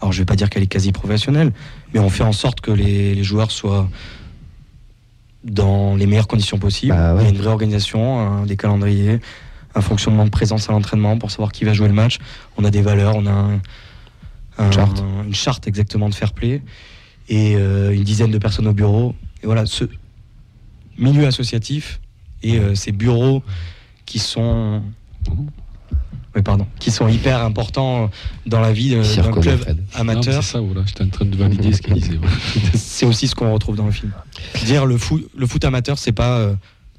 [0.00, 1.52] alors je vais pas dire qu'elle est quasi professionnelle,
[1.94, 3.88] mais on fait en sorte que les, les joueurs soient
[5.44, 6.92] dans les meilleures conditions possibles.
[6.94, 7.22] Bah ouais.
[7.22, 9.20] Il y a une vraie organisation, des calendriers,
[9.74, 12.18] un fonctionnement de présence à l'entraînement pour savoir qui va jouer le match.
[12.56, 13.60] On a des valeurs, on a un-
[14.58, 15.02] un- Charte.
[15.26, 16.62] une charte exactement de fair play
[17.28, 19.14] et euh, une dizaine de personnes au bureau.
[19.42, 19.84] Et voilà, ce
[20.98, 22.00] milieu associatif
[22.42, 23.42] et euh, ces bureaux
[24.04, 24.82] qui sont
[26.34, 28.10] oui, pardon, qui sont hyper importants
[28.44, 29.60] dans la vie euh, d'un club
[29.94, 30.42] amateur.
[30.42, 30.82] C'est ça, voilà.
[30.84, 32.18] J'étais en train de valider ce qu'il disait.
[32.74, 34.12] C'est aussi ce qu'on retrouve dans le film.
[34.66, 36.54] Dire le foot, le foot amateur, c'est pas euh,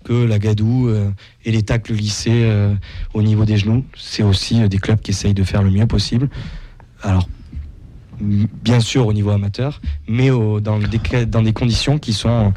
[0.08, 1.12] que la gadoue euh,
[1.44, 2.74] et les tacles lissés euh,
[3.14, 3.84] au niveau des genoux.
[3.96, 6.30] C'est aussi euh, des clubs qui essayent de faire le mieux possible.
[7.04, 7.28] Alors,
[8.20, 12.54] bien sûr au niveau amateur, mais au- dans, des, ca- dans des conditions qui sont,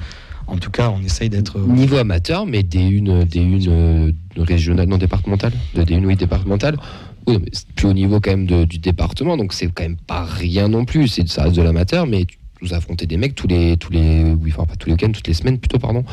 [0.46, 1.58] en tout cas, on essaye d'être.
[1.58, 6.06] euh, Niveau amateur, mais des une, des une euh, régionales, non départementales, de- des une
[6.06, 6.76] oui départementales.
[7.26, 9.96] Oui, mais c'est plus au niveau quand même de- du département, donc c'est quand même
[9.98, 11.06] pas rien non plus.
[11.08, 14.32] C'est ça reste de l'amateur, mais tu nous affronter des mecs tous les tous les
[14.32, 16.04] oui, enfin pas tous les week-ends, toutes les semaines plutôt pardon,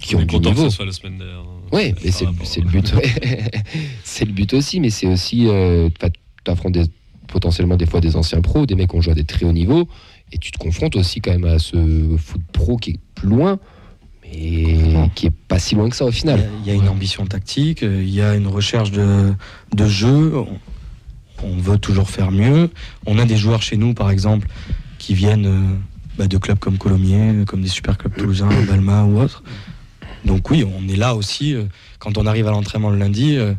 [0.00, 0.70] qui on ont est du content que niveau.
[0.70, 1.42] ce soit la semaine dernière.
[1.72, 2.24] Oui, mais c'est
[2.60, 2.94] le- but.
[4.04, 5.46] c'est le but aussi, mais c'est aussi.
[5.48, 5.88] Euh,
[6.44, 6.84] tu affrontes des-
[7.26, 9.52] potentiellement des fois des anciens pros, des mecs qui ont joué à des très hauts
[9.52, 9.88] niveaux,
[10.32, 11.76] et tu te confrontes aussi quand même à ce
[12.18, 13.58] foot pro qui est plus loin,
[14.22, 14.78] mais
[15.14, 16.48] qui est pas si loin que ça au final.
[16.64, 19.32] il y a une ambition tactique, il y a une recherche de,
[19.74, 20.36] de jeu.
[20.36, 20.48] On,
[21.44, 22.70] on veut toujours faire mieux.
[23.06, 24.48] On a des joueurs chez nous, par exemple,
[24.98, 25.76] qui viennent euh,
[26.18, 29.42] bah, de clubs comme Colomiers, comme des super clubs toulousains, Balma ou autres.
[30.24, 31.54] Donc oui, on est là aussi.
[31.54, 31.64] euh,
[31.98, 33.54] quand on arrive à l'entraînement le lundi, euh,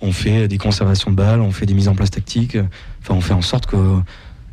[0.00, 2.56] on fait des conservations de balles, on fait des mises en place tactiques.
[3.02, 3.76] Enfin, on fait en sorte que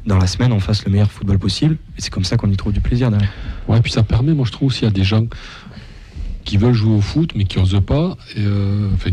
[0.06, 1.78] dans la semaine, on fasse le meilleur football possible.
[1.98, 3.32] Et c'est comme ça qu'on y trouve du plaisir derrière.
[3.68, 5.26] Ouais, puis ça permet, moi je trouve aussi, à des gens
[6.44, 9.10] qui veulent jouer au foot mais qui n'osent pas, euh, enfin,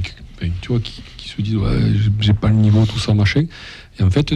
[0.60, 3.44] tu vois, qui, se disent ouais, j'ai pas le niveau, tout ça, machin.
[3.98, 4.34] Et en fait,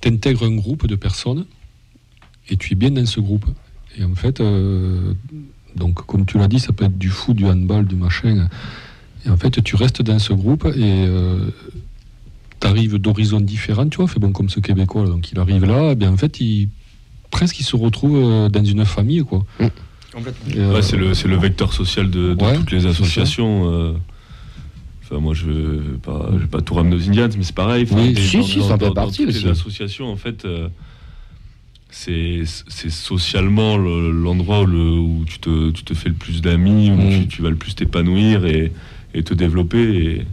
[0.00, 1.46] tu intègres un groupe de personnes
[2.50, 3.46] et tu es bien dans ce groupe.
[3.96, 5.14] Et en fait, euh,
[5.76, 8.48] donc comme tu l'as dit, ça peut être du foot, du handball, du machin.
[9.26, 11.06] Et en fait, tu restes dans ce groupe et
[12.60, 14.08] tu arrives d'horizons différents, tu vois.
[14.08, 16.68] Fait bon, comme ce Québécois, là, donc il arrive là, et bien en fait, il
[17.30, 19.44] presque il se retrouve euh, dans une famille, quoi.
[20.12, 20.54] Complètement.
[20.54, 23.70] Et, euh, Ouais, c'est le, c'est le vecteur social de, de Ouais, toutes les associations.
[23.72, 23.92] euh.
[25.02, 27.84] Enfin, moi, je vais pas, je vais pas tout ramener aux Indians, mais c'est pareil.
[27.90, 29.42] Enfin, Oui, si, dans- si, ça en fait partie aussi.
[29.44, 30.68] Les associations, en fait, euh,
[31.90, 36.40] c'est c'est socialement le- l'endroit où, le- où tu, te, tu te fais le plus
[36.40, 37.20] d'amis, où Mm.
[37.22, 38.72] tu, tu vas le plus t'épanouir et,
[39.14, 39.78] et te développer.
[39.82, 40.26] Et,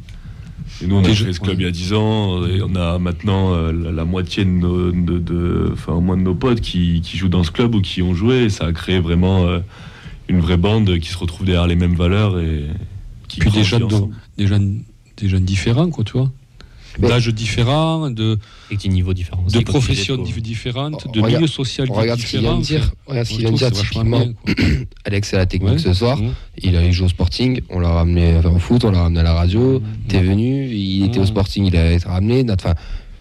[0.84, 1.64] et nous, on a créé ce club ouais.
[1.64, 4.92] il y a 10 ans, et on a maintenant euh, la, la moitié de nos,
[4.92, 8.14] de, au moins de nos potes qui, qui jouent dans ce club ou qui ont
[8.14, 8.46] joué.
[8.46, 9.60] Et ça a créé vraiment euh,
[10.28, 12.66] une vraie bande qui se retrouve derrière les mêmes valeurs et
[13.28, 14.16] qui Puis des jeunes, de- ensemble.
[14.38, 14.82] des jeunes,
[15.18, 16.32] des jeunes différents, quoi, tu vois.
[17.00, 18.38] D'âges différents, de,
[18.70, 19.44] Et des niveaux différents.
[19.44, 22.60] de professions différentes, de milieux sociaux Regarde ce qu'il vient différents.
[22.60, 22.94] de dire.
[23.06, 24.26] Regarde ce qu'il vient de dire typiquement.
[25.06, 25.80] Alex à la technique Ouais.
[25.80, 26.20] ce soir.
[26.58, 29.34] Il a joué au Sporting, on l'a ramené au foot, on l'a ramené à la
[29.34, 29.82] radio.
[30.08, 31.26] T'es venu, il était au.
[31.26, 32.46] Sporting, il a été ramené.
[32.52, 32.74] Enfin,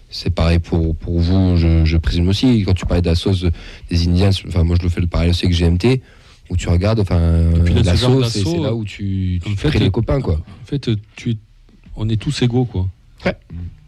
[0.09, 2.63] c'est pareil pour, pour vous, je, je présume aussi.
[2.63, 3.45] Quand tu parlais de la sauce
[3.89, 6.01] des Indians, enfin moi je le fais le pareil aussi avec GMT,
[6.49, 7.19] où tu regardes, enfin
[7.83, 10.33] la sauce, c'est là où tu, tu en fait, crées les copains quoi.
[10.35, 11.37] En fait, tu
[11.95, 12.87] on est tous égaux, quoi.
[13.25, 13.35] Ouais.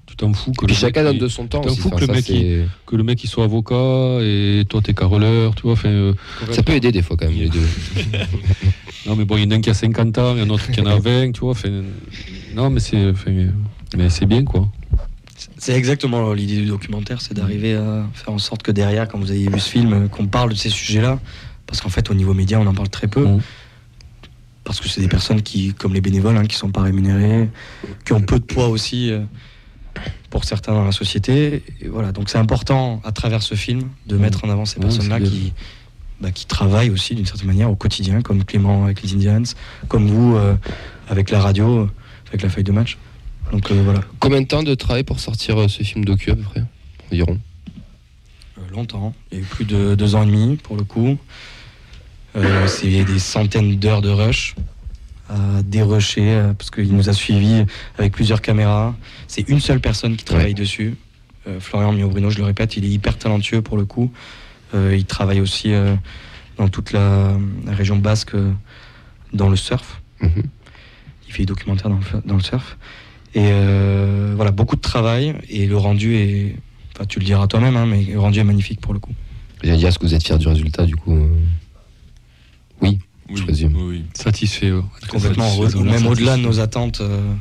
[0.05, 1.61] Tu t'en fous que Puis le chacun mec, donne il- de son temps.
[1.61, 1.79] t'en aussi.
[1.81, 5.55] fous Enfin, que le mec, que le mec il soit avocat et toi t'es carreleur,
[5.55, 5.71] tu vois.
[5.73, 6.13] Enfin, euh,
[6.51, 7.65] ça peut aider des fois quand même les deux.
[9.07, 10.45] non, mais bon, il y en a un qui a 50 ans, il y en
[10.45, 11.51] a un autre qui en a 20, tu vois.
[11.51, 11.69] Enfin,
[12.55, 13.13] non, mais c'est,
[13.97, 14.67] mais c'est bien, quoi.
[15.57, 19.31] C'est exactement l'idée du documentaire, c'est d'arriver à faire en sorte que derrière, quand vous
[19.31, 21.19] avez vu ce film, qu'on parle de ces sujets-là.
[21.65, 23.25] Parce qu'en fait, au niveau média, on en parle très peu.
[23.25, 23.41] Mhm.
[24.63, 27.49] Parce que c'est des personnes qui, comme les bénévoles, hein, qui sont pas rémunérées,
[28.05, 29.21] qui ont peu de poids aussi euh,
[30.29, 31.63] pour certains dans la société.
[31.81, 34.85] Et voilà, donc c'est important à travers ce film de mettre en avant ces Ouais,
[34.85, 35.53] personnes-là qui,
[36.21, 39.43] bah, qui travaillent aussi d'une certaine manière au quotidien, comme Clément avec les Indians,
[39.89, 40.55] comme vous euh,
[41.09, 41.89] avec la radio,
[42.29, 42.97] avec la feuille de match.
[43.51, 43.99] Donc euh, voilà.
[44.19, 46.63] Combien de temps de travail pour sortir ce film docu à peu près?
[47.11, 47.37] Environ?
[48.71, 49.13] Longtemps.
[49.31, 51.17] Il y a eu plus de deux ans et demi pour le coup.
[52.35, 54.55] Euh, c'est des centaines d'heures de rush
[55.29, 57.65] à dérusher euh, parce qu'il nous a suivis
[57.97, 58.95] avec plusieurs caméras.
[59.27, 60.95] C'est une seule personne qui travaille dessus.
[61.47, 64.11] Euh, Florian Mio-Bruno, je le répète, il est hyper talentueux pour le coup.
[64.73, 65.95] Euh, il travaille aussi euh,
[66.57, 68.51] dans toute la, la région basque euh,
[69.33, 70.01] dans le surf.
[70.21, 70.43] Mhm.
[71.27, 72.77] Il fait des documentaires dans le, dans le surf.
[73.35, 76.55] Et euh, voilà, beaucoup de travail et le rendu est.
[76.95, 79.13] Enfin, tu le diras toi-même, hein, mais le rendu est magnifique pour le coup.
[79.63, 81.17] J'allais dire, est-ce que vous êtes fier du résultat du coup
[82.81, 82.99] euh Oui,
[83.35, 83.73] je présume.
[83.75, 84.03] oui, oui.
[84.13, 84.71] Satisfait.
[85.09, 87.31] Complètement Satisfait, Même au-delà de nos attentes, euh,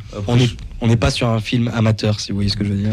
[0.81, 2.93] on n'est pas sur un film amateur, si vous voyez ce que je veux dire.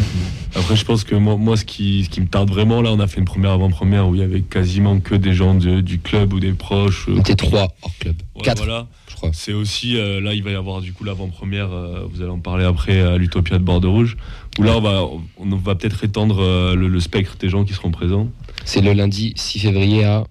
[0.55, 2.99] Après, je pense que moi, moi ce, qui, ce qui me tarde vraiment, là, on
[2.99, 5.99] a fait une première avant-première où il y avait quasiment que des gens de- du
[5.99, 7.07] club ou des proches.
[7.09, 8.15] euh, On était trois hors club.
[8.35, 8.87] ouais, Quatre, voilà.
[9.07, 9.29] je crois.
[9.33, 12.39] C'est aussi, euh, là, il va y avoir du coup l'avant-première, euh, vous allez en
[12.39, 14.17] parler après, à l'Utopia de Bordeaux Rouge,
[14.59, 15.03] où là, on va,
[15.37, 18.29] on va peut-être étendre euh, le, le spectre des gens qui seront présents.
[18.65, 20.25] C'est le lundi 6 février à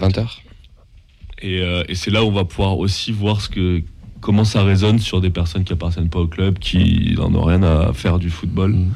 [0.00, 0.26] 20h.
[1.42, 3.82] Et, euh, et c'est là où on va pouvoir aussi voir ce que,
[4.20, 7.62] comment ça résonne sur des personnes qui appartiennent pas au club, qui n'en ont rien
[7.62, 8.72] à faire du football.
[8.72, 8.92] Mm.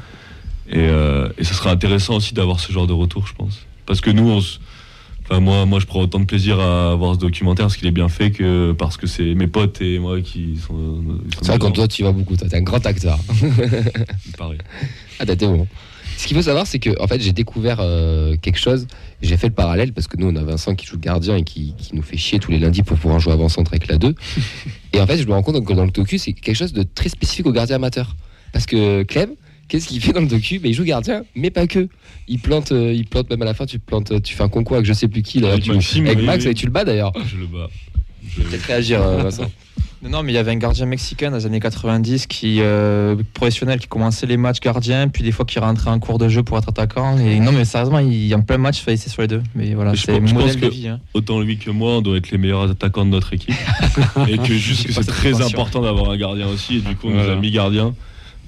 [0.69, 3.65] Et, euh, et ce sera intéressant aussi d'avoir ce genre de retour, je pense.
[3.85, 4.59] Parce que nous, on se-
[5.29, 7.91] Enfin, moi, moi, je prends autant de plaisir à voir ce documentaire parce qu'il est
[7.91, 10.73] bien fait que parce que c'est mes potes et moi qui sont.
[10.73, 11.71] sont C'est vrai, quand dedans.
[11.75, 13.19] toi tu y vas beaucoup, toi t'es un grand acteur.
[14.37, 14.59] Pareil.
[15.19, 15.67] Ah, été bon.
[16.15, 18.87] Ce qu'il faut savoir, c'est que en fait, j'ai découvert euh, quelque chose.
[19.21, 21.43] J'ai fait le parallèle parce que nous, on a Vincent qui joue le gardien et
[21.43, 24.13] qui, qui nous fait chier tous les lundis pour pouvoir jouer avant-centre avec la 2.
[24.93, 26.83] et en fait, je me rends compte que dans le docu, c'est quelque chose de
[26.83, 28.15] très spécifique aux gardiens amateurs.
[28.53, 29.31] Parce que Clem,
[29.67, 30.59] qu'est-ce qu'il fait dans le docu?
[30.59, 31.87] Ben, Il joue gardien, mais pas que.
[32.27, 34.75] Il plante, euh, il plante même à la fin, tu, plantes, tu fais un concours
[34.75, 35.43] avec je sais plus qui.
[35.45, 36.51] Avec tu- Maxime, avec oui, Max, oui.
[36.51, 37.11] et tu le bats d'ailleurs.
[37.27, 37.69] Je le bats.
[38.37, 39.43] Je- Peut-être réagir, euh, Vincent.
[40.03, 43.15] Non, non, mais il y avait un gardien mexicain dans les années 90 qui euh,
[43.33, 46.43] professionnel qui commençait les matchs gardiens, puis des fois qui rentrait en cours de jeu
[46.43, 47.17] pour être attaquant.
[47.17, 49.41] Et non, mais sérieusement, il, en plein match, il fallait essayer sur les deux.
[49.55, 50.87] Mais voilà, c'est je modèle pense de vie.
[50.87, 50.99] hein.
[51.15, 53.55] Autant lui que moi, on doit être les meilleurs attaquants de notre équipe.
[54.27, 56.77] et que juste que c'est très important d'avoir un gardien aussi.
[56.77, 57.95] Et du coup, on nous a mis gardien.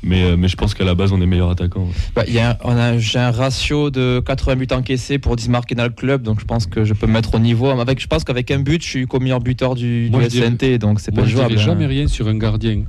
[0.02, 1.82] Mais, euh, mais je pense qu'à la base, on est meilleurs attaquants.
[1.82, 1.94] ouais.
[2.16, 5.36] Bah, il y a un- on a, j'ai un ratio de 80 buts encaissés pour
[5.36, 7.68] 10 marqués dans le club, donc je pense que je peux me mettre au niveau.
[7.70, 10.48] Avec, je pense qu'avec un but, je suis co-meilleur buteur du, Moi, du je dirais-
[10.48, 11.50] SNT, donc c'est pas je jouable.
[11.50, 11.66] dirais hein.
[11.66, 12.84] jamais rien sur un gardien.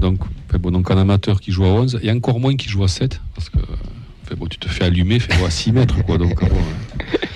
[0.00, 0.20] Donc,
[0.60, 3.20] bon, donc un amateur qui joue à 11 et encore moins qui joue à 7
[3.34, 3.58] parce que
[4.36, 6.18] bon, tu te fais allumer, fais à 6 mètres quoi.
[6.18, 7.16] Donc, bon, euh.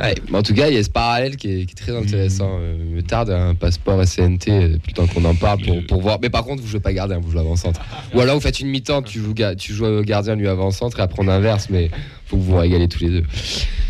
[0.00, 1.94] Ouais, mais en tout cas, il y a ce parallèle qui est, qui est très
[1.94, 2.58] intéressant.
[2.78, 6.18] Il me tarde un passeport SCNT euh, qu'on en parle pour, pour voir.
[6.20, 7.80] Mais par contre, vous jouez pas gardien, vous jouez avant-centre.
[8.14, 11.22] Ou alors vous faites une mi-temps, tu joues, tu joues gardien, lui avant-centre, et après
[11.22, 11.90] on inverse, mais
[12.26, 13.24] faut que vous vous régalez tous les deux.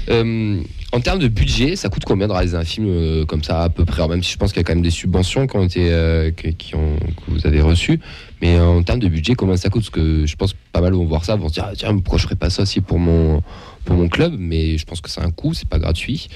[0.08, 0.60] Euh,
[0.90, 3.68] en termes de budget, ça coûte combien de réaliser un film euh, comme ça à
[3.68, 3.98] peu près?
[3.98, 5.88] Alors, Même si je pense qu'il y a quand même des subventions qui ont été,
[6.36, 8.00] que, qui ont, que vous avez reçues.
[8.42, 9.82] Mais en termes de budget, combien ça coûte?
[9.82, 11.96] Parce que je pense que pas mal vont voir ça, vont se dire ah, tiens,
[11.96, 13.40] pourquoi je ferais pas ça aussi pour mon,
[13.84, 16.28] pour mon club Mais je pense que c'est un coût, c'est pas gratuit.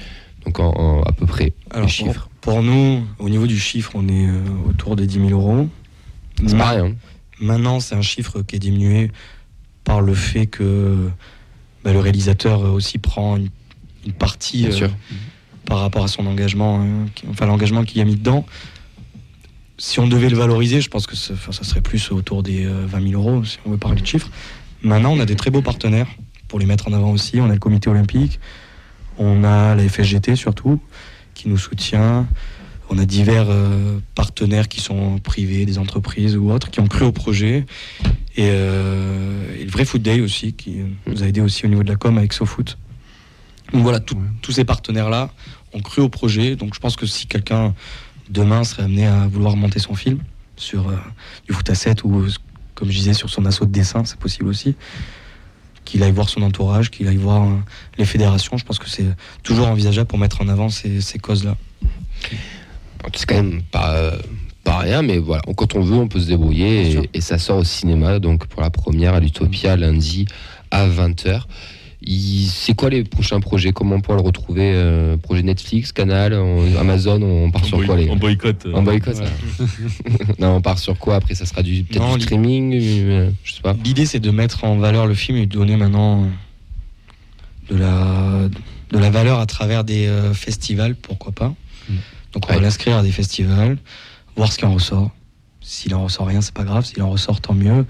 [0.45, 2.29] Donc en, en- à peu près Alors, les chiffres.
[2.41, 5.69] Pour, pour nous, au niveau du chiffre, on est euh, autour des 10 000 euros.
[6.47, 6.95] C'est pas rien.
[7.41, 9.11] Maintenant, c'est un chiffre qui est diminué
[9.85, 11.09] par le fait que
[11.85, 13.49] bah, le réalisateur euh, aussi prend une,
[14.07, 14.71] une partie euh,
[15.65, 18.47] par rapport à son engagement, hein, qui- enfin l'engagement qu'il a mis dedans.
[19.79, 23.11] Si on devait le valoriser, je pense que ça, serait plus autour des euh, 20
[23.11, 24.31] 000 euros, si on veut parler de chiffres.
[24.83, 26.09] Maintenant, on a des très beaux partenaires
[26.49, 27.41] pour les mettre en avant aussi.
[27.41, 28.41] On a le comité olympique,
[29.19, 30.81] on a la FSGT surtout,
[31.35, 32.27] qui nous soutient.
[32.89, 37.05] On a divers euh, partenaires qui sont privés, des entreprises ou autres, qui ont cru
[37.05, 37.67] au projet.
[38.37, 41.83] Et, euh, et le vrai Foot Day aussi, qui nous a aidé aussi au niveau
[41.83, 42.79] de la com avec SoFoot.
[43.73, 45.33] Donc voilà, tout- tous ces partenaires-là
[45.73, 46.55] ont cru au projet.
[46.55, 47.75] Donc je pense que si quelqu'un
[48.31, 50.21] demain serait amené à vouloir monter son film
[50.57, 50.95] sur euh,
[51.49, 52.25] du foot à 7 ou,
[52.77, 54.77] comme je disais, sur son assaut de dessin, c'est possible aussi.
[55.87, 57.57] Qu'il aille voir son entourage, qu'il aille voir euh,
[57.97, 58.59] les fédérations.
[58.59, 59.07] Je pense que c'est
[59.43, 61.57] toujours envisageable pour mettre en avant ces, ces causes-là.
[63.15, 64.19] C'est quand même pas, euh,
[64.65, 66.91] pas rien, mais voilà, quand on veut, on peut se débrouiller.
[66.91, 70.27] Et, et ça sort au cinéma, donc pour la première à l'Utopia, lundi
[70.71, 71.43] à 20h.
[72.07, 73.73] Il- C'est quoi les prochains projets?
[73.73, 77.97] Comment on pourra le retrouver euh, Projet Netflix, Canal, on- Amazon On part sur quoi
[77.97, 78.67] les On boycotte.
[78.67, 79.25] euh, On boycotte ça
[80.39, 81.17] Non, on part sur quoi?
[81.17, 83.75] Après, ça sera du peut-être Non, du li- streaming euh, Je sais pas.
[83.85, 86.29] L'idée, c'est de mettre en valeur le film et de donner maintenant
[87.71, 88.49] de la,
[88.93, 91.55] de la valeur à travers des euh, festivals, pourquoi pas.
[91.89, 91.95] Mm.
[92.35, 92.57] Donc, on Ouais.
[92.57, 93.79] va l'inscrire à des festivals,
[94.37, 95.11] voir ce qui en ressort.
[95.69, 96.85] S'il en ressort rien, c'est pas grave.
[96.85, 97.85] S'il en ressort, tant mieux.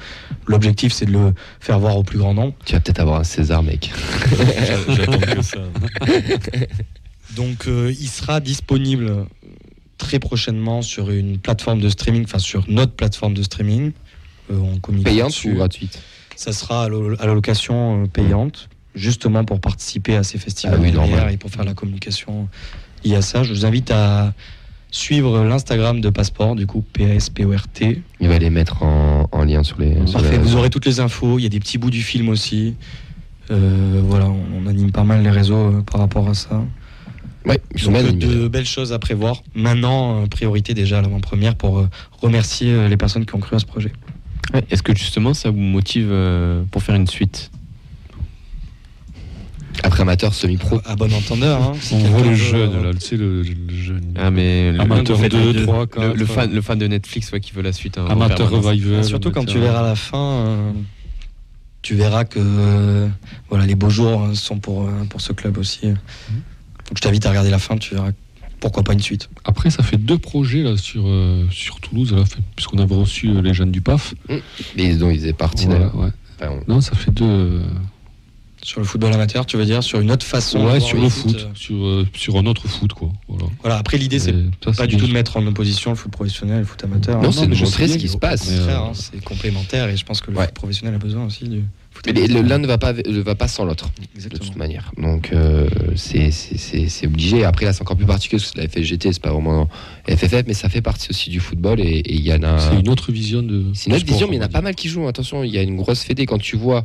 [0.47, 2.55] L'objectif, c'est de le faire voir au plus grand nombre.
[2.65, 3.93] Tu vas peut-être avoir un César, mec.
[4.89, 5.59] J'attends que ça.
[7.36, 9.27] Donc, euh, il sera disponible
[9.98, 13.93] très prochainement sur une plateforme de streaming, enfin sur notre plateforme de streaming.
[14.51, 15.53] Euh, on communique Payante dessus.
[15.53, 16.01] ou gratuite?
[16.35, 20.78] Ça sera à lo- à la location euh, payante, justement pour participer à ces festivals
[20.78, 22.48] Ah oui, et pour faire la communication
[23.05, 23.43] liée à ça.
[23.43, 24.32] Je vous invite à
[24.97, 28.02] suivre l'Instagram de Passeport, du coup P-A-S-P-O-R-T.
[28.20, 29.94] Il va les mettre en, en lien sur les.
[30.06, 32.28] sur Parfait, vous aurez toutes les infos, il y a des petits bouts du film
[32.28, 32.74] aussi.
[33.51, 36.62] Euh, voilà, on, on anime pas mal les réseaux euh, par rapport à ça.
[37.44, 39.43] Ouais, ils sont Donc, euh, de belles choses à prévoir.
[39.55, 41.89] Maintenant, euh, priorité déjà à l'avant-première pour euh,
[42.20, 43.93] remercier euh, les personnes qui ont cru à ce projet.
[44.52, 47.51] Ouais, Est-ce que justement ça vous motive euh, pour faire une suite?
[49.82, 50.81] Après amateur, semi-pro.
[50.85, 51.62] À bon entendeur.
[51.62, 54.15] Hein, On voit le jeune, euh, là, tu sais, le, le jeune.
[54.16, 56.15] Ah mais le, Amateur en fait, 2, le- 3, le, 4.
[56.16, 57.98] le fan, le fan de Netflix ouais, qui veut la suite.
[57.98, 58.51] hein, Amateur.
[58.51, 59.05] Revival.
[59.05, 60.73] Surtout quand tu verras la fin, euh,
[61.82, 63.09] tu verras que euh,
[63.48, 65.86] voilà, les beaux jours euh, sont pour, euh, pour ce club aussi.
[65.89, 65.97] Donc
[66.97, 68.11] je t'invite à regarder la fin, tu verras
[68.61, 69.28] pourquoi pas une suite.
[69.44, 72.16] Après, ça fait deux projets là, sur, euh, sur Toulouse,
[72.57, 74.15] puisqu'on avait reçu euh, les jeunes du PAF.
[74.77, 75.97] Mais dont ils étaient partis Voilà, d'ailleurs.
[75.97, 76.09] ouais.
[76.40, 77.61] Enfin, on- Non, ça fait deux.
[78.66, 80.98] Euh, Sur le football amateur, tu veux dire, sur une autre façon de Ouais, sur
[81.01, 83.10] le foot, foot, euh, sur, euh, sur un autre foot, quoi.
[83.28, 83.44] Voilà.
[83.60, 84.34] Voilà, après l'idée c'est
[84.64, 87.20] ça, pas du tout de mettre en opposition le foot professionnel et le foot amateur.
[87.22, 87.32] Non, hein.
[87.32, 88.51] c'est de montrer ce qui se passe.
[88.51, 90.47] Hein, c'est complémentaire et je pense que le Ouais.
[90.47, 91.62] foot professionnel a besoin aussi du
[91.93, 94.44] foot Mais l'un ne va pas, ne va pas sans l'autre, de Exactement.
[94.44, 94.90] toute manière.
[94.98, 97.44] Donc, euh, c'est- c'est c'est- c'est obligé.
[97.44, 99.68] Après, là, c'est encore plus particulier parce que la FSGT, c'est pas vraiment
[100.09, 102.59] FFF, mais ça fait partie aussi du football et il y en a.
[102.59, 103.66] C'est une autre vision de.
[103.74, 105.06] C'est une autre sport, vision, mais il y en a pas mal qui jouent.
[105.09, 106.26] Attention, il y a une grosse fédé.
[106.26, 106.84] Quand tu vois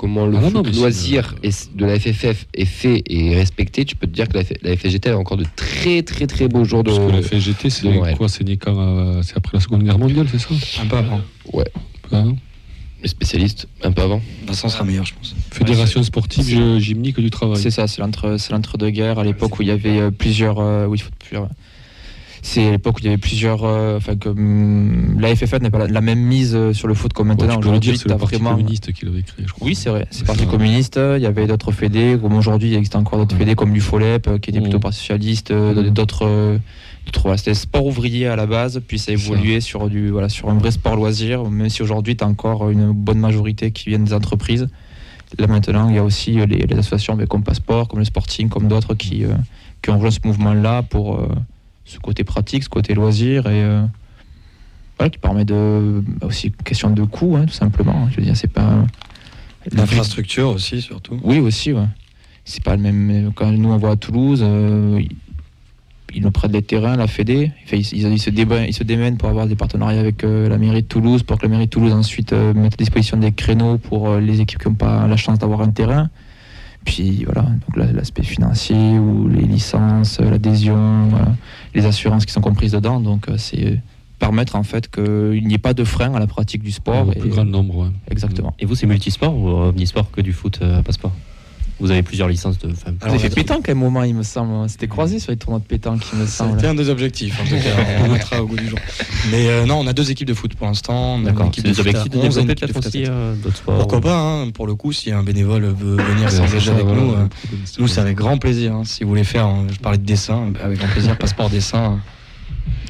[0.00, 3.96] comment le Ah foot non, loisir le- de la FFF est fait et respecté, tu
[3.96, 6.64] peux te dire que la, F- la FSGT a encore de très très très beaux
[6.64, 6.88] jours de.
[6.90, 10.38] Parce que la FSGT, c'est quoi C'est euh, C'est après la Seconde Guerre mondiale, c'est
[10.40, 10.54] ça?
[10.82, 11.20] Un peu avant.
[12.12, 12.34] Hein
[13.02, 14.22] Les spécialistes, un peu avant.
[14.46, 15.34] Vincent sera meilleur, je pense.
[15.50, 17.60] Fédération sportive gymnique du travail.
[17.60, 20.58] C'est ça, c'est l'entre, c'est l'entre-deux-guerres, à l'époque où il y avait euh, plusieurs.
[20.60, 21.48] euh, oui, il faut plusieurs.
[22.42, 23.64] C'est à l'époque où il y avait plusieurs.
[23.64, 26.94] euh, Enfin, que hum, la FFF n'est pas la, la même mise euh, sur le
[26.94, 27.54] foot comme maintenant.
[27.54, 28.52] le Aujourd'hui, c'est le Parti vraiment.
[28.52, 29.66] communiste qui l'avait créé, je crois.
[29.66, 30.06] Oui, c'est vrai.
[30.10, 30.50] C'est parti ça.
[30.50, 30.98] communiste.
[31.16, 34.38] Il y avait d'autres fédés, comme aujourd'hui, il existe encore d'autres fédés comme l'UFOLEP, euh,
[34.38, 34.82] qui était plutôt Mhm.
[34.82, 35.90] parti socialiste, Mhm.
[35.90, 36.58] d'autres.
[37.22, 39.22] voilà, C'était sport ouvrier à la base, puis ça a ça.
[39.22, 42.70] évolué sur, du, voilà, sur un vrai sport loisir, même si aujourd'hui, tu as encore
[42.70, 44.68] une bonne majorité qui viennent des entreprises.
[45.38, 48.48] Là maintenant, il y a aussi les, les associations mais comme Passeport, comme le Sporting,
[48.48, 49.28] comme d'autres qui, euh,
[49.82, 51.28] qui ont rejoint ce mouvement-là pour euh,
[51.90, 53.82] ce côté pratique, ce côté loisir et euh,
[54.98, 58.08] voilà, qui permet de bah, aussi question de coût, hein, tout simplement.
[58.10, 58.84] Je veux dire, c'est pas
[59.72, 61.18] L'infrastructure aussi, surtout.
[61.22, 61.72] oui aussi.
[61.72, 61.84] Ouais.
[62.44, 63.32] c'est pas le même.
[63.34, 65.00] Quand nous on voit à Toulouse, euh,
[66.14, 67.52] ils nous prêtent des terrains, la Fédé.
[67.64, 70.48] Enfin, ils, ils- ils se déba- ils se démènent pour avoir des partenariats avec euh,
[70.48, 73.16] la mairie de Toulouse, pour que la mairie de Toulouse ensuite euh, mette à disposition
[73.16, 76.08] des créneaux pour euh, les équipes qui n'ont pas la chance d'avoir un terrain.
[76.86, 80.76] Puis voilà, donc la- l'aspect financier ou les licences, euh, l'adhésion,
[81.14, 81.24] euh,
[81.74, 83.00] les assurances qui sont comprises dedans.
[83.00, 83.80] Donc euh, c'est
[84.18, 87.08] permettre en fait qu'il n'y ait pas de frein à la pratique du sport.
[87.08, 87.88] Au et- plus grand nombre, ouais.
[88.10, 88.54] Exactement.
[88.58, 91.12] Et vous, c'est multisport ou omnisport que du foot euh, à passeport?
[91.80, 92.70] Vous avez plusieurs licences de.
[92.70, 94.68] enfin, Vous avez fait pétanque à un moment, il me semble.
[94.68, 96.56] C'était croisé sur les tournois de pétanque, il me semble.
[96.56, 98.36] C'était un des objectifs, en tout cas.
[98.36, 98.78] on au goût du jour.
[99.30, 101.14] Mais euh, non, on a deux équipes de foot pour l'instant.
[101.14, 101.46] On a une D'accord.
[101.46, 103.08] équipe C'est des objectifs de 11 et une développer peut-être aussi 7.
[103.08, 106.30] euh, d'autres sports Pourquoi ou- pas, hein, pour le coup, si un bénévole veut venir
[106.30, 107.26] s'engager avec nous, euh,
[107.78, 108.74] nous c'est avec grand plaisir.
[108.74, 108.82] hein.
[108.84, 111.98] Si vous voulez faire, je parlais de dessin, avec grand plaisir, passeport dessin.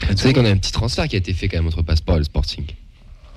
[0.08, 2.16] Vous savez qu'on a un petit transfert qui a été fait quand même entre Passeport
[2.16, 2.64] et le Sporting.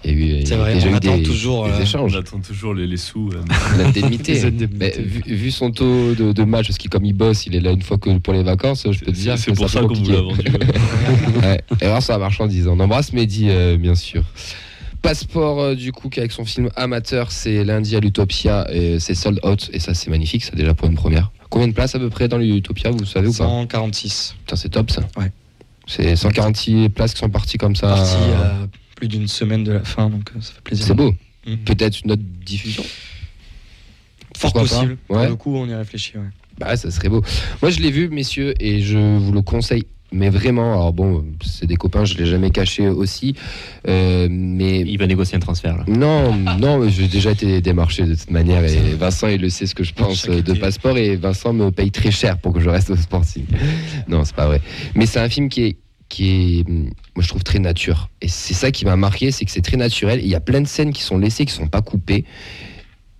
[0.05, 1.65] Il y a eu- il y a C'est vrai, déjà on eu attend des, toujours,
[1.65, 2.15] des euh, échanges.
[2.15, 3.29] On attend toujours les, les sous.
[3.33, 3.43] euh,
[3.77, 4.33] L'indemnité.
[4.49, 7.71] Vu, vu son taux de, de match, parce qu'il comme il bosse, il est là
[7.71, 9.37] une fois que pour les vacances, je peux te dire.
[9.37, 10.49] c'est que pour c'est ça un qu'on vous l'a compliqué.
[10.51, 11.37] vendu.
[11.45, 11.61] ouais.
[11.81, 12.67] Erreur sur la marchandise.
[12.67, 14.23] On embrasse Mehdi, euh, bien sûr.
[15.01, 19.39] Passeport, euh, du coup, avec son film amateur, c'est lundi à l'Utopia, et c'est sold
[19.43, 21.31] out, et ça, c'est magnifique, ça, déjà pour une première.
[21.49, 24.35] Combien de places à peu près dans l'Utopia, vous savez ou pas 146.
[24.39, 25.01] Putain, c'est top ça.
[25.17, 25.31] Ouais.
[25.87, 27.87] C'est 146 places qui sont parties comme ça.
[27.87, 28.55] Parti à
[28.95, 30.85] plus d'une semaine de la fin, donc euh, ça fait plaisir.
[30.87, 31.13] C'est beau.
[31.47, 31.57] Mhm.
[31.65, 32.83] Peut-être une autre diffusion.
[34.37, 34.97] Fort Pourquoi possible.
[35.07, 35.27] Pour Ouais.
[35.27, 36.17] le coup, on y réfléchit.
[36.17, 36.23] ouais.
[36.59, 37.21] Bah, ça serait beau.
[37.61, 39.85] Moi, je l'ai vu, messieurs, et je vous le conseille.
[40.15, 43.33] Mais vraiment, alors bon, c'est des copains, je l'ai jamais caché aussi.
[43.87, 45.85] Euh, mais Il va négocier un transfert là.
[45.87, 49.73] non, non, j'ai déjà été démarché de toute manière et Vincent, il le sait ce
[49.73, 50.59] que je pense Chaque de été.
[50.59, 53.45] passeport et Vincent me paye très cher pour que je reste au Sporting.
[54.07, 54.61] non, c'est pas vrai.
[54.93, 55.77] Mais c'est un film qui est,
[56.13, 58.09] qui est, moi je trouve très nature.
[58.21, 60.19] Et c'est ça qui m'a marqué, c'est que c'est très naturel.
[60.21, 62.25] Il y a plein de scènes qui sont laissées, qui sont pas coupées.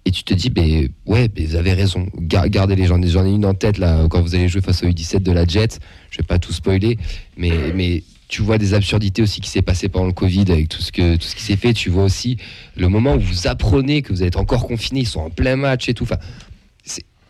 [0.06, 2.08] Et tu te dis, ben ouais, ben, vous avez raison.
[2.20, 3.02] Gar- Gardez les gens.
[3.02, 5.46] J'en ai une en tête là, quand vous allez jouer face au U17 de la
[5.46, 5.80] Jet.
[6.12, 6.98] Je vais pas tout spoiler,
[7.38, 10.82] mais, mais tu vois des absurdités aussi qui s'est passé pendant le Covid avec tout
[10.82, 11.74] ce, que, tout ce qui s'est fait.
[11.74, 12.38] Tu vois aussi
[12.76, 15.88] le moment où vous apprenez que vous êtes encore confiné, ils sont en plein match
[15.88, 16.04] et tout.
[16.04, 16.18] Enfin,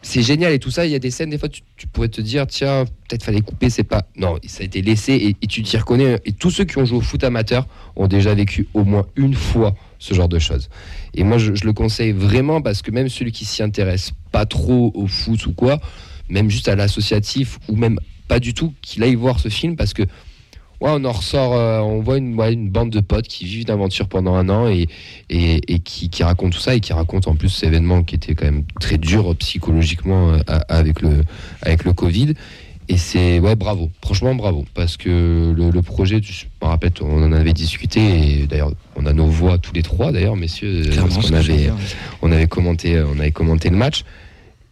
[0.04, 0.86] c'est- génial et tout ça.
[0.86, 3.70] Il y a des scènes, des fois, tu, pourrais te dire, tiens, peut-être fallait couper,
[3.70, 4.04] c'est pas.
[4.16, 6.20] Non, ça a été laissé et, et tu t'y reconnais.
[6.26, 7.66] Et tous ceux qui ont joué au foot amateur
[7.96, 10.70] ont déjà vécu au moins une fois ce genre de choses.
[11.14, 14.46] Et moi, je, je le conseille vraiment parce que même celui qui s'y intéresse pas
[14.46, 15.80] trop au foot ou quoi,
[16.30, 19.94] même juste à l'associatif ou même pas du tout, qu'il aille voir ce film parce
[19.94, 20.04] que
[20.84, 23.62] ouais, on en ressort, euh, on voit une, ouais, une bande de potes qui vivent
[23.62, 24.88] une aventure pendant un an et,
[25.30, 28.16] et, et qui, qui racontent tout ça et qui racontent en plus cet événement qui
[28.16, 31.24] était quand même très dur psychologiquement euh, avec, le,
[31.62, 32.34] avec le Covid.
[32.90, 37.24] Et c'est, ouais, bravo, franchement bravo, parce que le, le projet, je me rappelle, on
[37.24, 40.96] en avait discuté, et d'ailleurs, on a nos voix tous les trois, d'ailleurs, messieurs, euh,
[41.02, 41.72] parce avait,
[42.22, 44.04] on avait commenté, on avait commenté le match.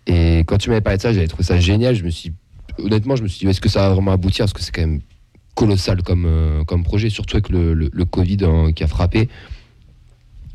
[0.08, 1.96] Et quand tu m'avais parlé de ça, j'avais trouvé ça génial.
[1.96, 2.34] Je me suis,
[2.80, 4.44] honnêtement, je me suis dit, est-ce que ça va vraiment aboutir?
[4.44, 5.00] Parce que c'est quand même
[5.56, 9.30] colossal comme, euh, comme projet, surtout avec le, le- le Covid hein, qui a frappé.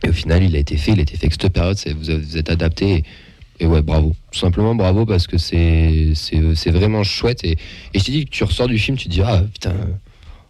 [0.04, 2.18] Et au final, il a été fait, il a été fait avec cette période, vous,
[2.20, 3.04] vous êtes adapté.
[3.60, 4.14] Et, et ouais, bravo.
[4.32, 6.12] Tout simplement bravo parce que c'est
[6.70, 7.44] vraiment chouette.
[7.44, 7.52] Et,
[7.94, 9.74] et je te dis que tu ressors du film, tu te dis, ah putain,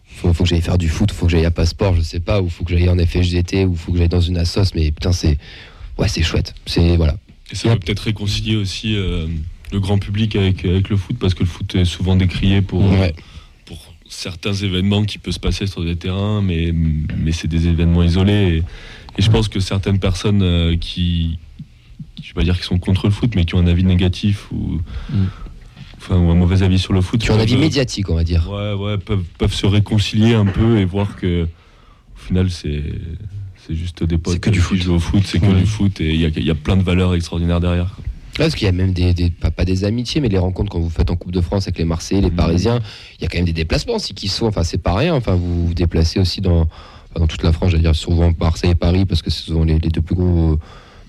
[0.05, 2.41] faut, faut que j'aille faire du foot, faut que j'aille à passeport, je sais pas,
[2.41, 5.11] ou faut que j'aille en FSGT, ou faut que j'aille dans une assos, mais putain,
[5.11, 5.37] c'est
[5.97, 6.53] ouais, c'est chouette.
[6.65, 7.15] C'est voilà.
[7.51, 9.27] Et ça peut peut-être réconcilier aussi euh,
[9.71, 12.83] le grand public avec, avec le foot, parce que le foot est souvent décrié pour,
[12.83, 13.13] Ouais.
[13.13, 13.23] pour
[14.17, 16.73] certains événements qui peuvent se passer sur des terrains, mais,
[17.17, 18.33] mais c'est des événements isolés.
[18.33, 21.37] Et, et je pense que certaines personnes euh, qui,
[22.23, 24.51] je vais pas dire qui sont contre le foot, mais qui ont un avis négatif
[24.51, 24.81] ou,
[25.99, 28.23] enfin, ou un mauvais avis sur le foot, Tu as un avis médiatique, on va
[28.23, 28.49] dire.
[28.49, 32.83] Ouais, ouais, peuvent, peuvent se réconcilier un peu et voir que au final c'est
[33.67, 34.81] c'est juste des potes C'est que du qui foot.
[34.81, 35.59] jouent au foot, c'est que Ouais.
[35.59, 37.93] du foot et il y y a plein de valeurs extraordinaires derrière.
[37.95, 38.03] quoi.
[38.37, 40.79] Parce qu'il y a même des, des- pas, pas des amitiés, mais les rencontres quand
[40.79, 42.79] vous faites en Coupe de France avec les Marseillais, les Parisiens,
[43.19, 44.47] il y a quand même des déplacements aussi qui se font.
[44.47, 45.15] Enfin, c'est pas rien.
[45.15, 46.67] Enfin, vous vous déplacez aussi dans,
[47.15, 49.79] dans toute la France, j'allais dire souvent Marseille et Paris, parce que c'est souvent les,
[49.79, 50.59] les deux plus gros,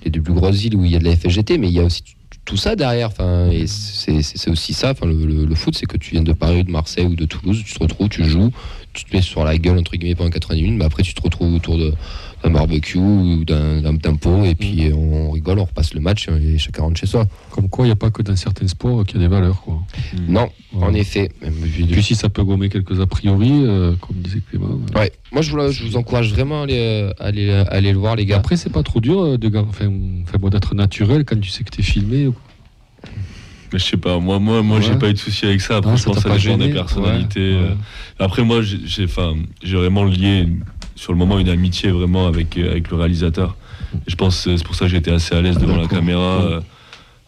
[0.05, 1.81] les deux plus grosses villes où il y a de la FSGT, mais il y
[1.81, 2.03] a aussi
[2.45, 3.09] tout ça derrière.
[3.09, 4.93] Enfin, et c'est c'est- aussi ça.
[4.93, 7.15] Enfin, le, le- le foot, c'est que tu viens de Paris, ou de Marseille ou
[7.15, 8.51] de Toulouse, tu te retrouves, tu joues,
[8.99, 11.23] tu te mets sur la gueule entre guillemets pendant 90 minutes, mais après tu te
[11.23, 16.29] retrouves autour d'un barbecue ou d'un pot et puis on rigole, on repasse le match
[16.29, 17.27] et chacun rentre chez soi.
[17.51, 19.61] Comme quoi, il n'y a pas que dans certains sports qu'il y a des valeurs.
[19.63, 19.79] Quoi.
[20.29, 20.91] Non, Voilà.
[20.91, 21.31] en effet.
[21.43, 24.79] De- Puis si ça peut gommer quelques a priori, euh, comme disait Clément.
[24.95, 24.99] euh.
[24.99, 27.93] Ouais, moi je vous, je vous encourage vraiment à aller, euh, à aller, à aller
[27.93, 28.37] le voir, les Et gars.
[28.37, 29.89] après, c'est pas trop dur euh, de, enfin,
[30.51, 32.29] d'être naturel quand tu sais que tu es filmé.
[33.73, 34.83] Mais je sais pas, moi, moi, moi, Ouais.
[34.83, 35.77] j'ai pas eu de souci avec ça.
[35.77, 37.53] Après, Non, je ça pense dépend des personnalités.
[37.53, 37.59] Ouais.
[37.59, 37.75] euh.
[38.19, 39.07] Après, moi, j'ai,
[39.63, 40.49] vraiment lié
[40.97, 43.57] sur le moment une amitié vraiment avec, euh, avec le réalisateur.
[44.07, 46.39] Et je pense que c'est pour ça que j'étais assez à l'aise devant la caméra.
[46.39, 46.53] Ouais.
[46.55, 46.61] euh,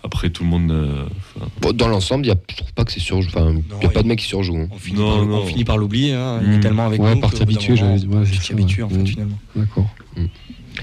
[0.03, 0.71] Après, tout le monde.
[0.71, 1.05] euh,
[1.61, 3.29] Bon, dans l'ensemble, il y a, je trouve pas que c'est surjou.
[3.29, 4.57] Enfin, il n'y a pas de mec qui surjoue.
[4.57, 4.69] hein.
[4.71, 5.37] On finit, Non, par, non.
[5.43, 6.15] on finit par l'oublier.
[6.15, 6.41] Hein.
[6.43, 6.61] Il est Mm.
[6.61, 7.21] tellement avec Ouais, nous.
[7.21, 9.07] par qu'au bout d'un t'habituer, moment, j'avais- ouais, habitues en fait Mm.
[9.07, 9.39] finalement.
[9.55, 9.91] D'accord.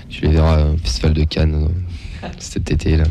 [0.09, 1.67] Tu les verras au Festival de Cannes
[2.37, 3.05] cet été là.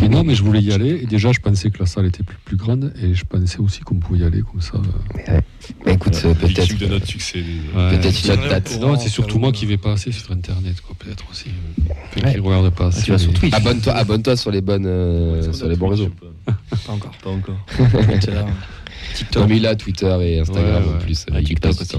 [0.00, 1.00] Mais non, mais je voulais y aller.
[1.02, 2.92] Et déjà, je pensais que la salle était plus, plus grande.
[3.02, 4.80] Et je pensais aussi qu'on pouvait y aller comme ça.
[5.84, 6.46] Bah, écoute, euh, peut-être.
[6.60, 7.38] victime de notre succès.
[7.74, 7.90] Ouais.
[7.98, 8.78] Peut-être une autre date.
[8.80, 11.50] Non, c'est surtout moi qui vais pas assez sur Internet, quoi, peut-être aussi.
[12.22, 12.32] Ouais.
[12.32, 13.02] qui regarde pas assez.
[13.02, 13.54] tu vas sur mais- Twitch.
[13.54, 16.10] Abonne-toi, abonne-toi sur les bonnes, euh, sur les bons réseaux.
[16.46, 17.12] Pas encore.
[17.22, 17.66] Pas encore.
[17.76, 18.46] Twitter, Non,
[19.14, 19.48] TikTok.
[19.48, 21.26] mais il a Twitter et Instagram Ouais, en plus.
[21.30, 21.96] Ouais, il TikTok aussi.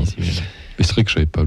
[0.82, 0.86] Hein.
[0.88, 1.44] c'est- vrai que je savais pas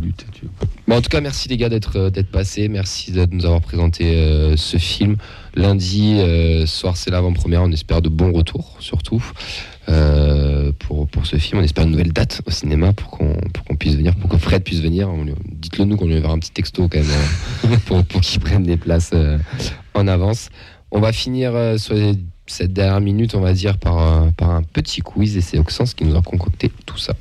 [0.47, 0.69] vois.
[0.89, 2.69] Bon, en tout cas, merci les gars d'être euh, d'être passés.
[2.69, 5.17] Merci de nous avoir présenté euh, ce film.
[5.55, 7.63] Lundi euh, soir, c'est l'avant-première.
[7.63, 9.23] On espère de bons retours, surtout
[10.79, 11.61] pour, pour ce film.
[11.61, 13.37] On espère une nouvelle date au cinéma pour qu'on
[13.67, 15.09] qu'on puisse venir, pour que Fred puisse venir.
[15.53, 17.07] Dites-le nous qu'on lui enverra un petit texto quand même
[17.67, 19.13] euh, pour, pour qu'il prenne des places
[19.95, 20.49] en avance.
[20.91, 22.15] On va finir sur les-
[22.47, 25.95] cette dernière minute, on va dire, par, euh, par un petit quiz et c'est Oxens
[25.95, 27.15] qui nous a concocté tout ça.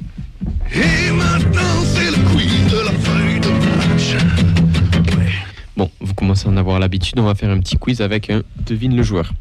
[5.75, 8.43] Bon, vous commencez à en avoir l'habitude, on va faire un petit quiz avec un
[8.65, 9.33] devine le joueur.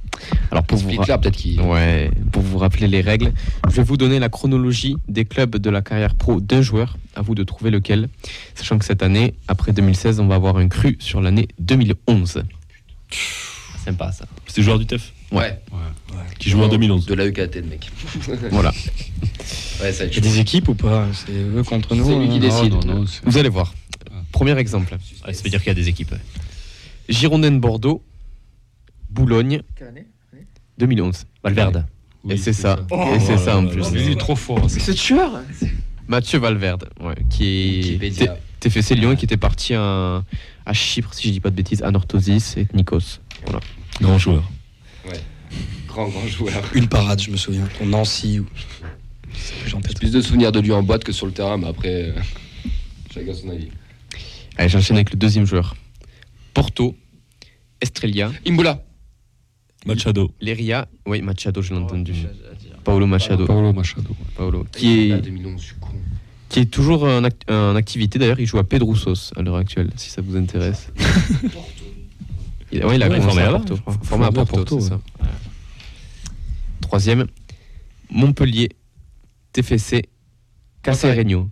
[0.51, 1.05] Alors pour vous, ra-
[1.61, 3.33] ouais, pour vous rappeler les règles,
[3.69, 6.97] je vais vous donner la chronologie des clubs de la carrière pro d'un joueur.
[7.15, 8.09] À vous de trouver lequel.
[8.55, 12.45] Sachant que cette année, après 2016, on va avoir un cru sur l'année 2011.
[13.85, 14.25] Sympa ça.
[14.47, 15.59] C'était joueur du TEF Ouais.
[16.39, 17.07] qui joue en 2011.
[17.07, 17.91] De la UKT, le mec.
[18.51, 18.73] Voilà.
[19.81, 21.07] Ouais, ça Il y a des équipes ou pas?
[21.13, 22.39] C'est eux contre nous C'est lui qui hein.
[22.39, 22.73] décide.
[22.75, 23.75] Non, non, non, c'est- Vous allez voir.
[24.31, 24.97] Premier exemple.
[25.27, 26.13] Ouais, ça veut dire qu'il y a des équipes.
[26.13, 26.19] ouais.
[27.09, 28.03] Girondin Bordeaux,
[29.11, 29.63] Boulogne,
[30.79, 31.25] 2011.
[31.43, 31.87] Valverde.
[32.25, 32.79] oui, Et c'est ça.
[33.15, 33.85] Et c'est ça en plus.
[33.95, 34.71] Il est trop fort.
[34.71, 34.79] ça.
[34.81, 35.41] C'est tueur
[36.09, 40.23] Mathieu Valverde, ouais, qui est TFC Lyon et qui était parti à,
[40.67, 43.21] à Chypre, si je dis pas de bêtises, à Northosis et Nikos.
[44.01, 44.49] Grand joueur.
[45.89, 46.62] Grand, grand joueur.
[46.74, 47.66] Une parade, je me souviens.
[47.77, 48.41] Pour Nancy.
[48.41, 48.47] Ou...
[49.66, 52.12] J'ai plus de souvenirs de lui en boîte que sur le terrain, mais après, euh,
[53.15, 53.69] chacun son avis.
[54.57, 55.77] Allez, j'enchaîne avec le deuxième joueur.
[56.55, 56.97] Porto,
[57.81, 58.83] Estrella, Imbula.
[59.87, 60.33] Machado.
[60.41, 62.15] Leria, oui, Machado, je l'ai entendu.
[62.85, 64.11] Paolo Machado, Paolo Machado.
[64.37, 65.89] Paolo, qui est, 2011, je suis con.
[66.49, 68.19] qui est toujours en, act- en activité.
[68.19, 70.93] D'ailleurs, il joue à Pedroussos à l'heure actuelle, si ça vous intéresse.
[72.73, 73.51] il, ouais, il a Ouais, formé à.
[73.51, 73.77] Porto.
[74.03, 75.01] Formé à Porto, Porto, c'est ça.
[76.81, 77.27] Troisième,
[78.11, 78.70] Montpellier,
[79.53, 80.03] TFC,
[80.82, 81.49] Casereño.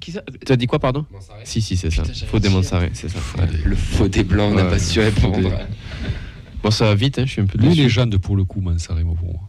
[0.00, 0.22] Qui ça?
[0.46, 1.04] Tu as dit quoi, pardon?
[1.44, 2.04] Si, si, c'est ça.
[2.26, 2.62] Faux des c'est
[3.08, 3.18] ça.
[3.38, 3.48] Ouais.
[3.64, 5.50] Le faux des blancs, on n'a pas su répondre.
[6.62, 7.82] Bon, ça va vite, hein, je suis un peu Lui, déçu.
[7.82, 9.40] légende pour le coup, Mansaré, moi, pour moi.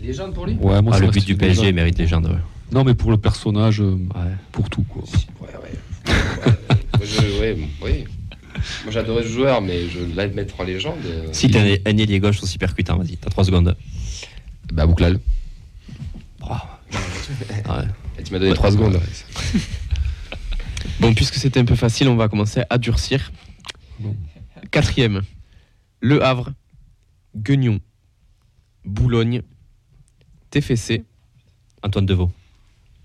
[0.00, 0.54] Légende pour lui?
[0.54, 1.74] Ouais, moi, Ah, ça le but du PSG légende.
[1.74, 2.26] mérite légende.
[2.26, 2.38] Ouais.
[2.72, 4.30] Non, mais pour le personnage, euh, Ouais.
[4.52, 5.02] pour tout, quoi.
[5.40, 7.56] Ouais, ouais.
[7.82, 8.04] Ouais.
[8.84, 10.98] Moi j'adorais ce joueur, mais je là le mettre en légende.
[11.04, 13.76] euh, Si t'as un, un ailier gauche aussi percutant, vas-y, t'as 3 secondes.
[14.72, 15.18] Bah Bouklal.
[17.68, 17.84] Ouais.
[18.18, 19.00] Et tu m'as donné 3 secondes.
[20.98, 23.32] Bon, puisque c'était un peu facile, on va commencer à durcir.
[23.98, 24.14] Bon.
[24.70, 25.22] Quatrième,
[26.00, 26.52] Le Havre,
[27.36, 27.80] Guignon,
[28.84, 29.42] Boulogne,
[30.50, 31.04] TFC.
[31.82, 32.30] Antoine Deveau.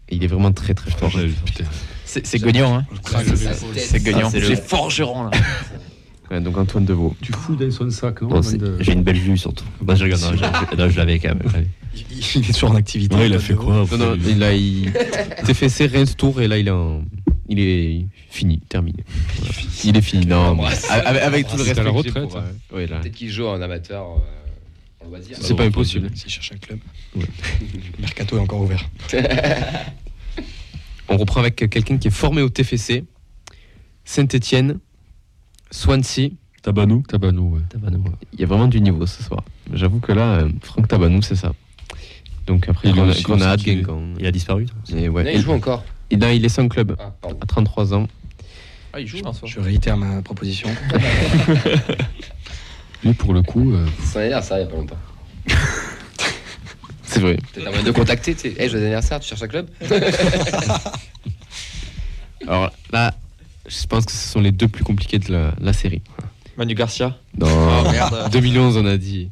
[0.09, 1.11] Et il est vraiment très très fort.
[1.45, 1.63] Putain.
[2.05, 2.85] C'est Guignon, hein
[3.75, 5.31] C'est c'est le- C'est forgeron, là.
[6.31, 7.15] Ouais, donc Antoine Deveau.
[7.21, 9.63] Tu fous dans son sac, non Bon, de- J'ai une belle vue surtout.
[9.79, 10.23] Bah, je regarde,
[10.75, 11.41] non, je, l'avais quand même.
[11.53, 11.67] ouais.
[11.95, 13.15] Il il est toujours en activité.
[13.15, 14.91] Ouais, il a fait quoi Non, après non, il a, il...
[15.45, 17.03] TFC, Reims, Tour, et là il est, en-
[17.47, 19.03] il est fini, terminé.
[19.37, 19.53] Voilà.
[19.83, 20.25] Il est fini.
[20.25, 20.89] Non, Embrasse.
[20.89, 21.81] avec, avec tout le C'est respect.
[21.81, 22.41] à la retraite, pour, euh,
[22.75, 22.87] ouais.
[22.87, 25.17] Peut-être qu'il joue en amateur euh.
[25.41, 26.09] C'est pas impossible.
[26.15, 26.79] S'il cherche un club.
[27.99, 28.83] Mercato est encore ouvert.
[31.09, 33.03] On reprend avec quelqu'un qui est formé au TFC,
[34.03, 34.79] Saint-Etienne,
[35.71, 36.29] Swansea.
[36.61, 37.03] Tabanou.
[37.07, 37.61] Tabanou, ouais.
[37.69, 38.03] Tabanou.
[38.33, 39.43] Il y a vraiment du niveau ce soir.
[39.71, 41.53] J'avoue que là, euh, Franck Tabanou, c'est ça.
[42.47, 43.81] Donc après, Il est stylé.
[43.81, 44.13] Guingamp.
[44.19, 44.65] Il a disparu.
[44.95, 45.23] Et ouais.
[45.23, 45.83] Non, il joue encore.
[46.09, 48.07] Et il est sans club Ah, à 33 ans.
[48.93, 49.47] Ah, il joue en soi.
[49.47, 50.69] Je réitère ma proposition.
[53.03, 54.97] Lui, pour le coup, euh, Son anniversaire il y a pas longtemps.
[57.15, 57.37] C'est vrai.
[57.53, 58.61] Peut-être un moyen de contacter, tu sais.
[58.61, 59.69] Hey, joyeux anniversaire, tu cherches un club
[62.47, 63.13] Alors là,
[63.67, 66.01] je pense que ce sont les deux plus compliqués de la, la série.
[66.57, 67.17] Manu Garcia.
[67.37, 68.29] Non, Oh, merde.
[68.31, 69.31] 2011, on a dit.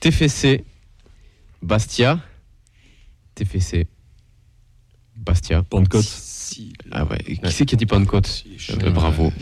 [0.00, 0.64] TFC,
[1.62, 2.20] Bastia.
[3.34, 3.86] TFC,
[5.16, 5.62] Bastia.
[5.62, 6.04] Pentecôte.
[6.50, 8.44] Si, Ah ouais, qui c'est qui a dit Pentecôte
[8.82, 9.32] Euh, Bravo.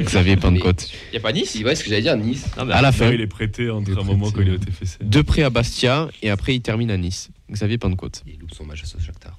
[0.00, 0.90] Xavier Pentecôte.
[1.12, 2.44] Y a pas Nice ouais, ce que j'allais dire, Nice.
[2.56, 4.96] À la fin, il est prêté entre Il un moment quand il est au TFC.
[5.00, 7.30] deux prêts à Bastia et après il termine à Nice.
[7.52, 8.22] Xavier Pentecôte.
[8.26, 9.38] Il loupe son match à Shakhtar.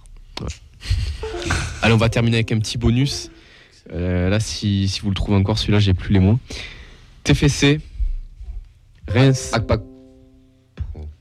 [1.81, 3.29] Allez, on va terminer avec un petit bonus.
[3.91, 6.39] Euh, là, si, si vous le trouvez encore, celui-là, j'ai plus les mots.
[7.23, 7.79] TFC,
[9.07, 9.49] Reims.
[9.53, 9.81] Akpak.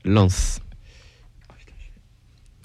[0.05, 0.59] Lance.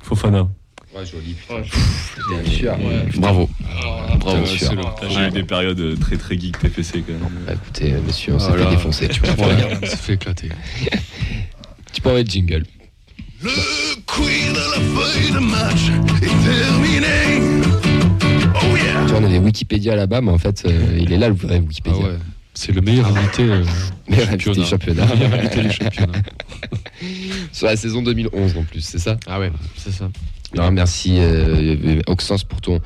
[0.03, 0.48] Fofana.
[0.97, 1.36] Ouais, joli.
[1.51, 2.74] Ouais, Bien sûr.
[3.20, 3.51] Bravo.
[4.18, 7.28] Bravo, c'est le- putain, J'ai eu des périodes très très geek TFC quand même.
[7.47, 8.64] Bah, écoutez, euh, monsieur, on s'est Voilà.
[8.64, 9.09] fait défoncer.
[9.09, 10.48] Tu peux, Voilà, ça fait éclater.
[11.93, 12.64] tu peux le jingle.
[13.43, 13.51] Le
[14.06, 15.90] queen de la feuille de match
[16.23, 17.62] est terminée.
[18.55, 19.02] Oh yeah!
[19.05, 21.35] Tu vois, on a des Wikipédia là-bas, mais en fait, euh, il est là le
[21.35, 21.98] vrai Ah Wikipédia.
[21.98, 22.18] ouais.
[22.55, 23.62] C'est le meilleur invité euh,
[24.36, 25.05] du championnat.
[25.06, 26.18] Le meilleur invité du championnat.
[27.52, 29.18] Sur la saison 2011 en plus, c'est ça?
[29.27, 30.09] Ah ouais, c'est ça.
[30.55, 32.81] Non, merci euh, Oxens pour ton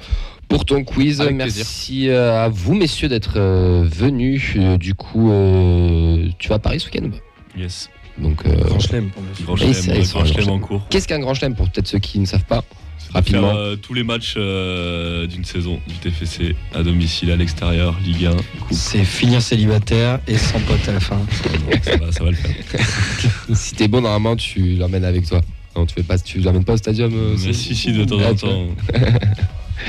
[0.49, 1.21] pour ton quiz.
[1.21, 4.55] Avec merci euh, à vous messieurs d'être euh, venus.
[4.57, 7.19] Euh, du coup, euh, tu vas à Paris ce week-end ou pas?
[7.57, 7.89] Yes.
[8.19, 9.45] Donc, euh, Grand chelem pour monsieur.
[9.45, 10.87] Grand chelem, euh, en cours.
[10.91, 12.65] qu'est-ce qu'un grand chelem pour peut-être ceux qui ne savent pas?
[13.13, 13.49] Rapidement.
[13.49, 18.27] faire, euh, tous les matchs euh, d'une saison du TFC à domicile, à l'extérieur, Ligue
[18.27, 18.31] 1.
[18.33, 18.43] Coupe.
[18.73, 21.19] C'est finir célibataire et sans pote à la fin.
[21.83, 22.55] ça, va, ça va le faire.
[23.55, 25.41] Si t'es bon, normalement, tu l'emmènes avec toi.
[25.77, 28.21] Non, tu fais pas, tu l'emmènes pas au stadium euh, Mais si, si, de temps
[28.21, 28.67] en temps.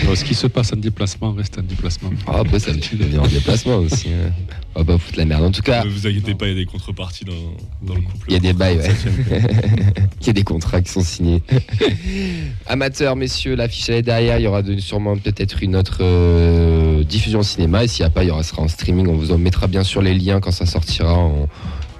[0.04, 2.12] Alors, ce qui se passe en déplacement reste en déplacement.
[2.26, 4.08] Ah, après, ça tu peux venir en déplacement aussi.
[4.08, 4.32] hein.
[4.74, 5.44] On va pas foutre la merde.
[5.44, 7.34] En tout cas, Ne vous inquiétez pas, il y a des contreparties dans,
[7.82, 8.26] dans le couple.
[8.30, 8.90] Il y a des bails, ouais.
[10.22, 11.42] Il y a des contrats qui sont signés.
[12.68, 14.38] Amateurs, messieurs, l'affiche elle est derrière.
[14.40, 17.84] Il y aura de- sûrement peut-être une autre euh, diffusion au cinéma.
[17.84, 19.08] Et s'il n'y a pas, il y aura sera en streaming.
[19.08, 21.30] On vous en mettra bien sûr les liens quand ça sortira.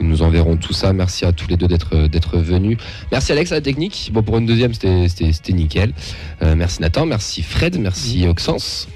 [0.02, 0.94] Nous enverrons tout ça.
[0.94, 2.78] Merci à tous les deux d'être venus.
[3.12, 4.10] Merci Alex à la technique.
[4.14, 5.94] Bon, pour une deuxième, c'était- nickel.
[6.42, 8.88] Euh, merci Nathan, merci Fred, merci Oxens.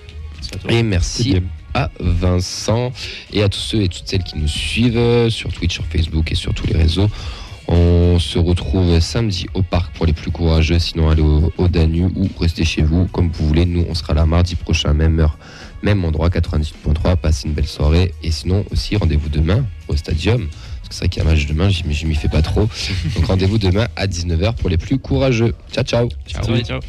[0.70, 1.42] Et merci
[1.74, 2.92] à Vincent
[3.34, 6.32] et à tous ceux et toutes celles qui nous suivent euh, sur Twitch, sur Facebook
[6.32, 7.10] et sur tous les réseaux.
[7.68, 12.04] On se retrouve samedi au parc pour les plus courageux, sinon allez au, au Danu
[12.16, 13.66] ou restez chez vous comme vous voulez.
[13.66, 15.38] Nous, on sera là mardi prochain, même heure,
[15.82, 17.16] même endroit, 98.3.
[17.18, 20.48] Passez une belle soirée et sinon aussi rendez-vous demain au Stadium.
[20.86, 22.70] Parce que c'est vrai qu'il y a un match demain, j'y m'y fais pas trop.
[23.16, 25.56] Donc rendez-vous demain à 19h pour les plus courageux.
[25.72, 26.10] Ciao, ciao.
[26.28, 26.62] Ciao.
[26.62, 26.80] ciao.